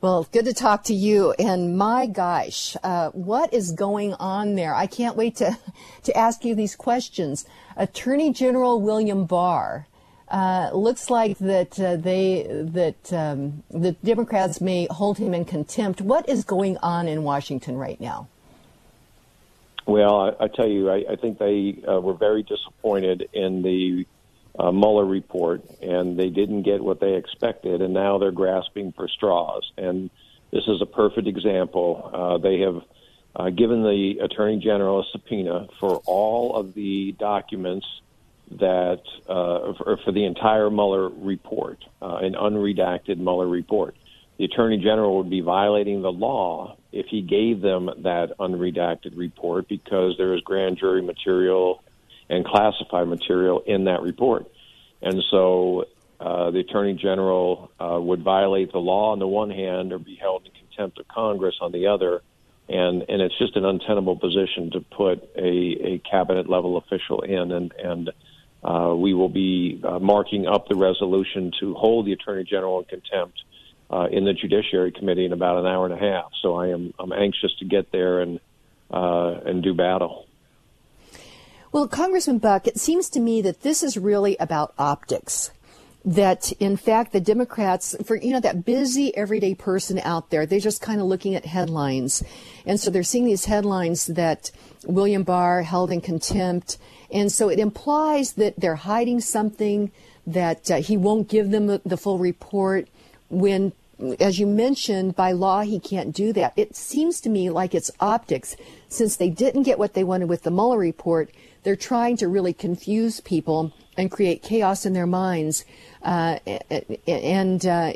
Well, 0.01 0.26
good 0.32 0.45
to 0.45 0.53
talk 0.53 0.86
to 0.86 0.93
you. 0.93 1.34
And 1.34 1.78
my 1.78 2.07
gosh, 2.07 2.78
uh, 2.84 3.09
what 3.09 3.53
is 3.53 3.72
going 3.72 4.13
on 4.13 4.55
there? 4.55 4.74
I 4.74 4.88
can't 4.88 5.17
wait 5.17 5.36
to, 5.38 5.57
to 6.03 6.17
ask 6.17 6.45
you 6.45 6.55
these 6.55 6.76
questions. 6.76 7.45
Attorney 7.76 8.32
General 8.32 8.82
William 8.82 9.26
Barr. 9.26 9.88
Uh, 10.30 10.70
looks 10.74 11.09
like 11.09 11.39
that 11.39 11.80
uh, 11.80 11.95
they 11.95 12.45
that 12.47 13.11
um, 13.11 13.63
the 13.72 13.93
Democrats 14.03 14.61
may 14.61 14.88
hold 14.91 15.17
him 15.17 15.34
in 15.34 15.43
contempt. 15.43 16.01
What 16.01 16.30
is 16.30 16.43
going 16.43 16.78
on 16.84 17.07
in 17.07 17.24
Washington 17.24 17.78
right 17.78 17.99
now? 17.99 18.28
Well, 19.88 20.22
I, 20.22 20.43
I 20.43 20.47
tell 20.47 20.67
you, 20.67 20.91
I, 20.91 21.03
I 21.09 21.15
think 21.15 21.39
they 21.39 21.82
uh, 21.88 21.99
were 21.99 22.13
very 22.13 22.43
disappointed 22.43 23.28
in 23.34 23.63
the 23.63 24.05
uh, 24.60 24.72
Mueller 24.72 25.05
report, 25.05 25.64
and 25.82 26.20
they 26.20 26.30
didn't 26.30 26.64
get 26.64 26.84
what 26.84 26.99
they 26.99 27.16
expected, 27.16 27.82
and 27.82 27.93
now 27.93 28.18
they're 28.18 28.32
grasping 28.32 28.91
for 28.91 29.07
straws. 29.07 29.72
And 29.78 30.10
this 30.51 30.64
is 30.68 30.82
a 30.82 30.86
perfect 30.86 31.28
example. 31.28 32.12
Uh, 32.14 32.38
they 32.39 32.60
have 32.60 32.82
uh, 33.36 33.49
given 33.51 33.84
the 33.84 34.20
Attorney 34.22 34.57
General 34.57 34.99
a 34.99 35.03
subpoena 35.12 35.68
for 35.80 36.01
all 36.05 36.55
of 36.55 36.74
the 36.74 37.16
documents 37.18 37.86
that 38.60 39.01
uh, 39.28 39.74
for, 39.78 39.97
for 40.03 40.12
the 40.12 40.26
entire 40.26 40.70
Mueller 40.70 41.07
report, 41.07 41.84
uh, 42.01 42.18
an 42.18 42.34
unredacted 42.34 43.18
Mueller 43.18 43.47
report. 43.47 43.95
The 44.38 44.45
Attorney 44.45 44.78
General 44.78 45.18
would 45.18 45.30
be 45.30 45.41
violating 45.41 46.01
the 46.01 46.12
law 46.12 46.78
if 46.91 47.07
he 47.07 47.22
gave 47.22 47.62
them 47.62 47.89
that 47.99 48.38
unredacted 48.39 49.18
report 49.18 49.68
because 49.68 50.16
there 50.18 50.34
is 50.34 50.41
grand 50.41 50.78
jury 50.78 51.01
material 51.01 51.84
and 52.30 52.45
classified 52.45 53.07
material 53.07 53.61
in 53.65 53.86
that 53.86 54.01
report. 54.01 54.45
And 55.01 55.23
so 55.32 55.86
uh, 56.19 56.51
the 56.51 56.59
Attorney 56.59 56.93
General 56.93 57.71
uh, 57.80 57.99
would 57.99 58.21
violate 58.21 58.71
the 58.71 58.80
law 58.80 59.11
on 59.11 59.19
the 59.19 59.27
one 59.27 59.49
hand 59.49 59.93
or 59.93 59.99
be 59.99 60.15
held 60.15 60.45
in 60.45 60.51
contempt 60.51 60.99
of 60.99 61.07
Congress 61.07 61.55
on 61.61 61.71
the 61.71 61.88
other. 61.88 62.21
And, 62.67 63.03
and 63.09 63.21
it's 63.21 63.38
just 63.38 63.55
an 63.55 63.65
untenable 63.65 64.17
position 64.17 64.71
to 64.71 64.82
put 64.82 65.23
a, 65.36 65.47
a 65.47 65.97
cabinet 65.99 66.47
level 66.47 66.77
official 66.77 67.21
in. 67.21 67.51
And, 67.51 67.73
and 67.73 68.11
uh, 68.63 68.93
we 68.95 69.13
will 69.13 69.30
be 69.30 69.82
uh, 69.84 69.99
marking 69.99 70.45
up 70.45 70.67
the 70.67 70.75
resolution 70.75 71.51
to 71.61 71.73
hold 71.73 72.05
the 72.05 72.13
Attorney 72.13 72.43
General 72.43 72.80
in 72.80 72.86
contempt 72.86 73.41
uh, 73.89 74.07
in 74.11 74.25
the 74.25 74.34
Judiciary 74.34 74.91
Committee 74.91 75.25
in 75.25 75.34
about 75.34 75.57
an 75.57 75.65
hour 75.65 75.86
and 75.86 75.93
a 75.93 75.97
half. 75.97 76.32
So 76.41 76.55
I 76.55 76.67
am 76.67 76.93
I'm 76.99 77.11
anxious 77.11 77.55
to 77.59 77.65
get 77.65 77.91
there 77.91 78.19
and 78.19 78.39
uh, 78.91 79.39
and 79.45 79.63
do 79.63 79.73
battle. 79.73 80.27
Well, 81.72 81.88
Congressman 81.88 82.39
Buck, 82.39 82.65
it 82.65 82.80
seems 82.80 83.09
to 83.09 83.20
me 83.20 83.43
that 83.43 83.61
this 83.61 83.84
is 83.84 83.95
really 83.95 84.36
about 84.39 84.74
optics. 84.80 85.51
That 86.03 86.51
in 86.53 86.78
fact 86.78 87.11
the 87.11 87.20
Democrats, 87.20 87.95
for 88.05 88.15
you 88.15 88.32
know 88.32 88.39
that 88.39 88.65
busy 88.65 89.15
everyday 89.15 89.53
person 89.53 89.99
out 89.99 90.32
there, 90.32 90.47
they're 90.47 90.59
just 90.59 90.82
kind 90.82 90.99
of 90.99 91.05
looking 91.05 91.36
at 91.36 91.45
headlines, 91.45 92.24
and 92.65 92.80
so 92.80 92.89
they're 92.89 93.03
seeing 93.03 93.26
these 93.26 93.45
headlines 93.45 94.07
that 94.07 94.49
William 94.86 95.22
Barr 95.22 95.61
held 95.61 95.91
in 95.91 96.01
contempt, 96.01 96.80
and 97.11 97.32
so 97.32 97.49
it 97.49 97.59
implies 97.59 98.34
that 98.34 98.55
they're 98.57 98.76
hiding 98.76 99.20
something, 99.20 99.91
that 100.26 100.72
uh, 100.72 100.78
he 100.78 100.97
won't 100.97 101.28
give 101.28 101.51
them 101.51 101.67
the, 101.67 101.82
the 101.86 101.97
full 101.97 102.17
report. 102.17 102.88
When 103.30 103.74
as 104.20 104.39
you 104.39 104.47
mentioned, 104.47 105.15
by 105.15 105.34
law, 105.34 105.61
he 105.61 105.80
can't 105.80 106.15
do 106.15 106.32
that. 106.34 106.53
It 106.55 106.76
seems 106.76 107.20
to 107.22 107.30
me 107.30 107.49
like 107.49 107.76
it's 107.76 107.91
optics. 107.99 108.55
Since 108.88 109.17
they 109.17 109.30
didn't 109.30 109.63
get 109.63 109.78
what 109.78 109.93
they 109.93 110.05
wanted 110.05 110.30
with 110.30 110.43
the 110.43 110.51
Mueller 110.51 110.78
report, 110.78 111.30
they're 111.64 111.76
trying 111.76 112.18
to 112.18 112.28
really 112.28 112.53
confuse 112.53 113.20
people 113.20 113.74
and 113.97 114.10
create 114.10 114.41
chaos 114.41 114.86
in 114.86 114.93
their 114.93 115.07
minds. 115.07 115.66
Uh, 116.01 116.39
and, 117.07 117.66
uh, 117.66 117.93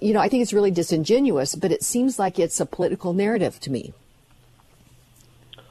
you 0.00 0.14
know, 0.14 0.20
I 0.20 0.28
think 0.28 0.42
it's 0.42 0.52
really 0.52 0.70
disingenuous, 0.70 1.54
but 1.54 1.70
it 1.70 1.82
seems 1.82 2.18
like 2.18 2.38
it's 2.38 2.60
a 2.60 2.66
political 2.66 3.12
narrative 3.12 3.60
to 3.60 3.70
me. 3.70 3.92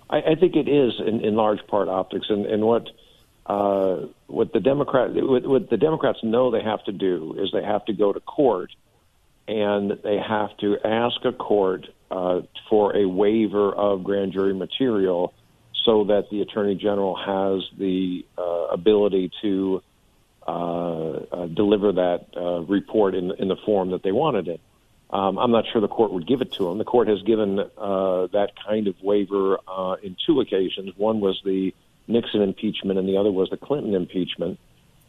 I, 0.09 0.17
I 0.17 0.35
think 0.35 0.55
it 0.55 0.67
is 0.67 0.93
in, 0.99 1.21
in 1.21 1.35
large 1.35 1.65
part 1.67 1.87
optics. 1.87 2.27
And, 2.29 2.45
and 2.45 2.63
what, 2.63 2.87
uh, 3.47 4.05
what 4.27 4.53
the 4.53 4.59
Democrat, 4.59 5.11
what, 5.13 5.47
what 5.47 5.69
the 5.69 5.77
Democrats 5.77 6.19
know 6.23 6.51
they 6.51 6.61
have 6.61 6.83
to 6.85 6.91
do 6.91 7.35
is 7.39 7.51
they 7.51 7.63
have 7.63 7.83
to 7.85 7.93
go 7.93 8.13
to 8.13 8.19
court 8.19 8.71
and 9.47 9.91
they 10.03 10.17
have 10.17 10.55
to 10.57 10.77
ask 10.85 11.25
a 11.25 11.33
court 11.33 11.87
uh, 12.11 12.41
for 12.69 12.95
a 12.95 13.05
waiver 13.05 13.73
of 13.73 14.03
grand 14.03 14.33
jury 14.33 14.53
material 14.53 15.33
so 15.83 16.05
that 16.05 16.29
the 16.29 16.41
attorney 16.41 16.75
general 16.75 17.15
has 17.15 17.63
the 17.77 18.25
uh, 18.37 18.67
ability 18.71 19.31
to 19.41 19.81
uh, 20.47 20.51
uh, 20.51 21.45
deliver 21.47 21.93
that 21.93 22.27
uh, 22.35 22.61
report 22.61 23.15
in, 23.15 23.31
in 23.39 23.47
the 23.47 23.55
form 23.65 23.91
that 23.91 24.03
they 24.03 24.11
wanted 24.11 24.47
it. 24.47 24.61
Um, 25.09 25.37
I'm 25.37 25.51
not 25.51 25.65
sure 25.71 25.79
the 25.79 25.87
court 25.87 26.11
would 26.11 26.25
give 26.25 26.41
it 26.41 26.51
to 26.53 26.65
them. 26.65 26.79
The 26.79 26.85
court 26.85 27.07
has 27.07 27.21
given 27.21 27.59
uh, 27.59 28.27
that 28.27 28.51
kind 28.65 28.87
of 28.87 28.95
waiver 29.01 29.59
in 30.01 30.17
two 30.25 30.41
occasions. 30.41 30.91
One 30.97 31.19
was 31.19 31.39
the 31.45 31.73
Nixon 32.07 32.41
impeachment, 32.41 32.97
and 32.97 33.07
the 33.07 33.17
other 33.17 33.31
was 33.31 33.49
the 33.49 33.57
Clinton 33.57 33.93
impeachment. 33.93 34.59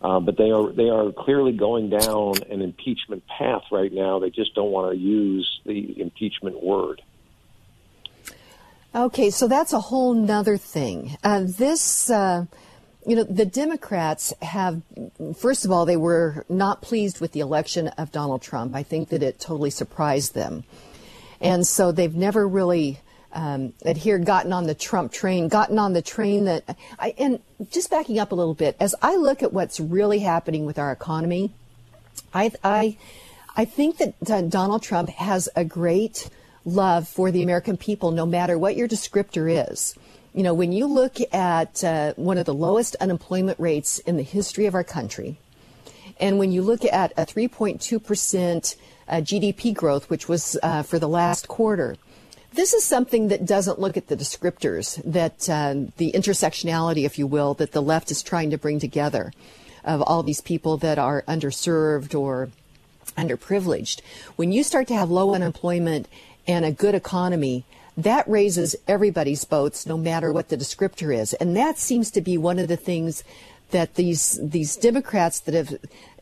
Uh, 0.02 0.20
but 0.20 0.36
they 0.36 0.50
are 0.50 0.70
they 0.70 0.90
are 0.90 1.10
clearly 1.12 1.52
going 1.52 1.88
down 1.88 2.34
an 2.50 2.60
impeachment 2.60 3.26
path 3.26 3.62
right 3.72 3.92
now. 3.92 4.18
They 4.18 4.28
just 4.28 4.54
don't 4.54 4.70
want 4.70 4.92
to 4.92 4.98
use 4.98 5.60
the 5.64 5.98
impeachment 5.98 6.62
word. 6.62 7.00
Okay, 8.96 9.30
so 9.30 9.48
that's 9.48 9.72
a 9.72 9.80
whole 9.80 10.14
nother 10.14 10.56
thing. 10.56 11.16
Uh, 11.24 11.42
this, 11.44 12.08
uh, 12.10 12.46
you 13.04 13.16
know, 13.16 13.24
the 13.24 13.44
Democrats 13.44 14.32
have, 14.40 14.82
first 15.36 15.64
of 15.64 15.72
all, 15.72 15.84
they 15.84 15.96
were 15.96 16.46
not 16.48 16.80
pleased 16.80 17.20
with 17.20 17.32
the 17.32 17.40
election 17.40 17.88
of 17.88 18.12
Donald 18.12 18.40
Trump. 18.40 18.72
I 18.72 18.84
think 18.84 19.08
that 19.08 19.20
it 19.20 19.40
totally 19.40 19.70
surprised 19.70 20.34
them. 20.34 20.62
And 21.40 21.66
so 21.66 21.90
they've 21.90 22.14
never 22.14 22.46
really 22.46 23.00
um, 23.32 23.72
adhered, 23.84 24.26
gotten 24.26 24.52
on 24.52 24.68
the 24.68 24.76
Trump 24.76 25.10
train, 25.10 25.48
gotten 25.48 25.76
on 25.76 25.92
the 25.92 26.02
train 26.02 26.44
that, 26.44 26.76
I, 26.96 27.14
and 27.18 27.40
just 27.72 27.90
backing 27.90 28.20
up 28.20 28.30
a 28.30 28.36
little 28.36 28.54
bit, 28.54 28.76
as 28.78 28.94
I 29.02 29.16
look 29.16 29.42
at 29.42 29.52
what's 29.52 29.80
really 29.80 30.20
happening 30.20 30.66
with 30.66 30.78
our 30.78 30.92
economy, 30.92 31.52
I, 32.32 32.52
I, 32.62 32.96
I 33.56 33.64
think 33.64 33.98
that 33.98 34.30
uh, 34.30 34.42
Donald 34.42 34.84
Trump 34.84 35.08
has 35.08 35.48
a 35.56 35.64
great 35.64 36.30
love 36.64 37.08
for 37.08 37.30
the 37.30 37.42
American 37.42 37.76
people, 37.76 38.10
no 38.10 38.26
matter 38.26 38.58
what 38.58 38.76
your 38.76 38.88
descriptor 38.88 39.70
is. 39.70 39.94
You 40.32 40.42
know, 40.42 40.54
when 40.54 40.72
you 40.72 40.86
look 40.86 41.18
at 41.32 41.84
uh, 41.84 42.14
one 42.16 42.38
of 42.38 42.46
the 42.46 42.54
lowest 42.54 42.96
unemployment 42.96 43.58
rates 43.60 43.98
in 44.00 44.16
the 44.16 44.22
history 44.22 44.66
of 44.66 44.74
our 44.74 44.84
country, 44.84 45.36
and 46.18 46.38
when 46.38 46.52
you 46.52 46.62
look 46.62 46.84
at 46.84 47.12
a 47.12 47.22
3.2% 47.22 48.76
uh, 49.06 49.14
GDP 49.16 49.74
growth, 49.74 50.10
which 50.10 50.28
was 50.28 50.56
uh, 50.62 50.82
for 50.82 50.98
the 50.98 51.08
last 51.08 51.48
quarter, 51.48 51.96
this 52.52 52.72
is 52.72 52.84
something 52.84 53.28
that 53.28 53.44
doesn't 53.44 53.80
look 53.80 53.96
at 53.96 54.08
the 54.08 54.16
descriptors, 54.16 55.02
that 55.04 55.48
uh, 55.48 55.90
the 55.96 56.12
intersectionality, 56.12 57.04
if 57.04 57.18
you 57.18 57.26
will, 57.26 57.54
that 57.54 57.72
the 57.72 57.82
left 57.82 58.10
is 58.10 58.22
trying 58.22 58.50
to 58.50 58.58
bring 58.58 58.78
together 58.78 59.32
of 59.84 60.02
all 60.02 60.22
these 60.22 60.40
people 60.40 60.76
that 60.78 60.98
are 60.98 61.22
underserved 61.22 62.18
or 62.18 62.48
underprivileged. 63.18 64.00
When 64.36 64.52
you 64.52 64.62
start 64.62 64.88
to 64.88 64.94
have 64.94 65.10
low 65.10 65.34
unemployment 65.34 66.08
and 66.46 66.64
a 66.64 66.72
good 66.72 66.94
economy, 66.94 67.64
that 67.96 68.28
raises 68.28 68.74
everybody's 68.88 69.44
boats, 69.44 69.86
no 69.86 69.96
matter 69.96 70.32
what 70.32 70.48
the 70.48 70.56
descriptor 70.56 71.16
is. 71.16 71.32
And 71.34 71.56
that 71.56 71.78
seems 71.78 72.10
to 72.12 72.20
be 72.20 72.36
one 72.36 72.58
of 72.58 72.68
the 72.68 72.76
things 72.76 73.22
that 73.70 73.94
these 73.94 74.38
these 74.42 74.76
Democrats 74.76 75.40
that 75.40 75.54
have 75.54 75.74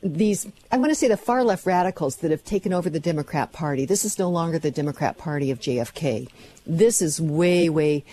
these 0.03 0.47
I 0.71 0.79
want 0.79 0.91
to 0.91 0.95
say 0.95 1.09
the 1.09 1.17
far 1.17 1.45
left 1.45 1.67
radicals 1.67 2.17
that 2.17 2.31
have 2.31 2.45
taken 2.45 2.73
over 2.73 2.89
the 2.89 3.01
Democrat 3.01 3.53
Party. 3.53 3.85
This 3.85 4.05
is 4.05 4.19
no 4.19 4.31
longer 4.31 4.59
the 4.59 4.71
Democrat 4.71 5.19
Party 5.19 5.51
of 5.51 5.61
JFK. 5.61 6.29
This 6.67 7.03
is 7.03 7.21
way 7.21 7.69
way 7.69 8.05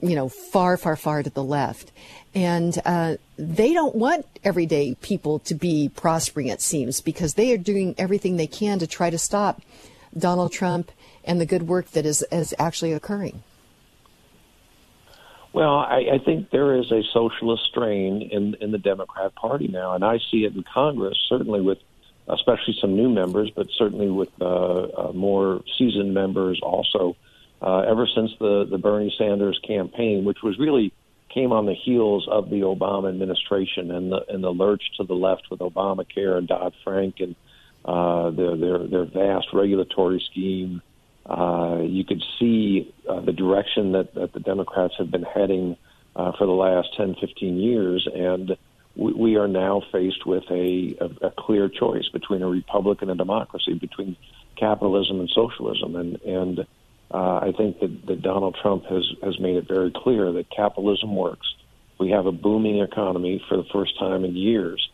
you 0.00 0.14
know 0.14 0.28
far 0.28 0.76
far 0.76 0.96
far 0.96 1.22
to 1.22 1.30
the 1.30 1.44
left. 1.44 1.92
And 2.34 2.80
uh, 2.84 3.16
they 3.36 3.72
don't 3.72 3.96
want 3.96 4.24
everyday 4.44 4.94
people 5.02 5.40
to 5.40 5.54
be 5.54 5.90
prospering, 5.94 6.46
it 6.46 6.60
seems, 6.60 7.00
because 7.00 7.34
they 7.34 7.52
are 7.52 7.58
doing 7.58 7.96
everything 7.98 8.36
they 8.36 8.46
can 8.46 8.78
to 8.78 8.86
try 8.86 9.10
to 9.10 9.18
stop 9.18 9.60
Donald 10.16 10.52
Trump 10.52 10.92
and 11.24 11.40
the 11.40 11.46
good 11.46 11.68
work 11.68 11.90
that 11.92 12.06
is, 12.06 12.24
is 12.30 12.54
actually 12.58 12.92
occurring? 12.92 13.42
Well, 15.52 15.78
I, 15.78 16.04
I 16.14 16.18
think 16.24 16.50
there 16.50 16.76
is 16.76 16.92
a 16.92 17.02
socialist 17.12 17.64
strain 17.70 18.22
in 18.22 18.54
in 18.60 18.70
the 18.70 18.78
Democrat 18.78 19.34
Party 19.34 19.66
now, 19.66 19.94
and 19.94 20.04
I 20.04 20.18
see 20.30 20.44
it 20.44 20.54
in 20.54 20.62
Congress, 20.62 21.18
certainly 21.28 21.60
with 21.60 21.78
especially 22.28 22.76
some 22.80 22.94
new 22.94 23.08
members, 23.08 23.50
but 23.54 23.66
certainly 23.76 24.08
with 24.08 24.28
uh, 24.40 24.44
uh, 24.46 25.12
more 25.12 25.62
seasoned 25.76 26.14
members 26.14 26.60
also. 26.62 27.16
Uh, 27.60 27.80
ever 27.80 28.06
since 28.14 28.30
the 28.38 28.64
the 28.70 28.78
Bernie 28.78 29.12
Sanders 29.18 29.60
campaign, 29.66 30.24
which 30.24 30.38
was 30.42 30.56
really 30.58 30.92
came 31.28 31.52
on 31.52 31.66
the 31.66 31.74
heels 31.74 32.26
of 32.30 32.48
the 32.50 32.60
Obama 32.60 33.08
administration 33.08 33.90
and 33.90 34.12
the 34.12 34.24
and 34.28 34.44
the 34.44 34.50
lurch 34.50 34.82
to 34.98 35.04
the 35.04 35.14
left 35.14 35.50
with 35.50 35.60
Obamacare 35.60 36.38
and 36.38 36.46
Dodd 36.46 36.74
Frank 36.84 37.16
and 37.18 37.34
uh, 37.84 38.30
their 38.30 38.56
their 38.56 38.86
their 38.86 39.04
vast 39.04 39.48
regulatory 39.52 40.22
scheme 40.30 40.80
uh, 41.30 41.78
you 41.82 42.04
could 42.04 42.22
see 42.38 42.92
uh, 43.08 43.20
the 43.20 43.32
direction 43.32 43.92
that, 43.92 44.14
that 44.14 44.32
the 44.32 44.40
Democrats 44.40 44.94
have 44.98 45.10
been 45.10 45.22
heading 45.22 45.76
uh, 46.16 46.32
for 46.36 46.44
the 46.44 46.52
last 46.52 46.88
10, 46.96 47.14
15 47.20 47.56
years, 47.56 48.08
and 48.12 48.56
we, 48.96 49.12
we 49.12 49.36
are 49.36 49.46
now 49.46 49.80
faced 49.92 50.26
with 50.26 50.42
a, 50.50 50.96
a, 51.00 51.26
a 51.28 51.30
clear 51.30 51.68
choice 51.68 52.08
between 52.08 52.42
a 52.42 52.48
republic 52.48 53.00
and 53.02 53.12
a 53.12 53.14
democracy, 53.14 53.74
between 53.74 54.16
capitalism 54.56 55.20
and 55.20 55.30
socialism, 55.30 55.94
and 55.94 56.20
and 56.22 56.66
uh, 57.12 57.38
I 57.42 57.52
think 57.56 57.78
that, 57.78 58.06
that 58.06 58.22
Donald 58.22 58.56
Trump 58.60 58.84
has 58.86 59.08
has 59.22 59.38
made 59.38 59.56
it 59.56 59.68
very 59.68 59.92
clear 59.94 60.32
that 60.32 60.50
capitalism 60.50 61.14
works. 61.14 61.46
We 61.98 62.10
have 62.10 62.26
a 62.26 62.32
booming 62.32 62.80
economy 62.80 63.40
for 63.48 63.56
the 63.56 63.66
first 63.72 63.98
time 64.00 64.24
in 64.24 64.34
years, 64.34 64.89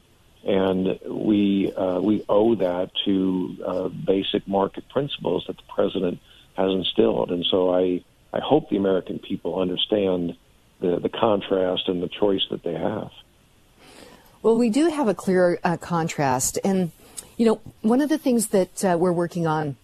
and 0.46 1.00
we 1.08 1.72
uh, 1.74 2.00
we 2.00 2.24
owe 2.28 2.54
that 2.54 2.90
to 3.04 3.56
uh, 3.66 3.88
basic 3.88 4.46
market 4.46 4.88
principles 4.88 5.44
that 5.48 5.56
the 5.56 5.62
president 5.68 6.20
has 6.56 6.70
instilled. 6.70 7.30
And 7.32 7.44
so 7.50 7.74
I 7.74 8.02
I 8.32 8.40
hope 8.40 8.70
the 8.70 8.76
American 8.76 9.18
people 9.18 9.60
understand 9.60 10.36
the 10.80 11.00
the 11.00 11.08
contrast 11.08 11.88
and 11.88 12.00
the 12.00 12.08
choice 12.08 12.46
that 12.50 12.62
they 12.62 12.74
have. 12.74 13.10
Well, 14.42 14.56
we 14.56 14.70
do 14.70 14.88
have 14.88 15.08
a 15.08 15.14
clear 15.14 15.58
uh, 15.64 15.76
contrast, 15.78 16.60
and 16.62 16.92
you 17.36 17.46
know 17.46 17.60
one 17.82 18.00
of 18.00 18.08
the 18.08 18.18
things 18.18 18.48
that 18.48 18.84
uh, 18.84 18.96
we're 18.98 19.12
working 19.12 19.48
on 19.48 19.76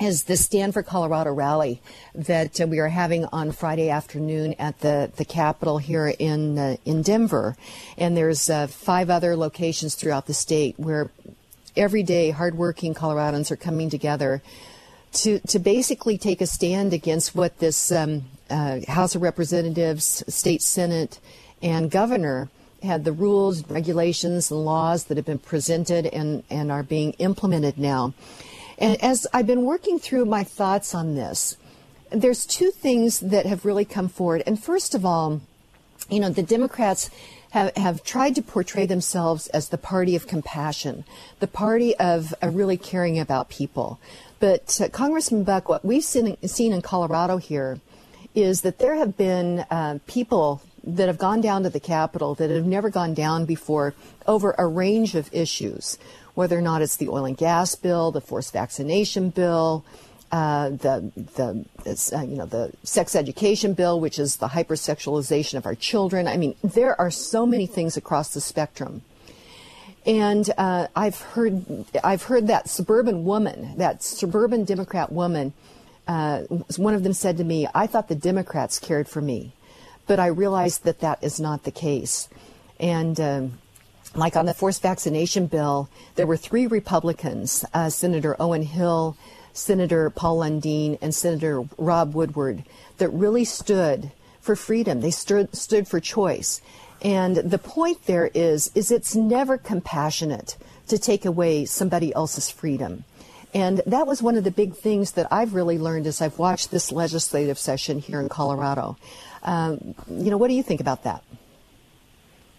is 0.00 0.24
the 0.24 0.36
Stand 0.36 0.74
for 0.74 0.82
Colorado 0.82 1.32
rally 1.32 1.80
that 2.14 2.60
uh, 2.60 2.66
we 2.66 2.78
are 2.78 2.88
having 2.88 3.24
on 3.26 3.52
Friday 3.52 3.90
afternoon 3.90 4.54
at 4.58 4.80
the, 4.80 5.10
the 5.16 5.24
Capitol 5.24 5.78
here 5.78 6.08
in 6.18 6.58
uh, 6.58 6.76
in 6.84 7.02
Denver, 7.02 7.56
and 7.96 8.16
there's 8.16 8.50
uh, 8.50 8.66
five 8.66 9.10
other 9.10 9.36
locations 9.36 9.94
throughout 9.94 10.26
the 10.26 10.34
state 10.34 10.78
where 10.78 11.10
every 11.76 12.02
day 12.02 12.30
hardworking 12.30 12.94
Coloradans 12.94 13.50
are 13.50 13.56
coming 13.56 13.90
together 13.90 14.42
to 15.12 15.38
to 15.40 15.58
basically 15.58 16.18
take 16.18 16.40
a 16.40 16.46
stand 16.46 16.92
against 16.92 17.34
what 17.34 17.58
this 17.58 17.92
um, 17.92 18.24
uh, 18.50 18.80
House 18.88 19.14
of 19.14 19.22
Representatives, 19.22 20.22
state 20.28 20.62
Senate, 20.62 21.20
and 21.62 21.90
governor 21.90 22.48
had 22.82 23.04
the 23.04 23.12
rules, 23.12 23.68
regulations, 23.68 24.50
and 24.50 24.64
laws 24.64 25.04
that 25.04 25.16
have 25.16 25.26
been 25.26 25.38
presented 25.38 26.06
and, 26.06 26.44
and 26.50 26.70
are 26.70 26.82
being 26.82 27.12
implemented 27.14 27.78
now. 27.78 28.12
And 28.78 29.02
as 29.02 29.26
I've 29.32 29.46
been 29.46 29.64
working 29.64 29.98
through 29.98 30.24
my 30.24 30.44
thoughts 30.44 30.94
on 30.94 31.14
this, 31.14 31.56
there's 32.10 32.46
two 32.46 32.70
things 32.70 33.20
that 33.20 33.46
have 33.46 33.64
really 33.64 33.84
come 33.84 34.08
forward. 34.08 34.42
And 34.46 34.62
first 34.62 34.94
of 34.94 35.04
all, 35.04 35.40
you 36.10 36.20
know, 36.20 36.30
the 36.30 36.42
Democrats 36.42 37.10
have, 37.50 37.74
have 37.76 38.04
tried 38.04 38.34
to 38.34 38.42
portray 38.42 38.86
themselves 38.86 39.46
as 39.48 39.68
the 39.68 39.78
party 39.78 40.16
of 40.16 40.26
compassion, 40.26 41.04
the 41.40 41.46
party 41.46 41.96
of 41.96 42.34
uh, 42.42 42.48
really 42.48 42.76
caring 42.76 43.18
about 43.18 43.48
people. 43.48 43.98
But 44.40 44.80
uh, 44.80 44.88
Congressman 44.88 45.44
Buck, 45.44 45.68
what 45.68 45.84
we've 45.84 46.04
seen, 46.04 46.36
seen 46.46 46.72
in 46.72 46.82
Colorado 46.82 47.36
here 47.36 47.80
is 48.34 48.62
that 48.62 48.78
there 48.78 48.96
have 48.96 49.16
been 49.16 49.60
uh, 49.70 50.00
people 50.06 50.60
that 50.82 51.06
have 51.06 51.18
gone 51.18 51.40
down 51.40 51.62
to 51.62 51.70
the 51.70 51.80
Capitol 51.80 52.34
that 52.34 52.50
have 52.50 52.66
never 52.66 52.90
gone 52.90 53.14
down 53.14 53.46
before 53.46 53.94
over 54.26 54.54
a 54.58 54.66
range 54.66 55.14
of 55.14 55.32
issues 55.32 55.96
whether 56.34 56.58
or 56.58 56.62
not 56.62 56.82
it's 56.82 56.96
the 56.96 57.08
oil 57.08 57.24
and 57.24 57.36
gas 57.36 57.74
bill, 57.74 58.10
the 58.10 58.20
forced 58.20 58.52
vaccination 58.52 59.30
bill, 59.30 59.84
uh, 60.32 60.70
the 60.70 61.12
the 61.36 61.64
uh, 62.16 62.22
you 62.22 62.36
know 62.36 62.46
the 62.46 62.72
sex 62.82 63.14
education 63.14 63.72
bill, 63.72 64.00
which 64.00 64.18
is 64.18 64.36
the 64.36 64.48
hypersexualization 64.48 65.54
of 65.54 65.64
our 65.64 65.76
children. 65.76 66.26
I 66.26 66.36
mean, 66.36 66.56
there 66.62 67.00
are 67.00 67.10
so 67.10 67.46
many 67.46 67.66
things 67.66 67.96
across 67.96 68.34
the 68.34 68.40
spectrum. 68.40 69.02
And 70.06 70.50
uh, 70.58 70.88
I've 70.96 71.20
heard 71.20 71.86
I've 72.02 72.24
heard 72.24 72.48
that 72.48 72.68
suburban 72.68 73.24
woman, 73.24 73.78
that 73.78 74.02
suburban 74.02 74.64
Democrat 74.64 75.12
woman, 75.12 75.52
uh, 76.08 76.40
one 76.76 76.94
of 76.94 77.04
them 77.04 77.14
said 77.14 77.36
to 77.38 77.44
me, 77.44 77.68
"I 77.74 77.86
thought 77.86 78.08
the 78.08 78.14
Democrats 78.14 78.78
cared 78.78 79.08
for 79.08 79.22
me, 79.22 79.52
but 80.06 80.18
I 80.18 80.26
realized 80.26 80.84
that 80.84 81.00
that 81.00 81.22
is 81.22 81.38
not 81.38 81.62
the 81.62 81.70
case." 81.70 82.28
And 82.80 83.18
um, 83.20 83.58
like 84.14 84.36
on 84.36 84.46
the 84.46 84.54
forced 84.54 84.82
vaccination 84.82 85.46
bill, 85.46 85.88
there 86.14 86.26
were 86.26 86.36
three 86.36 86.66
Republicans, 86.66 87.64
uh, 87.74 87.90
Senator 87.90 88.36
Owen 88.40 88.62
Hill, 88.62 89.16
Senator 89.52 90.10
Paul 90.10 90.38
Lundeen, 90.38 90.98
and 91.00 91.14
Senator 91.14 91.64
Rob 91.78 92.14
Woodward, 92.14 92.64
that 92.98 93.08
really 93.10 93.44
stood 93.44 94.10
for 94.40 94.56
freedom. 94.56 95.00
They 95.00 95.10
stood, 95.10 95.54
stood 95.54 95.88
for 95.88 96.00
choice. 96.00 96.60
And 97.02 97.36
the 97.36 97.58
point 97.58 98.06
there 98.06 98.30
is, 98.34 98.70
is 98.74 98.90
it's 98.90 99.14
never 99.14 99.58
compassionate 99.58 100.56
to 100.88 100.98
take 100.98 101.24
away 101.24 101.64
somebody 101.64 102.14
else's 102.14 102.50
freedom. 102.50 103.04
And 103.54 103.82
that 103.86 104.06
was 104.06 104.20
one 104.20 104.36
of 104.36 104.44
the 104.44 104.50
big 104.50 104.74
things 104.74 105.12
that 105.12 105.28
I've 105.30 105.54
really 105.54 105.78
learned 105.78 106.06
as 106.06 106.20
I've 106.20 106.38
watched 106.38 106.70
this 106.70 106.90
legislative 106.90 107.58
session 107.58 108.00
here 108.00 108.20
in 108.20 108.28
Colorado. 108.28 108.96
Um, 109.44 109.94
you 110.10 110.30
know, 110.30 110.36
what 110.36 110.48
do 110.48 110.54
you 110.54 110.62
think 110.62 110.80
about 110.80 111.04
that? 111.04 111.22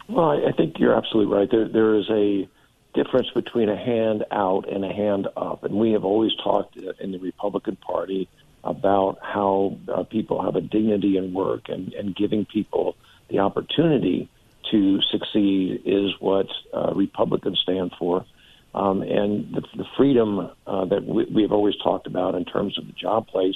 Well, 0.08 0.48
I 0.48 0.52
think 0.52 0.78
you're 0.80 0.96
absolutely 0.96 1.34
right. 1.34 1.50
There, 1.50 1.68
there 1.68 1.96
is 1.96 2.10
a 2.10 2.48
difference 2.94 3.30
between 3.34 3.70
a 3.70 3.76
hand 3.76 4.24
out 4.32 4.70
and 4.70 4.86
a 4.86 4.94
hand 4.94 5.28
up, 5.36 5.64
and 5.64 5.76
we 5.76 5.92
have 5.92 6.06
always 6.06 6.32
talked 6.44 6.78
in 6.78 7.12
the 7.12 7.20
Republican 7.20 7.76
Party 7.76 8.30
about 8.64 9.20
how 9.22 9.78
uh, 9.94 10.04
people 10.04 10.44
have 10.44 10.56
a 10.56 10.62
dignity 10.62 11.18
in 11.18 11.34
work, 11.34 11.70
and, 11.70 11.94
and 11.94 12.16
giving 12.16 12.46
people 12.46 12.96
the 13.30 13.40
opportunity 13.40 14.30
to 14.72 15.02
succeed 15.12 15.82
is 15.86 16.12
what 16.20 16.48
uh, 16.74 16.94
Republicans 16.96 17.60
stand 17.62 17.92
for. 18.00 18.26
Um, 18.74 19.02
and 19.04 19.54
the, 19.56 19.62
the 19.76 19.86
freedom 19.96 20.52
uh, 20.68 20.86
that 20.86 21.06
we, 21.06 21.26
we 21.26 21.42
have 21.44 21.52
always 21.52 21.76
talked 21.78 22.08
about 22.08 22.36
in 22.36 22.46
terms 22.46 22.78
of 22.78 22.88
the 22.88 22.94
job 22.94 23.28
place 23.28 23.56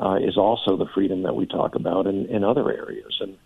uh, 0.00 0.16
is 0.16 0.36
also 0.36 0.76
the 0.76 0.86
freedom 0.94 1.22
that 1.22 1.34
we 1.34 1.46
talk 1.46 1.74
about 1.74 2.06
in, 2.06 2.26
in 2.26 2.44
other 2.44 2.70
areas. 2.72 3.18
And 3.20 3.36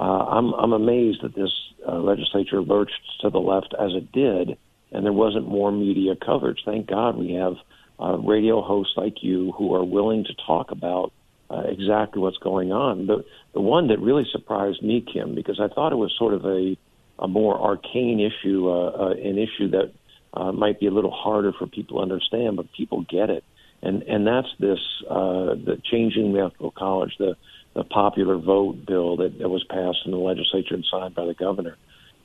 uh, 0.00 0.24
I'm, 0.36 0.54
I'm 0.54 0.72
amazed 0.72 1.22
that 1.22 1.34
this 1.34 1.52
uh, 1.86 1.98
legislature 1.98 2.62
lurched 2.62 2.94
to 3.20 3.28
the 3.28 3.38
left 3.38 3.74
as 3.78 3.90
it 3.94 4.10
did, 4.12 4.56
and 4.92 5.04
there 5.04 5.12
wasn't 5.12 5.46
more 5.46 5.70
media 5.70 6.14
coverage. 6.16 6.60
Thank 6.64 6.86
God 6.86 7.18
we 7.18 7.34
have 7.34 7.56
uh, 8.00 8.16
radio 8.16 8.62
hosts 8.62 8.94
like 8.96 9.22
you 9.22 9.52
who 9.58 9.74
are 9.74 9.84
willing 9.84 10.24
to 10.24 10.34
talk 10.46 10.70
about 10.70 11.12
uh, 11.50 11.64
exactly 11.66 12.22
what's 12.22 12.38
going 12.38 12.72
on. 12.72 13.06
The 13.06 13.24
the 13.52 13.60
one 13.60 13.88
that 13.88 13.98
really 14.00 14.24
surprised 14.32 14.82
me, 14.82 15.04
Kim, 15.12 15.34
because 15.34 15.60
I 15.60 15.68
thought 15.68 15.92
it 15.92 15.96
was 15.96 16.14
sort 16.18 16.32
of 16.32 16.46
a 16.46 16.78
a 17.18 17.28
more 17.28 17.60
arcane 17.60 18.20
issue, 18.20 18.70
uh, 18.70 18.90
uh, 18.90 19.10
an 19.10 19.36
issue 19.36 19.68
that 19.72 19.92
uh, 20.32 20.50
might 20.52 20.80
be 20.80 20.86
a 20.86 20.90
little 20.90 21.10
harder 21.10 21.52
for 21.52 21.66
people 21.66 21.98
to 21.98 22.02
understand, 22.02 22.56
but 22.56 22.72
people 22.72 23.02
get 23.02 23.28
it, 23.28 23.44
and 23.82 24.02
and 24.04 24.26
that's 24.26 24.48
this 24.58 24.78
uh, 25.10 25.54
the 25.54 25.78
changing 25.84 26.34
electoral 26.34 26.70
college, 26.70 27.12
the 27.18 27.36
the 27.74 27.84
popular 27.84 28.36
vote 28.36 28.84
bill 28.86 29.16
that, 29.16 29.38
that 29.38 29.48
was 29.48 29.64
passed 29.64 29.98
in 30.04 30.10
the 30.10 30.18
legislature 30.18 30.74
and 30.74 30.84
signed 30.90 31.14
by 31.14 31.24
the 31.24 31.34
governor. 31.34 31.76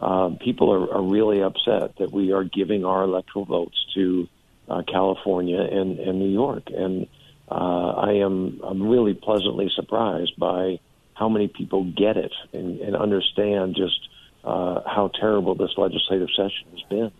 Um, 0.01 0.37
people 0.37 0.73
are, 0.73 0.95
are 0.95 1.01
really 1.01 1.41
upset 1.41 1.97
that 1.99 2.11
we 2.11 2.33
are 2.33 2.43
giving 2.43 2.83
our 2.83 3.03
electoral 3.03 3.45
votes 3.45 3.85
to 3.95 4.27
uh, 4.67 4.81
California 4.83 5.61
and, 5.61 5.99
and 5.99 6.19
New 6.19 6.31
York, 6.31 6.63
and 6.67 7.07
uh, 7.49 7.91
I 7.91 8.13
am 8.13 8.59
I'm 8.63 8.87
really 8.87 9.13
pleasantly 9.13 9.69
surprised 9.73 10.37
by 10.37 10.79
how 11.13 11.29
many 11.29 11.47
people 11.47 11.85
get 11.85 12.17
it 12.17 12.33
and, 12.51 12.79
and 12.81 12.95
understand 12.95 13.75
just 13.75 14.09
uh, 14.43 14.81
how 14.85 15.11
terrible 15.19 15.55
this 15.55 15.71
legislative 15.77 16.29
session 16.35 16.67
has 16.71 16.81
been. 16.89 17.11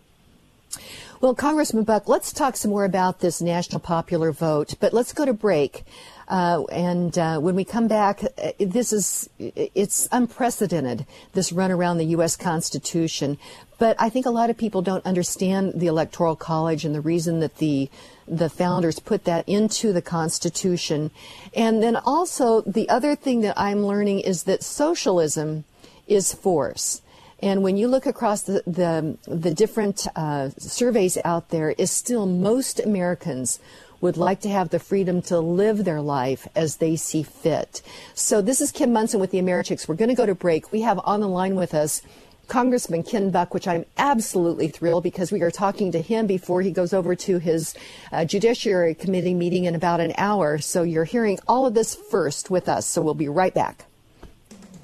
Well, 1.20 1.34
Congressman 1.34 1.84
Buck, 1.84 2.08
let's 2.08 2.32
talk 2.32 2.56
some 2.56 2.70
more 2.70 2.84
about 2.84 3.20
this 3.20 3.40
national 3.40 3.80
popular 3.80 4.32
vote, 4.32 4.74
but 4.80 4.92
let's 4.92 5.12
go 5.12 5.24
to 5.24 5.32
break. 5.32 5.84
Uh, 6.28 6.64
and 6.72 7.16
uh, 7.18 7.38
when 7.38 7.54
we 7.54 7.64
come 7.64 7.86
back, 7.86 8.24
uh, 8.24 8.50
this 8.58 8.92
is 8.92 9.30
it's 9.38 10.08
unprecedented. 10.10 11.06
This 11.34 11.52
run 11.52 11.70
around 11.70 11.98
the 11.98 12.06
U.S. 12.06 12.36
Constitution, 12.36 13.38
but 13.78 13.94
I 14.00 14.08
think 14.08 14.26
a 14.26 14.30
lot 14.30 14.50
of 14.50 14.56
people 14.56 14.82
don't 14.82 15.06
understand 15.06 15.74
the 15.76 15.86
Electoral 15.86 16.34
College 16.34 16.84
and 16.84 16.94
the 16.94 17.00
reason 17.00 17.40
that 17.40 17.58
the 17.58 17.88
the 18.26 18.50
founders 18.50 18.98
put 18.98 19.24
that 19.24 19.48
into 19.48 19.92
the 19.92 20.02
Constitution. 20.02 21.12
And 21.54 21.80
then 21.80 21.94
also 21.94 22.62
the 22.62 22.88
other 22.88 23.14
thing 23.14 23.42
that 23.42 23.58
I'm 23.58 23.86
learning 23.86 24.20
is 24.20 24.44
that 24.44 24.64
socialism 24.64 25.64
is 26.08 26.34
force. 26.34 27.02
And 27.40 27.62
when 27.62 27.76
you 27.76 27.86
look 27.86 28.06
across 28.06 28.42
the 28.42 28.62
the, 28.66 29.16
the 29.30 29.54
different 29.54 30.06
uh, 30.16 30.50
surveys 30.58 31.18
out 31.24 31.50
there, 31.50 31.70
is 31.70 31.90
still 31.90 32.26
most 32.26 32.80
Americans 32.80 33.60
would 34.06 34.16
like 34.16 34.38
to 34.38 34.48
have 34.48 34.68
the 34.68 34.78
freedom 34.78 35.20
to 35.20 35.40
live 35.40 35.84
their 35.84 36.00
life 36.00 36.46
as 36.54 36.76
they 36.76 36.94
see 36.94 37.24
fit. 37.24 37.82
So 38.14 38.40
this 38.40 38.60
is 38.60 38.70
Kim 38.70 38.92
Monson 38.92 39.18
with 39.18 39.32
the 39.32 39.40
Americhicks. 39.40 39.88
We're 39.88 39.96
going 39.96 40.10
to 40.10 40.14
go 40.14 40.26
to 40.26 40.34
break. 40.34 40.70
We 40.70 40.82
have 40.82 41.00
on 41.02 41.18
the 41.18 41.26
line 41.26 41.56
with 41.56 41.74
us 41.74 42.02
Congressman 42.46 43.02
Ken 43.02 43.30
Buck, 43.32 43.52
which 43.52 43.66
I'm 43.66 43.84
absolutely 43.98 44.68
thrilled 44.68 45.02
because 45.02 45.32
we 45.32 45.42
are 45.42 45.50
talking 45.50 45.90
to 45.90 46.00
him 46.00 46.28
before 46.28 46.62
he 46.62 46.70
goes 46.70 46.92
over 46.92 47.16
to 47.16 47.38
his 47.38 47.74
uh, 48.12 48.24
Judiciary 48.24 48.94
Committee 48.94 49.34
meeting 49.34 49.64
in 49.64 49.74
about 49.74 49.98
an 49.98 50.12
hour. 50.16 50.58
So 50.58 50.84
you're 50.84 51.02
hearing 51.02 51.40
all 51.48 51.66
of 51.66 51.74
this 51.74 51.96
first 51.96 52.48
with 52.48 52.68
us. 52.68 52.86
So 52.86 53.02
we'll 53.02 53.14
be 53.14 53.28
right 53.28 53.52
back. 53.52 53.86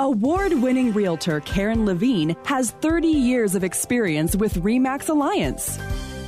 Award 0.00 0.54
winning 0.54 0.92
realtor 0.92 1.38
Karen 1.42 1.86
Levine 1.86 2.34
has 2.46 2.72
30 2.72 3.06
years 3.06 3.54
of 3.54 3.62
experience 3.62 4.34
with 4.34 4.54
REMAX 4.54 5.08
Alliance. 5.08 5.78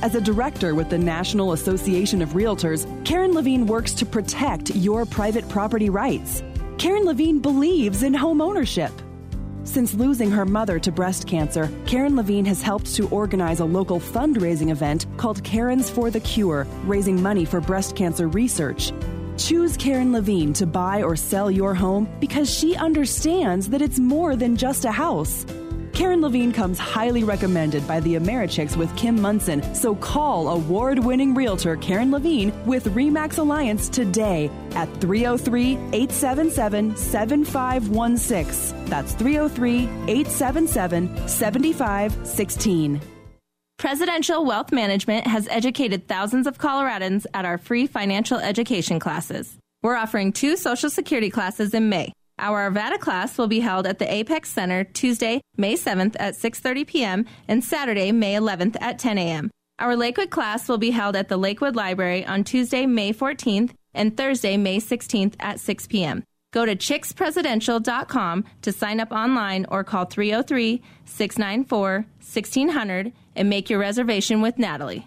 As 0.05 0.13
a 0.13 0.21
director 0.21 0.75
with 0.75 0.91
the 0.91 0.99
National 0.99 1.53
Association 1.53 2.21
of 2.21 2.33
Realtors, 2.33 2.85
Karen 3.05 3.33
Levine 3.33 3.65
works 3.65 3.91
to 3.93 4.05
protect 4.05 4.69
your 4.75 5.03
private 5.03 5.49
property 5.49 5.89
rights. 5.89 6.43
Karen 6.77 7.05
Levine 7.05 7.39
believes 7.39 8.03
in 8.03 8.13
home 8.13 8.39
ownership. 8.39 8.91
Since 9.63 9.95
losing 9.95 10.29
her 10.29 10.45
mother 10.45 10.77
to 10.77 10.91
breast 10.91 11.25
cancer, 11.25 11.71
Karen 11.87 12.15
Levine 12.15 12.45
has 12.45 12.61
helped 12.61 12.93
to 12.93 13.09
organize 13.09 13.61
a 13.61 13.65
local 13.65 13.99
fundraising 13.99 14.69
event 14.69 15.07
called 15.17 15.43
Karen's 15.43 15.89
for 15.89 16.11
the 16.11 16.19
Cure, 16.19 16.67
raising 16.83 17.19
money 17.19 17.43
for 17.43 17.59
breast 17.59 17.95
cancer 17.95 18.27
research. 18.27 18.91
Choose 19.37 19.75
Karen 19.75 20.13
Levine 20.13 20.53
to 20.53 20.67
buy 20.67 21.01
or 21.01 21.15
sell 21.15 21.49
your 21.49 21.73
home 21.73 22.07
because 22.19 22.47
she 22.47 22.75
understands 22.75 23.69
that 23.69 23.81
it's 23.81 23.97
more 23.97 24.35
than 24.35 24.55
just 24.55 24.85
a 24.85 24.91
house. 24.91 25.47
Karen 25.95 26.21
Levine 26.21 26.51
comes 26.51 26.77
highly 26.77 27.23
recommended 27.23 27.87
by 27.87 28.01
the 28.01 28.15
Americhicks 28.15 28.75
with 28.75 28.93
Kim 28.97 29.21
Monson. 29.21 29.63
so 29.73 29.95
call 29.95 30.49
award 30.49 30.99
winning 30.99 31.33
realtor 31.33 31.77
Karen 31.77 32.11
Levine 32.11 32.51
with 32.65 32.83
REMAX 32.93 33.37
Alliance 33.37 33.87
today 33.87 34.51
at 34.71 34.87
303 34.99 35.75
877 35.93 36.97
7516. 36.97 38.85
That's 38.87 39.13
303 39.13 39.83
877 39.85 41.29
7516. 41.29 43.01
Presidential 43.77 44.43
Wealth 44.43 44.73
Management 44.73 45.25
has 45.27 45.47
educated 45.47 46.09
thousands 46.09 46.45
of 46.45 46.57
Coloradans 46.57 47.25
at 47.33 47.45
our 47.45 47.57
free 47.57 47.87
financial 47.87 48.37
education 48.37 48.99
classes. 48.99 49.57
We're 49.81 49.95
offering 49.95 50.33
two 50.33 50.57
Social 50.57 50.89
Security 50.89 51.29
classes 51.29 51.73
in 51.73 51.87
May. 51.87 52.11
Our 52.37 52.69
Arvada 52.69 52.99
class 52.99 53.37
will 53.37 53.47
be 53.47 53.61
held 53.61 53.87
at 53.87 53.99
the 53.99 54.11
Apex 54.11 54.49
Center 54.51 54.83
Tuesday, 54.83 55.41
May 55.57 55.75
7th 55.75 56.15
at 56.19 56.35
6:30 56.35 56.87
p.m. 56.87 57.25
and 57.47 57.63
Saturday, 57.63 58.11
May 58.11 58.33
11th 58.35 58.75
at 58.81 58.99
10 58.99 59.17
a.m. 59.17 59.51
Our 59.79 59.95
Lakewood 59.95 60.29
class 60.29 60.67
will 60.67 60.77
be 60.77 60.91
held 60.91 61.15
at 61.15 61.29
the 61.29 61.37
Lakewood 61.37 61.75
Library 61.75 62.25
on 62.25 62.43
Tuesday, 62.43 62.85
May 62.85 63.13
14th 63.13 63.71
and 63.93 64.15
Thursday, 64.15 64.57
May 64.57 64.79
16th 64.79 65.35
at 65.39 65.59
6 65.59 65.87
p.m. 65.87 66.23
Go 66.51 66.65
to 66.65 66.75
chickspresidential.com 66.75 68.45
to 68.61 68.71
sign 68.71 68.99
up 68.99 69.11
online 69.11 69.65
or 69.69 69.83
call 69.83 70.05
303 70.05 70.81
694 71.05 71.91
1600 72.19 73.11
and 73.35 73.49
make 73.49 73.69
your 73.69 73.79
reservation 73.79 74.41
with 74.41 74.57
Natalie. 74.57 75.05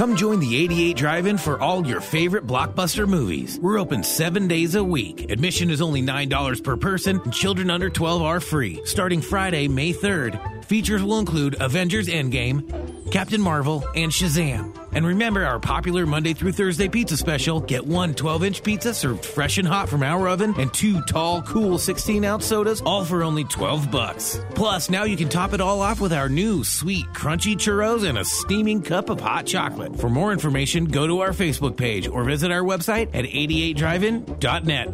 Come 0.00 0.16
join 0.16 0.40
the 0.40 0.56
88 0.56 0.96
Drive 0.96 1.26
In 1.26 1.36
for 1.36 1.60
all 1.60 1.86
your 1.86 2.00
favorite 2.00 2.46
blockbuster 2.46 3.06
movies. 3.06 3.58
We're 3.60 3.78
open 3.78 4.02
seven 4.02 4.48
days 4.48 4.74
a 4.74 4.82
week. 4.82 5.30
Admission 5.30 5.68
is 5.68 5.82
only 5.82 6.00
$9 6.00 6.64
per 6.64 6.78
person, 6.78 7.20
and 7.22 7.30
children 7.30 7.68
under 7.68 7.90
12 7.90 8.22
are 8.22 8.40
free. 8.40 8.80
Starting 8.86 9.20
Friday, 9.20 9.68
May 9.68 9.92
3rd, 9.92 10.64
features 10.64 11.02
will 11.02 11.18
include 11.18 11.60
Avengers 11.60 12.08
Endgame, 12.08 13.12
Captain 13.12 13.42
Marvel, 13.42 13.84
and 13.94 14.10
Shazam. 14.10 14.72
And 14.92 15.06
remember 15.06 15.44
our 15.44 15.60
popular 15.60 16.06
Monday 16.06 16.32
through 16.32 16.52
Thursday 16.52 16.88
pizza 16.88 17.16
special. 17.16 17.60
Get 17.60 17.86
one 17.86 18.14
12 18.14 18.44
inch 18.44 18.62
pizza 18.62 18.92
served 18.92 19.24
fresh 19.24 19.58
and 19.58 19.66
hot 19.66 19.88
from 19.88 20.02
our 20.02 20.28
oven 20.28 20.54
and 20.58 20.72
two 20.72 21.00
tall, 21.02 21.42
cool 21.42 21.78
16 21.78 22.24
ounce 22.24 22.46
sodas, 22.46 22.80
all 22.80 23.04
for 23.04 23.22
only 23.22 23.44
12 23.44 23.90
bucks. 23.90 24.40
Plus, 24.54 24.90
now 24.90 25.04
you 25.04 25.16
can 25.16 25.28
top 25.28 25.52
it 25.52 25.60
all 25.60 25.80
off 25.80 26.00
with 26.00 26.12
our 26.12 26.28
new 26.28 26.64
sweet, 26.64 27.06
crunchy 27.14 27.54
churros 27.54 28.08
and 28.08 28.18
a 28.18 28.24
steaming 28.24 28.82
cup 28.82 29.10
of 29.10 29.20
hot 29.20 29.46
chocolate. 29.46 29.98
For 29.98 30.08
more 30.10 30.32
information, 30.32 30.84
go 30.84 31.06
to 31.06 31.20
our 31.20 31.30
Facebook 31.30 31.76
page 31.76 32.08
or 32.08 32.24
visit 32.24 32.50
our 32.50 32.62
website 32.62 33.08
at 33.14 33.24
88drivein.net. 33.24 34.90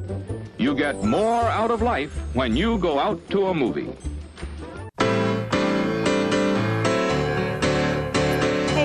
You 0.58 0.74
get 0.74 1.04
more 1.04 1.42
out 1.42 1.70
of 1.70 1.82
life 1.82 2.12
when 2.34 2.56
you 2.56 2.78
go 2.78 2.98
out 2.98 3.28
to 3.30 3.48
a 3.48 3.54
movie. 3.54 3.92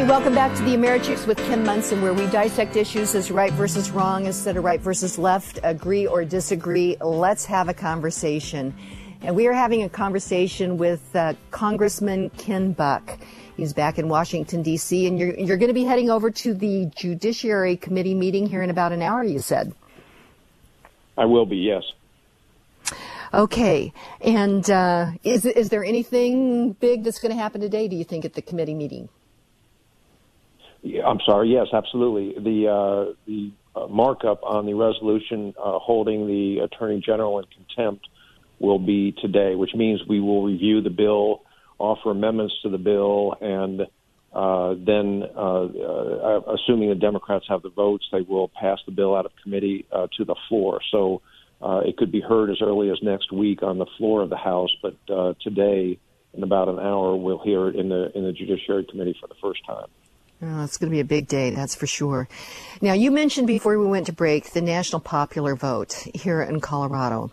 Hey, 0.01 0.07
welcome 0.07 0.33
back 0.33 0.57
to 0.57 0.63
the 0.63 0.75
Americhicks 0.75 1.27
with 1.27 1.37
Kim 1.37 1.63
Monson, 1.63 2.01
where 2.01 2.11
we 2.11 2.25
dissect 2.31 2.75
issues 2.75 3.13
as 3.13 3.29
right 3.29 3.53
versus 3.53 3.91
wrong 3.91 4.25
instead 4.25 4.57
of 4.57 4.63
right 4.63 4.81
versus 4.81 5.19
left, 5.19 5.59
agree 5.61 6.07
or 6.07 6.25
disagree. 6.25 6.97
Let's 6.99 7.45
have 7.45 7.69
a 7.69 7.73
conversation. 7.75 8.73
And 9.21 9.35
we 9.35 9.45
are 9.45 9.53
having 9.53 9.83
a 9.83 9.89
conversation 9.89 10.79
with 10.79 11.15
uh, 11.15 11.35
Congressman 11.51 12.31
Ken 12.31 12.71
Buck. 12.71 13.19
He's 13.55 13.73
back 13.73 13.99
in 13.99 14.09
Washington, 14.09 14.63
D.C., 14.63 15.05
and 15.05 15.19
you're, 15.19 15.35
you're 15.35 15.57
going 15.57 15.67
to 15.67 15.75
be 15.75 15.83
heading 15.83 16.09
over 16.09 16.31
to 16.31 16.55
the 16.55 16.87
Judiciary 16.95 17.77
Committee 17.77 18.15
meeting 18.15 18.47
here 18.47 18.63
in 18.63 18.71
about 18.71 18.93
an 18.93 19.03
hour, 19.03 19.23
you 19.23 19.37
said. 19.37 19.71
I 21.15 21.25
will 21.25 21.45
be, 21.45 21.57
yes. 21.57 21.83
Okay. 23.35 23.93
And 24.19 24.67
uh, 24.67 25.11
is, 25.23 25.45
is 25.45 25.69
there 25.69 25.85
anything 25.85 26.73
big 26.73 27.03
that's 27.03 27.19
going 27.19 27.35
to 27.35 27.39
happen 27.39 27.61
today, 27.61 27.87
do 27.87 27.95
you 27.95 28.03
think, 28.03 28.25
at 28.25 28.33
the 28.33 28.41
committee 28.41 28.73
meeting? 28.73 29.07
I'm 30.83 31.19
sorry. 31.25 31.49
Yes, 31.49 31.67
absolutely. 31.73 32.33
The 32.41 32.67
uh, 32.67 33.13
the 33.27 33.51
uh, 33.75 33.87
markup 33.87 34.43
on 34.43 34.65
the 34.65 34.73
resolution 34.73 35.53
uh, 35.57 35.79
holding 35.79 36.27
the 36.27 36.59
attorney 36.63 37.01
general 37.05 37.39
in 37.39 37.45
contempt 37.45 38.07
will 38.59 38.79
be 38.79 39.13
today, 39.21 39.55
which 39.55 39.73
means 39.75 40.01
we 40.07 40.19
will 40.19 40.43
review 40.43 40.81
the 40.81 40.89
bill, 40.89 41.41
offer 41.79 42.11
amendments 42.11 42.53
to 42.63 42.69
the 42.69 42.77
bill, 42.77 43.35
and 43.41 43.81
uh, 44.33 44.75
then, 44.85 45.23
uh, 45.35 45.65
uh, 45.65 46.41
assuming 46.53 46.89
the 46.89 46.95
Democrats 46.95 47.45
have 47.49 47.61
the 47.63 47.69
votes, 47.69 48.05
they 48.11 48.21
will 48.21 48.49
pass 48.49 48.79
the 48.85 48.91
bill 48.91 49.15
out 49.15 49.25
of 49.25 49.31
committee 49.43 49.85
to 50.17 50.25
the 50.25 50.35
floor. 50.47 50.79
So 50.91 51.21
it 51.85 51.97
could 51.97 52.11
be 52.11 52.21
heard 52.21 52.49
as 52.49 52.57
early 52.61 52.89
as 52.89 52.97
next 53.01 53.31
week 53.31 53.61
on 53.61 53.77
the 53.77 53.87
floor 53.97 54.21
of 54.21 54.29
the 54.29 54.37
House, 54.37 54.71
but 54.81 54.95
today, 55.41 55.99
in 56.33 56.43
about 56.43 56.69
an 56.69 56.79
hour, 56.79 57.15
we'll 57.15 57.43
hear 57.43 57.67
it 57.67 57.75
in 57.75 57.89
the 57.89 58.11
in 58.15 58.23
the 58.23 58.31
Judiciary 58.31 58.85
Committee 58.89 59.15
for 59.19 59.27
the 59.27 59.35
first 59.41 59.65
time. 59.65 59.87
Oh, 60.43 60.63
it's 60.63 60.77
going 60.77 60.89
to 60.89 60.95
be 60.95 61.01
a 61.01 61.05
big 61.05 61.27
day, 61.27 61.51
that's 61.51 61.75
for 61.75 61.85
sure. 61.85 62.27
Now, 62.81 62.93
you 62.93 63.11
mentioned 63.11 63.45
before 63.45 63.77
we 63.77 63.85
went 63.85 64.07
to 64.07 64.11
break 64.11 64.53
the 64.53 64.61
national 64.61 64.99
popular 64.99 65.55
vote 65.55 65.93
here 66.15 66.41
in 66.41 66.59
Colorado. 66.59 67.31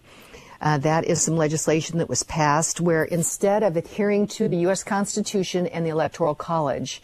Uh, 0.61 0.77
that 0.77 1.07
is 1.07 1.23
some 1.23 1.35
legislation 1.35 1.97
that 1.99 2.09
was 2.11 2.23
passed 2.23 2.83
where 2.83 3.05
instead 3.05 3.63
of 3.63 3.79
adhering 3.79 4.27
to 4.27 4.47
the 4.47 4.59
U.S. 4.59 4.85
Constitution 4.85 5.67
and 5.69 5.87
the 5.87 5.91
Electoral 5.91 6.35
College, 6.35 7.01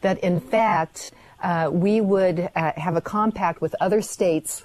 that 0.00 0.18
in 0.24 0.40
fact 0.40 1.12
uh, 1.40 1.70
we 1.72 2.00
would 2.00 2.50
uh, 2.56 2.72
have 2.76 2.96
a 2.96 3.00
compact 3.00 3.60
with 3.60 3.76
other 3.80 4.02
states 4.02 4.64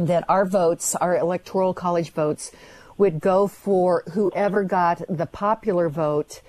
that 0.00 0.24
our 0.28 0.44
votes, 0.44 0.96
our 0.96 1.16
Electoral 1.16 1.72
College 1.74 2.10
votes, 2.10 2.50
would 2.96 3.20
go 3.20 3.46
for 3.46 4.02
whoever 4.10 4.64
got 4.64 5.00
the 5.08 5.26
popular 5.26 5.88
vote 5.88 6.42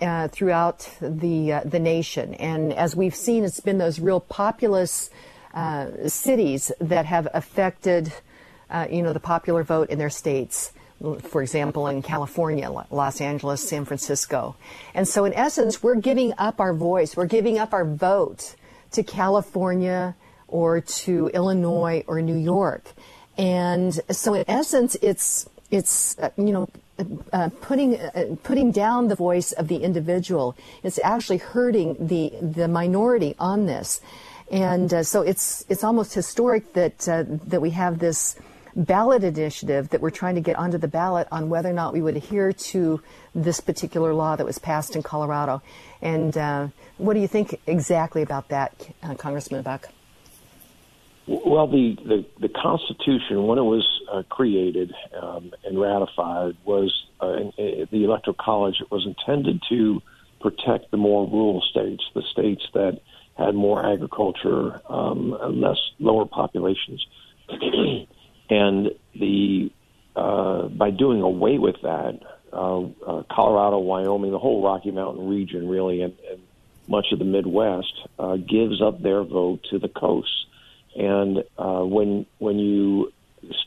uh, 0.00 0.28
throughout 0.28 0.88
the 1.00 1.52
uh, 1.52 1.60
the 1.64 1.78
nation. 1.78 2.34
And 2.34 2.72
as 2.72 2.96
we've 2.96 3.14
seen, 3.14 3.44
it's 3.44 3.60
been 3.60 3.78
those 3.78 4.00
real 4.00 4.20
populous 4.20 5.10
uh, 5.54 6.08
cities 6.08 6.72
that 6.80 7.06
have 7.06 7.28
affected, 7.34 8.12
uh, 8.70 8.86
you 8.90 9.02
know, 9.02 9.12
the 9.12 9.20
popular 9.20 9.62
vote 9.62 9.90
in 9.90 9.98
their 9.98 10.10
states. 10.10 10.72
For 11.22 11.40
example, 11.40 11.86
in 11.86 12.02
California, 12.02 12.70
Los 12.90 13.22
Angeles, 13.22 13.66
San 13.66 13.86
Francisco. 13.86 14.54
And 14.94 15.08
so, 15.08 15.24
in 15.24 15.32
essence, 15.32 15.82
we're 15.82 15.94
giving 15.94 16.34
up 16.36 16.60
our 16.60 16.74
voice, 16.74 17.16
we're 17.16 17.24
giving 17.26 17.58
up 17.58 17.72
our 17.72 17.86
vote 17.86 18.54
to 18.92 19.02
California 19.02 20.14
or 20.46 20.80
to 20.80 21.28
Illinois 21.28 22.04
or 22.06 22.20
New 22.20 22.36
York. 22.36 22.84
And 23.38 23.98
so, 24.10 24.34
in 24.34 24.44
essence, 24.46 24.94
it's 25.00 25.48
it's 25.70 26.18
uh, 26.18 26.30
you 26.36 26.52
know 26.52 26.68
uh, 27.32 27.48
putting 27.60 27.96
uh, 27.96 28.36
putting 28.42 28.70
down 28.70 29.08
the 29.08 29.14
voice 29.14 29.52
of 29.52 29.68
the 29.68 29.76
individual. 29.76 30.56
It's 30.82 30.98
actually 31.02 31.38
hurting 31.38 31.96
the 31.98 32.32
the 32.40 32.68
minority 32.68 33.34
on 33.38 33.66
this, 33.66 34.00
and 34.50 34.92
uh, 34.92 35.02
so 35.02 35.22
it's 35.22 35.64
it's 35.68 35.84
almost 35.84 36.14
historic 36.14 36.72
that 36.74 37.08
uh, 37.08 37.24
that 37.46 37.60
we 37.60 37.70
have 37.70 37.98
this 37.98 38.36
ballot 38.76 39.24
initiative 39.24 39.88
that 39.88 40.00
we're 40.00 40.10
trying 40.10 40.36
to 40.36 40.40
get 40.40 40.56
onto 40.56 40.78
the 40.78 40.88
ballot 40.88 41.26
on 41.32 41.48
whether 41.48 41.68
or 41.68 41.72
not 41.72 41.92
we 41.92 42.00
would 42.00 42.16
adhere 42.16 42.52
to 42.52 43.02
this 43.34 43.60
particular 43.60 44.14
law 44.14 44.36
that 44.36 44.46
was 44.46 44.58
passed 44.58 44.94
in 44.94 45.02
Colorado. 45.02 45.60
And 46.00 46.36
uh, 46.38 46.68
what 46.96 47.14
do 47.14 47.20
you 47.20 47.26
think 47.26 47.60
exactly 47.66 48.22
about 48.22 48.48
that, 48.48 48.72
Congressman 49.18 49.62
Buck? 49.62 49.88
Well, 51.30 51.68
the, 51.68 51.96
the, 52.04 52.26
the 52.40 52.48
Constitution, 52.48 53.46
when 53.46 53.56
it 53.56 53.62
was 53.62 53.86
uh, 54.12 54.24
created 54.28 54.92
um, 55.14 55.52
and 55.64 55.80
ratified, 55.80 56.56
was 56.64 57.04
uh, 57.22 57.34
in, 57.34 57.52
in 57.56 57.88
the 57.92 58.02
Electoral 58.02 58.34
College. 58.34 58.80
It 58.80 58.90
was 58.90 59.06
intended 59.06 59.62
to 59.68 60.02
protect 60.40 60.90
the 60.90 60.96
more 60.96 61.28
rural 61.28 61.60
states, 61.60 62.02
the 62.16 62.22
states 62.32 62.64
that 62.74 63.00
had 63.38 63.54
more 63.54 63.86
agriculture, 63.86 64.80
um, 64.88 65.38
less 65.60 65.78
lower 66.00 66.26
populations, 66.26 67.06
and 68.50 68.90
the 69.14 69.70
uh, 70.16 70.66
by 70.66 70.90
doing 70.90 71.22
away 71.22 71.58
with 71.58 71.80
that, 71.82 72.18
uh, 72.52 72.80
uh, 72.80 73.22
Colorado, 73.30 73.78
Wyoming, 73.78 74.32
the 74.32 74.38
whole 74.40 74.64
Rocky 74.64 74.90
Mountain 74.90 75.28
region, 75.28 75.68
really, 75.68 76.02
and, 76.02 76.12
and 76.28 76.40
much 76.88 77.12
of 77.12 77.20
the 77.20 77.24
Midwest, 77.24 78.08
uh, 78.18 78.34
gives 78.34 78.82
up 78.82 79.00
their 79.00 79.22
vote 79.22 79.64
to 79.70 79.78
the 79.78 79.88
coasts 79.88 80.46
and 80.96 81.38
uh, 81.58 81.82
when 81.82 82.26
when 82.38 82.58
you 82.58 83.12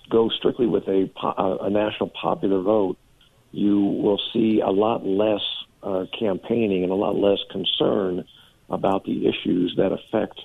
go 0.10 0.30
strictly 0.30 0.68
with 0.68 0.88
a, 0.88 1.10
a 1.62 1.70
national 1.70 2.10
popular 2.10 2.62
vote, 2.62 2.98
you 3.52 3.80
will 3.80 4.20
see 4.32 4.62
a 4.62 4.70
lot 4.70 5.06
less 5.06 5.42
uh, 5.82 6.06
campaigning 6.18 6.84
and 6.84 6.92
a 6.92 6.96
lot 6.96 7.16
less 7.16 7.40
concern 7.52 8.26
about 8.70 9.04
the 9.06 9.28
issues 9.28 9.74
that 9.78 9.92
affect 9.92 10.40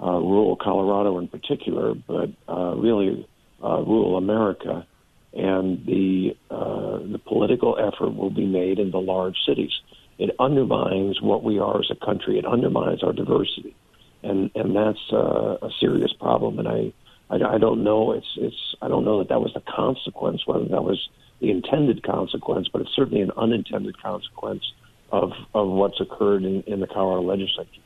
uh, 0.00 0.12
rural 0.12 0.56
Colorado 0.56 1.18
in 1.18 1.28
particular, 1.28 1.94
but 1.94 2.30
uh, 2.48 2.74
really 2.76 3.26
uh, 3.62 3.82
rural 3.82 4.16
America. 4.16 4.86
and 5.32 5.84
the 5.86 6.36
uh, 6.50 6.98
the 6.98 7.20
political 7.24 7.76
effort 7.78 8.14
will 8.16 8.30
be 8.30 8.46
made 8.46 8.78
in 8.78 8.90
the 8.90 8.98
large 9.00 9.36
cities. 9.46 9.72
It 10.18 10.34
undermines 10.38 11.20
what 11.22 11.42
we 11.42 11.58
are 11.58 11.80
as 11.80 11.90
a 11.90 12.04
country. 12.04 12.38
It 12.38 12.44
undermines 12.44 13.02
our 13.02 13.12
diversity, 13.12 13.74
and 14.22 14.50
and 14.54 14.76
that's 14.76 15.12
uh, 15.12 15.56
a 15.62 15.70
serious 15.80 16.12
problem. 16.12 16.58
And 16.58 16.68
I, 16.68 16.92
I 17.30 17.54
I 17.54 17.58
don't 17.58 17.84
know. 17.84 18.12
It's 18.12 18.28
it's 18.36 18.74
I 18.82 18.88
don't 18.88 19.04
know 19.04 19.18
that 19.18 19.28
that 19.28 19.40
was 19.40 19.52
the 19.54 19.62
consequence, 19.62 20.46
whether 20.46 20.64
that 20.66 20.84
was 20.84 21.08
the 21.40 21.50
intended 21.50 22.02
consequence, 22.02 22.68
but 22.72 22.82
it's 22.82 22.94
certainly 22.94 23.22
an 23.22 23.32
unintended 23.36 24.00
consequence 24.02 24.62
of 25.10 25.32
of 25.54 25.68
what's 25.68 26.00
occurred 26.00 26.44
in, 26.44 26.62
in 26.62 26.80
the 26.80 26.86
Colorado 26.86 27.22
legislature. 27.22 27.82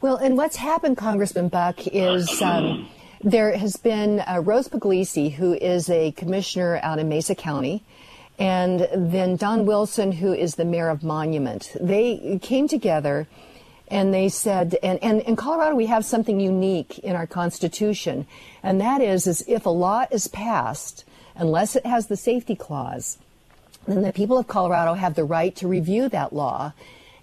Well, 0.00 0.16
and 0.16 0.36
what's 0.36 0.56
happened, 0.56 0.96
Congressman 0.96 1.48
Buck, 1.48 1.86
is 1.88 2.40
um, 2.40 2.88
there 3.22 3.56
has 3.56 3.76
been 3.76 4.20
uh, 4.20 4.40
Rose 4.44 4.68
Pugliese, 4.68 5.32
who 5.32 5.54
is 5.54 5.90
a 5.90 6.12
commissioner 6.12 6.78
out 6.84 7.00
in 7.00 7.08
Mesa 7.08 7.34
County, 7.34 7.82
and 8.38 8.86
then 8.94 9.34
Don 9.34 9.66
Wilson, 9.66 10.12
who 10.12 10.32
is 10.32 10.54
the 10.54 10.64
mayor 10.64 10.88
of 10.88 11.02
Monument. 11.02 11.76
They 11.80 12.38
came 12.40 12.68
together 12.68 13.26
and 13.90 14.12
they 14.12 14.28
said, 14.28 14.76
and, 14.82 15.02
and 15.02 15.20
in 15.22 15.36
Colorado 15.36 15.74
we 15.74 15.86
have 15.86 16.04
something 16.04 16.40
unique 16.40 16.98
in 17.00 17.16
our 17.16 17.26
Constitution, 17.26 18.26
and 18.62 18.80
that 18.80 19.00
is, 19.00 19.26
is 19.26 19.44
if 19.48 19.66
a 19.66 19.70
law 19.70 20.06
is 20.10 20.28
passed, 20.28 21.04
unless 21.34 21.76
it 21.76 21.86
has 21.86 22.06
the 22.06 22.16
safety 22.16 22.54
clause, 22.54 23.18
then 23.86 24.02
the 24.02 24.12
people 24.12 24.36
of 24.36 24.46
Colorado 24.46 24.94
have 24.94 25.14
the 25.14 25.24
right 25.24 25.54
to 25.56 25.68
review 25.68 26.08
that 26.08 26.32
law. 26.32 26.72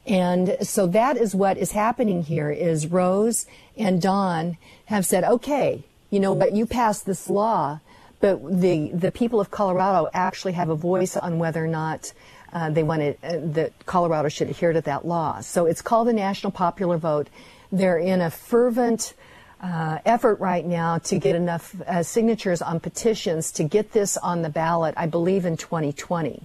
And 0.08 0.58
so 0.62 0.88
that 0.88 1.18
is 1.18 1.36
what 1.36 1.58
is 1.58 1.72
happening 1.72 2.24
here 2.24 2.52
is 2.52 2.88
Rose 2.88 3.46
and 3.78 4.02
Don 4.02 4.58
have 4.86 5.06
said, 5.06 5.24
okay, 5.24 5.84
you 6.10 6.20
know, 6.20 6.36
but 6.36 6.54
you 6.54 6.66
passed 6.66 7.06
this 7.06 7.30
law, 7.30 7.80
but 8.20 8.62
the, 8.62 8.90
the 8.94 9.12
people 9.12 9.40
of 9.40 9.52
Colorado 9.52 10.08
actually 10.14 10.54
have 10.54 10.70
a 10.70 10.76
voice 10.76 11.18
on 11.18 11.40
whether 11.40 11.64
or 11.64 11.68
not 11.68 12.14
uh, 12.56 12.70
they 12.70 12.84
wanted 12.84 13.18
uh, 13.22 13.34
that 13.42 13.74
Colorado 13.86 14.30
should 14.30 14.50
adhere 14.50 14.72
to 14.72 14.82
that 14.82 15.06
law. 15.06 15.42
So 15.42 15.66
it's 15.66 15.82
called 15.82 16.08
the 16.08 16.14
National 16.14 16.52
Popular 16.52 16.98
Vote. 16.98 17.28
They're 17.70 17.98
in 17.98 18.22
a 18.22 18.32
fervent 18.32 19.14
uh, 19.62 20.00
effort 20.06 20.40
right 20.40 20.66
now 20.66 21.00
to 21.00 21.20
get 21.20 21.36
enough 21.36 21.76
uh, 21.82 22.02
signatures 22.02 22.62
on 22.62 22.80
petitions 22.80 23.52
to 23.54 23.64
get 23.66 23.92
this 23.92 24.16
on 24.16 24.42
the 24.42 24.50
ballot, 24.50 24.94
I 24.96 25.06
believe, 25.06 25.46
in 25.46 25.58
2020. 25.58 26.44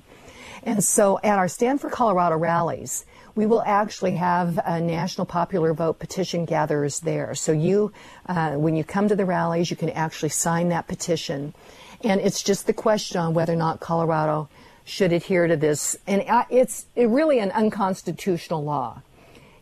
And 0.65 0.83
so 0.83 1.21
at 1.23 1.39
our 1.39 1.47
Stand 1.47 1.81
for, 1.81 1.89
Colorado 1.89 2.37
rallies, 2.37 3.05
we 3.37 3.47
will 3.47 3.63
actually 3.63 4.17
have 4.17 4.59
a 4.65 4.81
national 4.81 5.27
popular 5.27 5.73
vote 5.73 6.01
petition 6.01 6.45
gatherers 6.45 7.01
there. 7.01 7.37
So 7.37 7.53
you, 7.53 7.93
uh, 8.27 8.53
when 8.53 8.75
you 8.75 8.83
come 8.83 9.07
to 9.09 9.17
the 9.17 9.25
rallies, 9.25 9.71
you 9.71 9.77
can 9.77 9.91
actually 9.91 10.31
sign 10.31 10.71
that 10.71 10.89
petition. 10.89 11.55
And 12.03 12.21
it's 12.21 12.43
just 12.43 12.67
the 12.67 12.73
question 12.73 13.21
on 13.21 13.33
whether 13.33 13.53
or 13.53 13.57
not 13.57 13.79
Colorado 13.79 14.49
should 14.91 15.13
adhere 15.13 15.47
to 15.47 15.57
this. 15.57 15.97
And 16.07 16.25
it's 16.51 16.87
really 16.97 17.39
an 17.39 17.53
unconstitutional 17.53 18.65
law. 18.65 19.03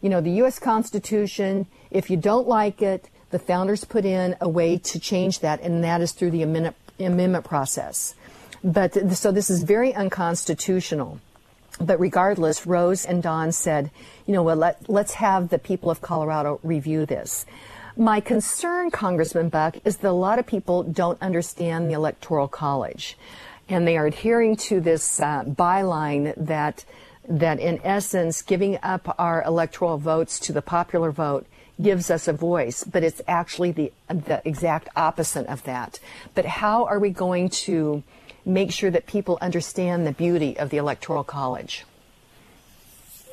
You 0.01 0.09
know, 0.09 0.21
the 0.21 0.31
U.S. 0.43 0.59
Constitution, 0.59 1.67
if 1.91 2.09
you 2.09 2.17
don't 2.17 2.49
like 2.49 2.81
it, 2.81 3.11
the 3.31 3.39
founders 3.39 3.85
put 3.85 4.05
in 4.05 4.37
a 4.41 4.49
way 4.49 4.79
to 4.79 4.99
change 4.99 5.41
that, 5.41 5.61
and 5.61 5.85
that 5.85 6.01
is 6.01 6.13
through 6.13 6.31
the 6.31 6.43
amendment, 6.43 6.77
amendment 6.99 7.45
process. 7.45 8.15
But 8.65 9.15
so 9.15 9.31
this 9.31 9.51
is 9.51 9.63
very 9.65 9.95
unconstitutional. 9.95 11.21
But 11.79 12.01
regardless, 12.01 12.67
Rose 12.67 13.05
and 13.05 13.23
Don 13.23 13.53
said, 13.53 13.91
you 14.27 14.33
know, 14.33 14.43
well, 14.43 14.57
let, 14.57 14.89
let's 14.89 15.15
have 15.15 15.51
the 15.51 15.59
people 15.59 15.91
of 15.91 16.01
Colorado 16.01 16.59
review 16.63 17.05
this. 17.05 17.45
My 17.97 18.21
concern, 18.21 18.91
Congressman 18.91 19.49
Buck, 19.49 19.77
is 19.85 19.99
that 19.99 20.09
a 20.09 20.13
lot 20.13 20.39
of 20.39 20.47
people 20.47 20.85
don't 20.85 21.21
understand 21.21 21.89
the 21.89 21.95
Electoral 21.95 22.49
College. 22.49 23.19
And 23.69 23.87
they 23.87 23.97
are 23.97 24.07
adhering 24.07 24.57
to 24.57 24.81
this 24.81 25.21
uh, 25.21 25.45
byline 25.45 26.35
that, 26.37 26.85
that, 27.29 27.61
in 27.61 27.81
essence, 27.85 28.43
giving 28.43 28.79
up 28.83 29.15
our 29.19 29.43
electoral 29.45 29.99
votes 29.99 30.41
to 30.41 30.53
the 30.53 30.63
popular 30.63 31.11
vote 31.11 31.47
gives 31.81 32.11
us 32.11 32.27
a 32.27 32.33
voice, 32.33 32.83
but 32.83 33.05
it's 33.05 33.23
actually 33.29 33.71
the, 33.71 33.93
the 34.09 34.43
exact 34.45 34.89
opposite 34.97 35.47
of 35.47 35.63
that. 35.65 36.01
But 36.35 36.45
how 36.45 36.87
are 36.87 36.99
we 36.99 37.11
going 37.11 37.51
to 37.51 38.03
make 38.45 38.73
sure 38.73 38.91
that 38.91 39.07
people 39.07 39.39
understand 39.41 40.07
the 40.07 40.13
beauty 40.13 40.59
of 40.59 40.71
the 40.71 40.79
Electoral 40.79 41.23
College? 41.23 41.85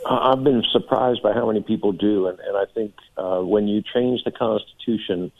I've 0.07 0.43
been 0.43 0.63
surprised 0.71 1.23
by 1.23 1.33
how 1.33 1.47
many 1.47 1.61
people 1.61 1.91
do, 1.91 2.27
and, 2.27 2.39
and 2.39 2.55
I 2.55 2.65
think 2.71 2.93
uh, 3.17 3.39
when 3.39 3.67
you 3.67 3.81
change 3.81 4.23
the 4.23 4.31
Constitution, 4.31 5.31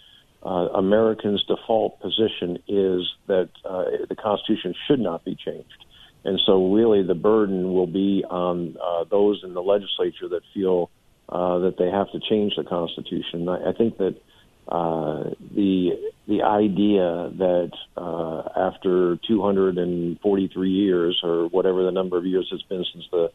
uh, 0.46 0.70
Americans' 0.76 1.44
default 1.48 2.00
position 2.00 2.60
is 2.68 3.02
that 3.28 3.50
uh, 3.66 3.86
the 4.08 4.16
Constitution 4.16 4.76
should 4.88 5.00
not 5.00 5.26
be 5.26 5.36
changed. 5.36 5.86
And 6.24 6.40
so, 6.46 6.72
really, 6.74 7.04
the 7.04 7.16
burden 7.16 7.74
will 7.74 7.88
be 7.88 8.24
on 8.30 8.78
uh, 8.82 9.06
those 9.10 9.42
in 9.44 9.54
the 9.54 9.62
legislature 9.62 10.28
that 10.30 10.42
feel 10.54 10.90
uh, 11.30 11.60
that 11.60 11.78
they 11.78 11.90
have 11.90 12.12
to 12.12 12.20
change 12.20 12.54
the 12.56 12.64
Constitution. 12.64 13.50
I, 13.50 13.70
I 13.70 13.74
think 13.74 13.98
that 13.98 14.16
uh, 14.68 15.32
the 15.54 15.92
the 16.28 16.42
idea 16.42 17.32
that 17.38 17.72
uh, 17.96 18.50
after 18.56 19.18
243 19.28 20.70
years 20.70 21.20
or 21.24 21.48
whatever 21.48 21.84
the 21.84 21.92
number 21.92 22.18
of 22.18 22.26
years 22.26 22.50
it's 22.52 22.64
been 22.64 22.84
since 22.92 23.06
the 23.12 23.32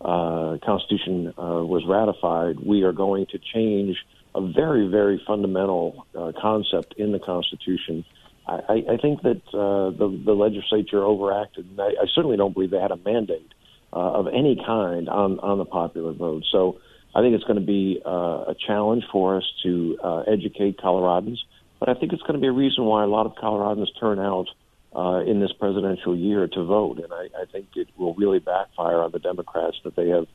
uh, 0.00 0.58
Constitution 0.64 1.34
uh, 1.36 1.64
was 1.64 1.82
ratified, 1.88 2.60
we 2.64 2.82
are 2.82 2.92
going 2.92 3.26
to 3.26 3.38
change 3.52 3.96
a 4.38 4.52
very 4.52 4.88
very 4.88 5.18
fundamental 5.26 6.06
uh, 6.18 6.32
concept 6.40 6.94
in 6.96 7.12
the 7.12 7.18
Constitution. 7.18 8.04
I, 8.46 8.76
I 8.94 8.96
think 8.96 9.20
that 9.22 9.42
uh, 9.52 9.90
the, 10.00 10.22
the 10.24 10.32
legislature 10.32 11.02
overacted, 11.04 11.66
and 11.70 11.78
I, 11.78 11.88
I 11.88 12.06
certainly 12.14 12.38
don't 12.38 12.54
believe 12.54 12.70
they 12.70 12.80
had 12.80 12.92
a 12.92 12.96
mandate 12.96 13.52
of 13.92 14.26
any 14.28 14.54
kind 14.56 15.08
on 15.08 15.38
on 15.40 15.58
the 15.58 15.64
popular 15.64 16.12
vote. 16.12 16.44
So 16.50 16.78
I 17.14 17.20
think 17.20 17.34
it's 17.34 17.44
going 17.44 17.58
to 17.58 17.66
be 17.66 18.00
uh, 18.04 18.52
a 18.52 18.56
challenge 18.66 19.04
for 19.10 19.36
us 19.38 19.44
to 19.62 19.98
uh, 20.02 20.20
educate 20.20 20.78
Coloradans, 20.78 21.38
but 21.80 21.88
I 21.88 21.94
think 21.94 22.12
it's 22.12 22.22
going 22.22 22.34
to 22.34 22.40
be 22.40 22.46
a 22.46 22.52
reason 22.52 22.84
why 22.84 23.02
a 23.02 23.06
lot 23.06 23.26
of 23.26 23.32
Coloradans 23.34 23.88
turn 23.98 24.18
out 24.18 24.46
uh, 24.94 25.22
in 25.26 25.40
this 25.40 25.52
presidential 25.58 26.16
year 26.16 26.46
to 26.46 26.64
vote. 26.64 26.98
And 26.98 27.12
I, 27.12 27.28
I 27.42 27.44
think 27.50 27.68
it 27.76 27.88
will 27.96 28.14
really 28.14 28.38
backfire 28.38 29.00
on 29.02 29.12
the 29.12 29.18
Democrats 29.18 29.76
that 29.84 29.96
they 29.96 30.08
have 30.08 30.26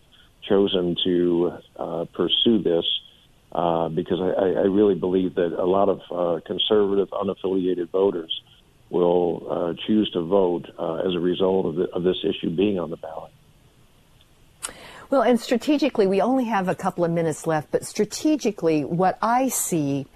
chosen 0.48 0.98
to 1.04 1.54
uh, 1.78 2.06
pursue 2.14 2.62
this. 2.62 2.86
Uh, 3.54 3.88
because 3.88 4.20
I, 4.20 4.62
I 4.62 4.66
really 4.66 4.96
believe 4.96 5.36
that 5.36 5.54
a 5.54 5.66
lot 5.66 5.88
of 5.88 6.02
uh, 6.10 6.42
conservative, 6.44 7.10
unaffiliated 7.12 7.92
voters 7.92 8.42
will 8.90 9.48
uh, 9.48 9.74
choose 9.86 10.10
to 10.12 10.22
vote 10.22 10.66
uh, 10.80 11.08
as 11.08 11.14
a 11.14 11.20
result 11.20 11.68
of, 11.68 11.76
the, 11.76 11.84
of 11.92 12.02
this 12.02 12.18
issue 12.24 12.50
being 12.50 12.80
on 12.80 12.90
the 12.90 12.98
ballot. 12.98 13.32
Well, 15.12 15.22
and 15.22 15.40
strategically, 15.40 16.08
we 16.08 16.20
only 16.20 16.46
have 16.46 16.68
a 16.68 16.74
couple 16.74 17.06
of 17.06 17.12
minutes 17.12 17.46
left, 17.46 17.70
but 17.72 17.86
strategically, 17.86 18.84
what 18.84 19.20
I 19.22 19.50
see 19.50 20.08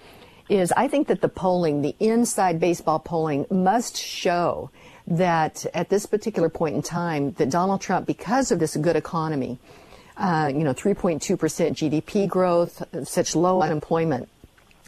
is 0.50 0.72
I 0.76 0.88
think 0.88 1.08
that 1.08 1.22
the 1.22 1.30
polling, 1.30 1.84
the 1.84 1.96
inside 2.00 2.60
baseball 2.60 2.98
polling, 2.98 3.46
must 3.52 3.98
show 3.98 4.72
that 5.06 5.64
at 5.76 5.90
this 5.90 6.08
particular 6.08 6.50
point 6.50 6.76
in 6.76 6.82
time, 6.82 7.34
that 7.34 7.52
Donald 7.52 7.82
Trump, 7.82 8.08
because 8.08 8.52
of 8.52 8.58
this 8.58 8.76
good 8.76 8.96
economy, 8.96 9.60
uh, 10.18 10.52
you 10.54 10.64
know, 10.64 10.74
3.2% 10.74 11.20
GDP 11.20 12.28
growth, 12.28 12.84
such 13.08 13.36
low 13.36 13.62
unemployment, 13.62 14.30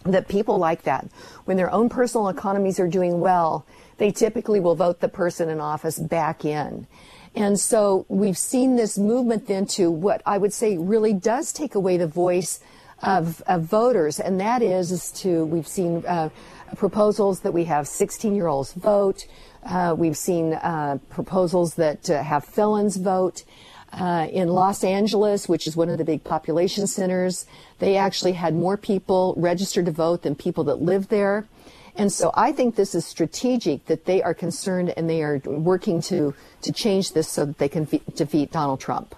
that 0.04 0.28
people 0.28 0.58
like 0.58 0.84
that. 0.84 1.08
When 1.46 1.58
their 1.58 1.72
own 1.72 1.90
personal 1.90 2.30
economies 2.30 2.80
are 2.80 2.88
doing 2.88 3.20
well, 3.20 3.66
they 3.98 4.12
typically 4.12 4.60
will 4.60 4.76
vote 4.76 5.02
the 5.02 5.10
person 5.10 5.50
in 5.50 5.60
office 5.60 6.00
back 6.00 6.46
in. 6.46 6.88
And 7.36 7.60
so 7.60 8.06
we've 8.10 8.38
seen 8.38 8.76
this 8.76 8.98
movement 8.98 9.48
then 9.48 9.66
to 9.68 9.92
what 9.92 10.22
I 10.26 10.38
would 10.38 10.54
say 10.54 10.78
really 10.78 11.14
does 11.14 11.54
take 11.54 11.76
away 11.76 11.98
the 11.98 12.08
voice 12.08 12.60
of, 13.02 13.42
of 13.42 13.64
voters, 13.64 14.20
and 14.20 14.42
that 14.42 14.62
is, 14.62 14.92
is 14.92 15.12
to 15.12 15.46
we've 15.46 15.68
seen 15.68 16.04
uh, 16.06 16.30
proposals 16.76 17.42
that 17.42 17.54
we 17.54 17.66
have 17.66 17.88
16 17.88 18.36
year 18.36 18.48
olds 18.48 18.74
vote. 18.74 19.26
Uh, 19.64 19.94
we've 19.98 20.18
seen 20.18 20.54
uh, 20.54 20.98
proposals 21.10 21.76
that 21.76 22.10
uh, 22.10 22.24
have 22.24 22.44
felons 22.46 22.98
vote. 22.98 23.44
Uh, 23.92 24.28
in 24.32 24.50
Los 24.50 24.84
Angeles, 24.84 25.50
which 25.50 25.66
is 25.66 25.76
one 25.76 25.90
of 25.90 25.98
the 25.98 26.06
big 26.06 26.24
population 26.24 26.86
centers, 26.86 27.46
they 27.80 27.98
actually 27.98 28.34
had 28.34 28.54
more 28.54 28.78
people 28.78 29.34
registered 29.38 29.86
to 29.86 29.92
vote 29.92 30.22
than 30.22 30.36
people 30.36 30.64
that 30.66 30.82
live 30.82 31.08
there. 31.08 31.48
And 31.96 32.12
so 32.12 32.32
I 32.34 32.52
think 32.52 32.76
this 32.76 32.94
is 32.94 33.06
strategic 33.06 33.88
that 33.88 34.06
they 34.06 34.22
are 34.22 34.34
concerned 34.34 34.94
and 34.96 35.10
they 35.10 35.24
are 35.24 35.42
working 35.46 36.02
to, 36.04 36.34
to 36.62 36.72
change 36.72 37.14
this 37.14 37.28
so 37.28 37.46
that 37.46 37.58
they 37.58 37.68
can 37.68 37.86
fe- 37.88 38.02
defeat 38.16 38.52
Donald 38.52 38.80
Trump. 38.80 39.16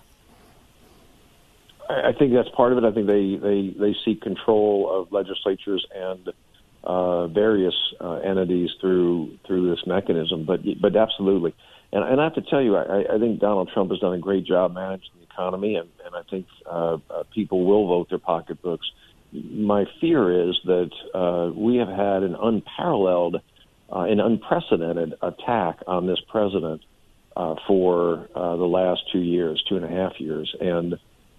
I 1.90 2.14
think 2.14 2.34
that's 2.34 2.50
part 2.56 2.72
of 2.72 2.78
it. 2.78 2.86
I 2.86 2.92
think 2.92 3.08
they, 3.08 3.36
they, 3.36 3.76
they 3.78 3.96
seek 4.06 4.22
control 4.22 4.90
of 4.90 5.12
legislatures 5.12 5.86
and 5.94 6.32
uh, 6.84 7.28
various 7.28 7.76
uh, 8.00 8.16
entities 8.16 8.70
through 8.80 9.38
through 9.46 9.70
this 9.70 9.86
mechanism. 9.86 10.46
But 10.46 10.62
but 10.82 10.96
absolutely, 10.96 11.54
and, 11.92 12.04
and 12.04 12.22
I 12.22 12.26
have 12.26 12.36
to 12.36 12.42
tell 12.42 12.62
you, 12.62 12.76
I, 12.76 13.16
I 13.16 13.20
think 13.20 13.40
Donald 13.40 13.70
Trump 13.74 13.92
has 13.92 14.00
done 14.00 14.14
a 14.14 14.20
great 14.20 14.46
job 14.46 14.74
managing 14.74 15.12
the 15.18 15.24
economy, 15.24 15.76
and, 15.76 15.90
and 16.06 16.16
I 16.16 16.24
think 16.30 16.46
uh, 16.66 16.98
uh, 17.10 17.24
people 17.34 17.66
will 17.66 17.88
vote 17.88 18.10
their 18.10 18.20
pocketbooks 18.20 18.90
my 19.34 19.86
fear 20.00 20.50
is 20.50 20.60
that 20.66 20.92
uh, 21.14 21.52
we 21.56 21.78
have 21.78 21.88
had 21.88 22.24
an 22.24 22.36
unparalleled 22.36 23.38
uh, 23.92 24.04
an 24.04 24.20
unprecedented 24.20 25.14
attack 25.22 25.80
on 25.86 26.08
this 26.08 26.20
president 26.30 26.82
uh, 27.36 27.56
for 27.68 28.30
uh, 28.34 28.56
the 28.56 28.66
last 28.66 29.02
two 29.12 29.20
years, 29.20 29.62
two 29.68 29.76
and 29.76 29.86
a 29.86 29.90
half 29.90 30.20
years, 30.20 30.54
and 30.60 30.96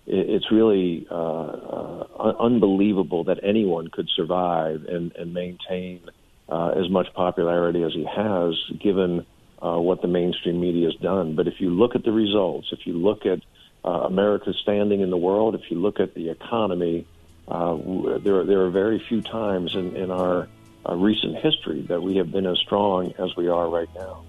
it's 0.07 0.51
really 0.51 1.07
uh, 1.11 1.15
uh, 1.15 2.35
unbelievable 2.41 3.25
that 3.25 3.41
anyone 3.43 3.89
could 3.89 4.09
survive 4.15 4.85
and, 4.85 5.15
and 5.17 5.33
maintain 5.33 6.01
uh, 6.49 6.71
as 6.71 6.91
much 6.91 7.07
popularity 7.15 7.83
as 7.83 7.93
he 7.93 8.05
has, 8.05 8.55
given 8.81 9.25
uh, 9.61 9.79
what 9.79 10.03
the 10.03 10.09
mainstream 10.09 10.61
media 10.61 10.87
has 10.87 10.97
done. 10.97 11.37
But 11.37 11.47
if 11.47 11.61
you 11.61 11.71
look 11.71 11.95
at 11.95 12.05
the 12.05 12.13
results, 12.13 12.69
if 12.73 12.85
you 12.85 12.95
look 12.95 13.27
at 13.27 13.41
uh, 13.85 14.07
America's 14.07 14.59
standing 14.61 15.01
in 15.01 15.11
the 15.11 15.17
world, 15.17 15.55
if 15.55 15.71
you 15.71 15.79
look 15.81 16.01
at 16.01 16.15
the 16.15 16.31
economy, 16.31 17.07
uh, 17.47 17.77
there, 18.19 18.45
there 18.45 18.63
are 18.63 18.71
very 18.71 18.99
few 19.09 19.23
times 19.23 19.75
in, 19.75 19.97
in 19.97 20.11
our 20.11 20.49
recent 20.91 21.37
history 21.37 21.83
that 21.83 22.03
we 22.03 22.17
have 22.17 22.33
been 22.33 22.47
as 22.47 22.59
strong 22.59 23.13
as 23.19 23.37
we 23.37 23.49
are 23.49 23.69
right 23.69 23.89
now. 23.95 24.25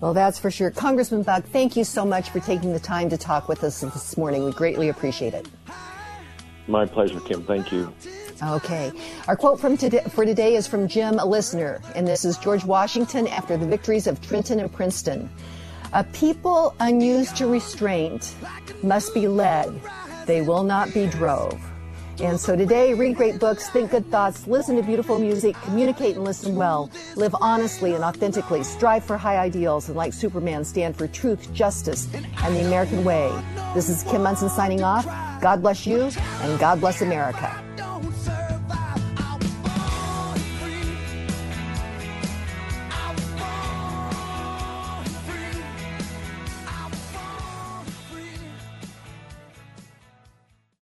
Well, 0.00 0.12
that's 0.12 0.38
for 0.38 0.50
sure. 0.50 0.70
Congressman 0.70 1.22
Buck, 1.22 1.44
thank 1.44 1.76
you 1.76 1.84
so 1.84 2.04
much 2.04 2.30
for 2.30 2.40
taking 2.40 2.72
the 2.72 2.80
time 2.80 3.08
to 3.10 3.16
talk 3.16 3.48
with 3.48 3.64
us 3.64 3.80
this 3.80 4.16
morning. 4.16 4.44
We 4.44 4.52
greatly 4.52 4.90
appreciate 4.90 5.32
it. 5.34 5.48
My 6.68 6.84
pleasure, 6.84 7.20
Kim. 7.20 7.44
Thank 7.44 7.72
you. 7.72 7.92
Okay. 8.42 8.92
Our 9.28 9.36
quote 9.36 9.58
from 9.58 9.76
today, 9.76 10.02
for 10.10 10.26
today 10.26 10.56
is 10.56 10.66
from 10.66 10.88
Jim, 10.88 11.18
a 11.18 11.24
listener, 11.24 11.80
and 11.94 12.06
this 12.06 12.24
is 12.24 12.36
George 12.36 12.64
Washington 12.64 13.26
after 13.28 13.56
the 13.56 13.66
victories 13.66 14.06
of 14.06 14.20
Trenton 14.20 14.60
and 14.60 14.70
Princeton. 14.70 15.30
A 15.92 16.04
people 16.04 16.74
unused 16.80 17.36
to 17.36 17.46
restraint 17.46 18.34
must 18.82 19.14
be 19.14 19.28
led. 19.28 19.80
They 20.26 20.42
will 20.42 20.64
not 20.64 20.92
be 20.92 21.06
drove. 21.06 21.58
And 22.20 22.40
so 22.40 22.56
today, 22.56 22.94
read 22.94 23.16
great 23.16 23.38
books, 23.38 23.68
think 23.68 23.90
good 23.90 24.06
thoughts, 24.10 24.46
listen 24.46 24.76
to 24.76 24.82
beautiful 24.82 25.18
music, 25.18 25.54
communicate 25.62 26.16
and 26.16 26.24
listen 26.24 26.56
well, 26.56 26.90
live 27.14 27.34
honestly 27.40 27.94
and 27.94 28.02
authentically, 28.02 28.62
strive 28.62 29.04
for 29.04 29.18
high 29.18 29.36
ideals, 29.36 29.88
and 29.88 29.96
like 29.96 30.12
Superman, 30.12 30.64
stand 30.64 30.96
for 30.96 31.06
truth, 31.08 31.52
justice, 31.52 32.08
and 32.14 32.56
the 32.56 32.64
American 32.66 33.04
way. 33.04 33.30
This 33.74 33.88
is 33.88 34.02
Kim 34.04 34.22
Monson 34.22 34.48
signing 34.48 34.82
off. 34.82 35.04
God 35.42 35.60
bless 35.60 35.86
you, 35.86 36.10
and 36.40 36.58
God 36.58 36.80
bless 36.80 37.02
America. 37.02 37.65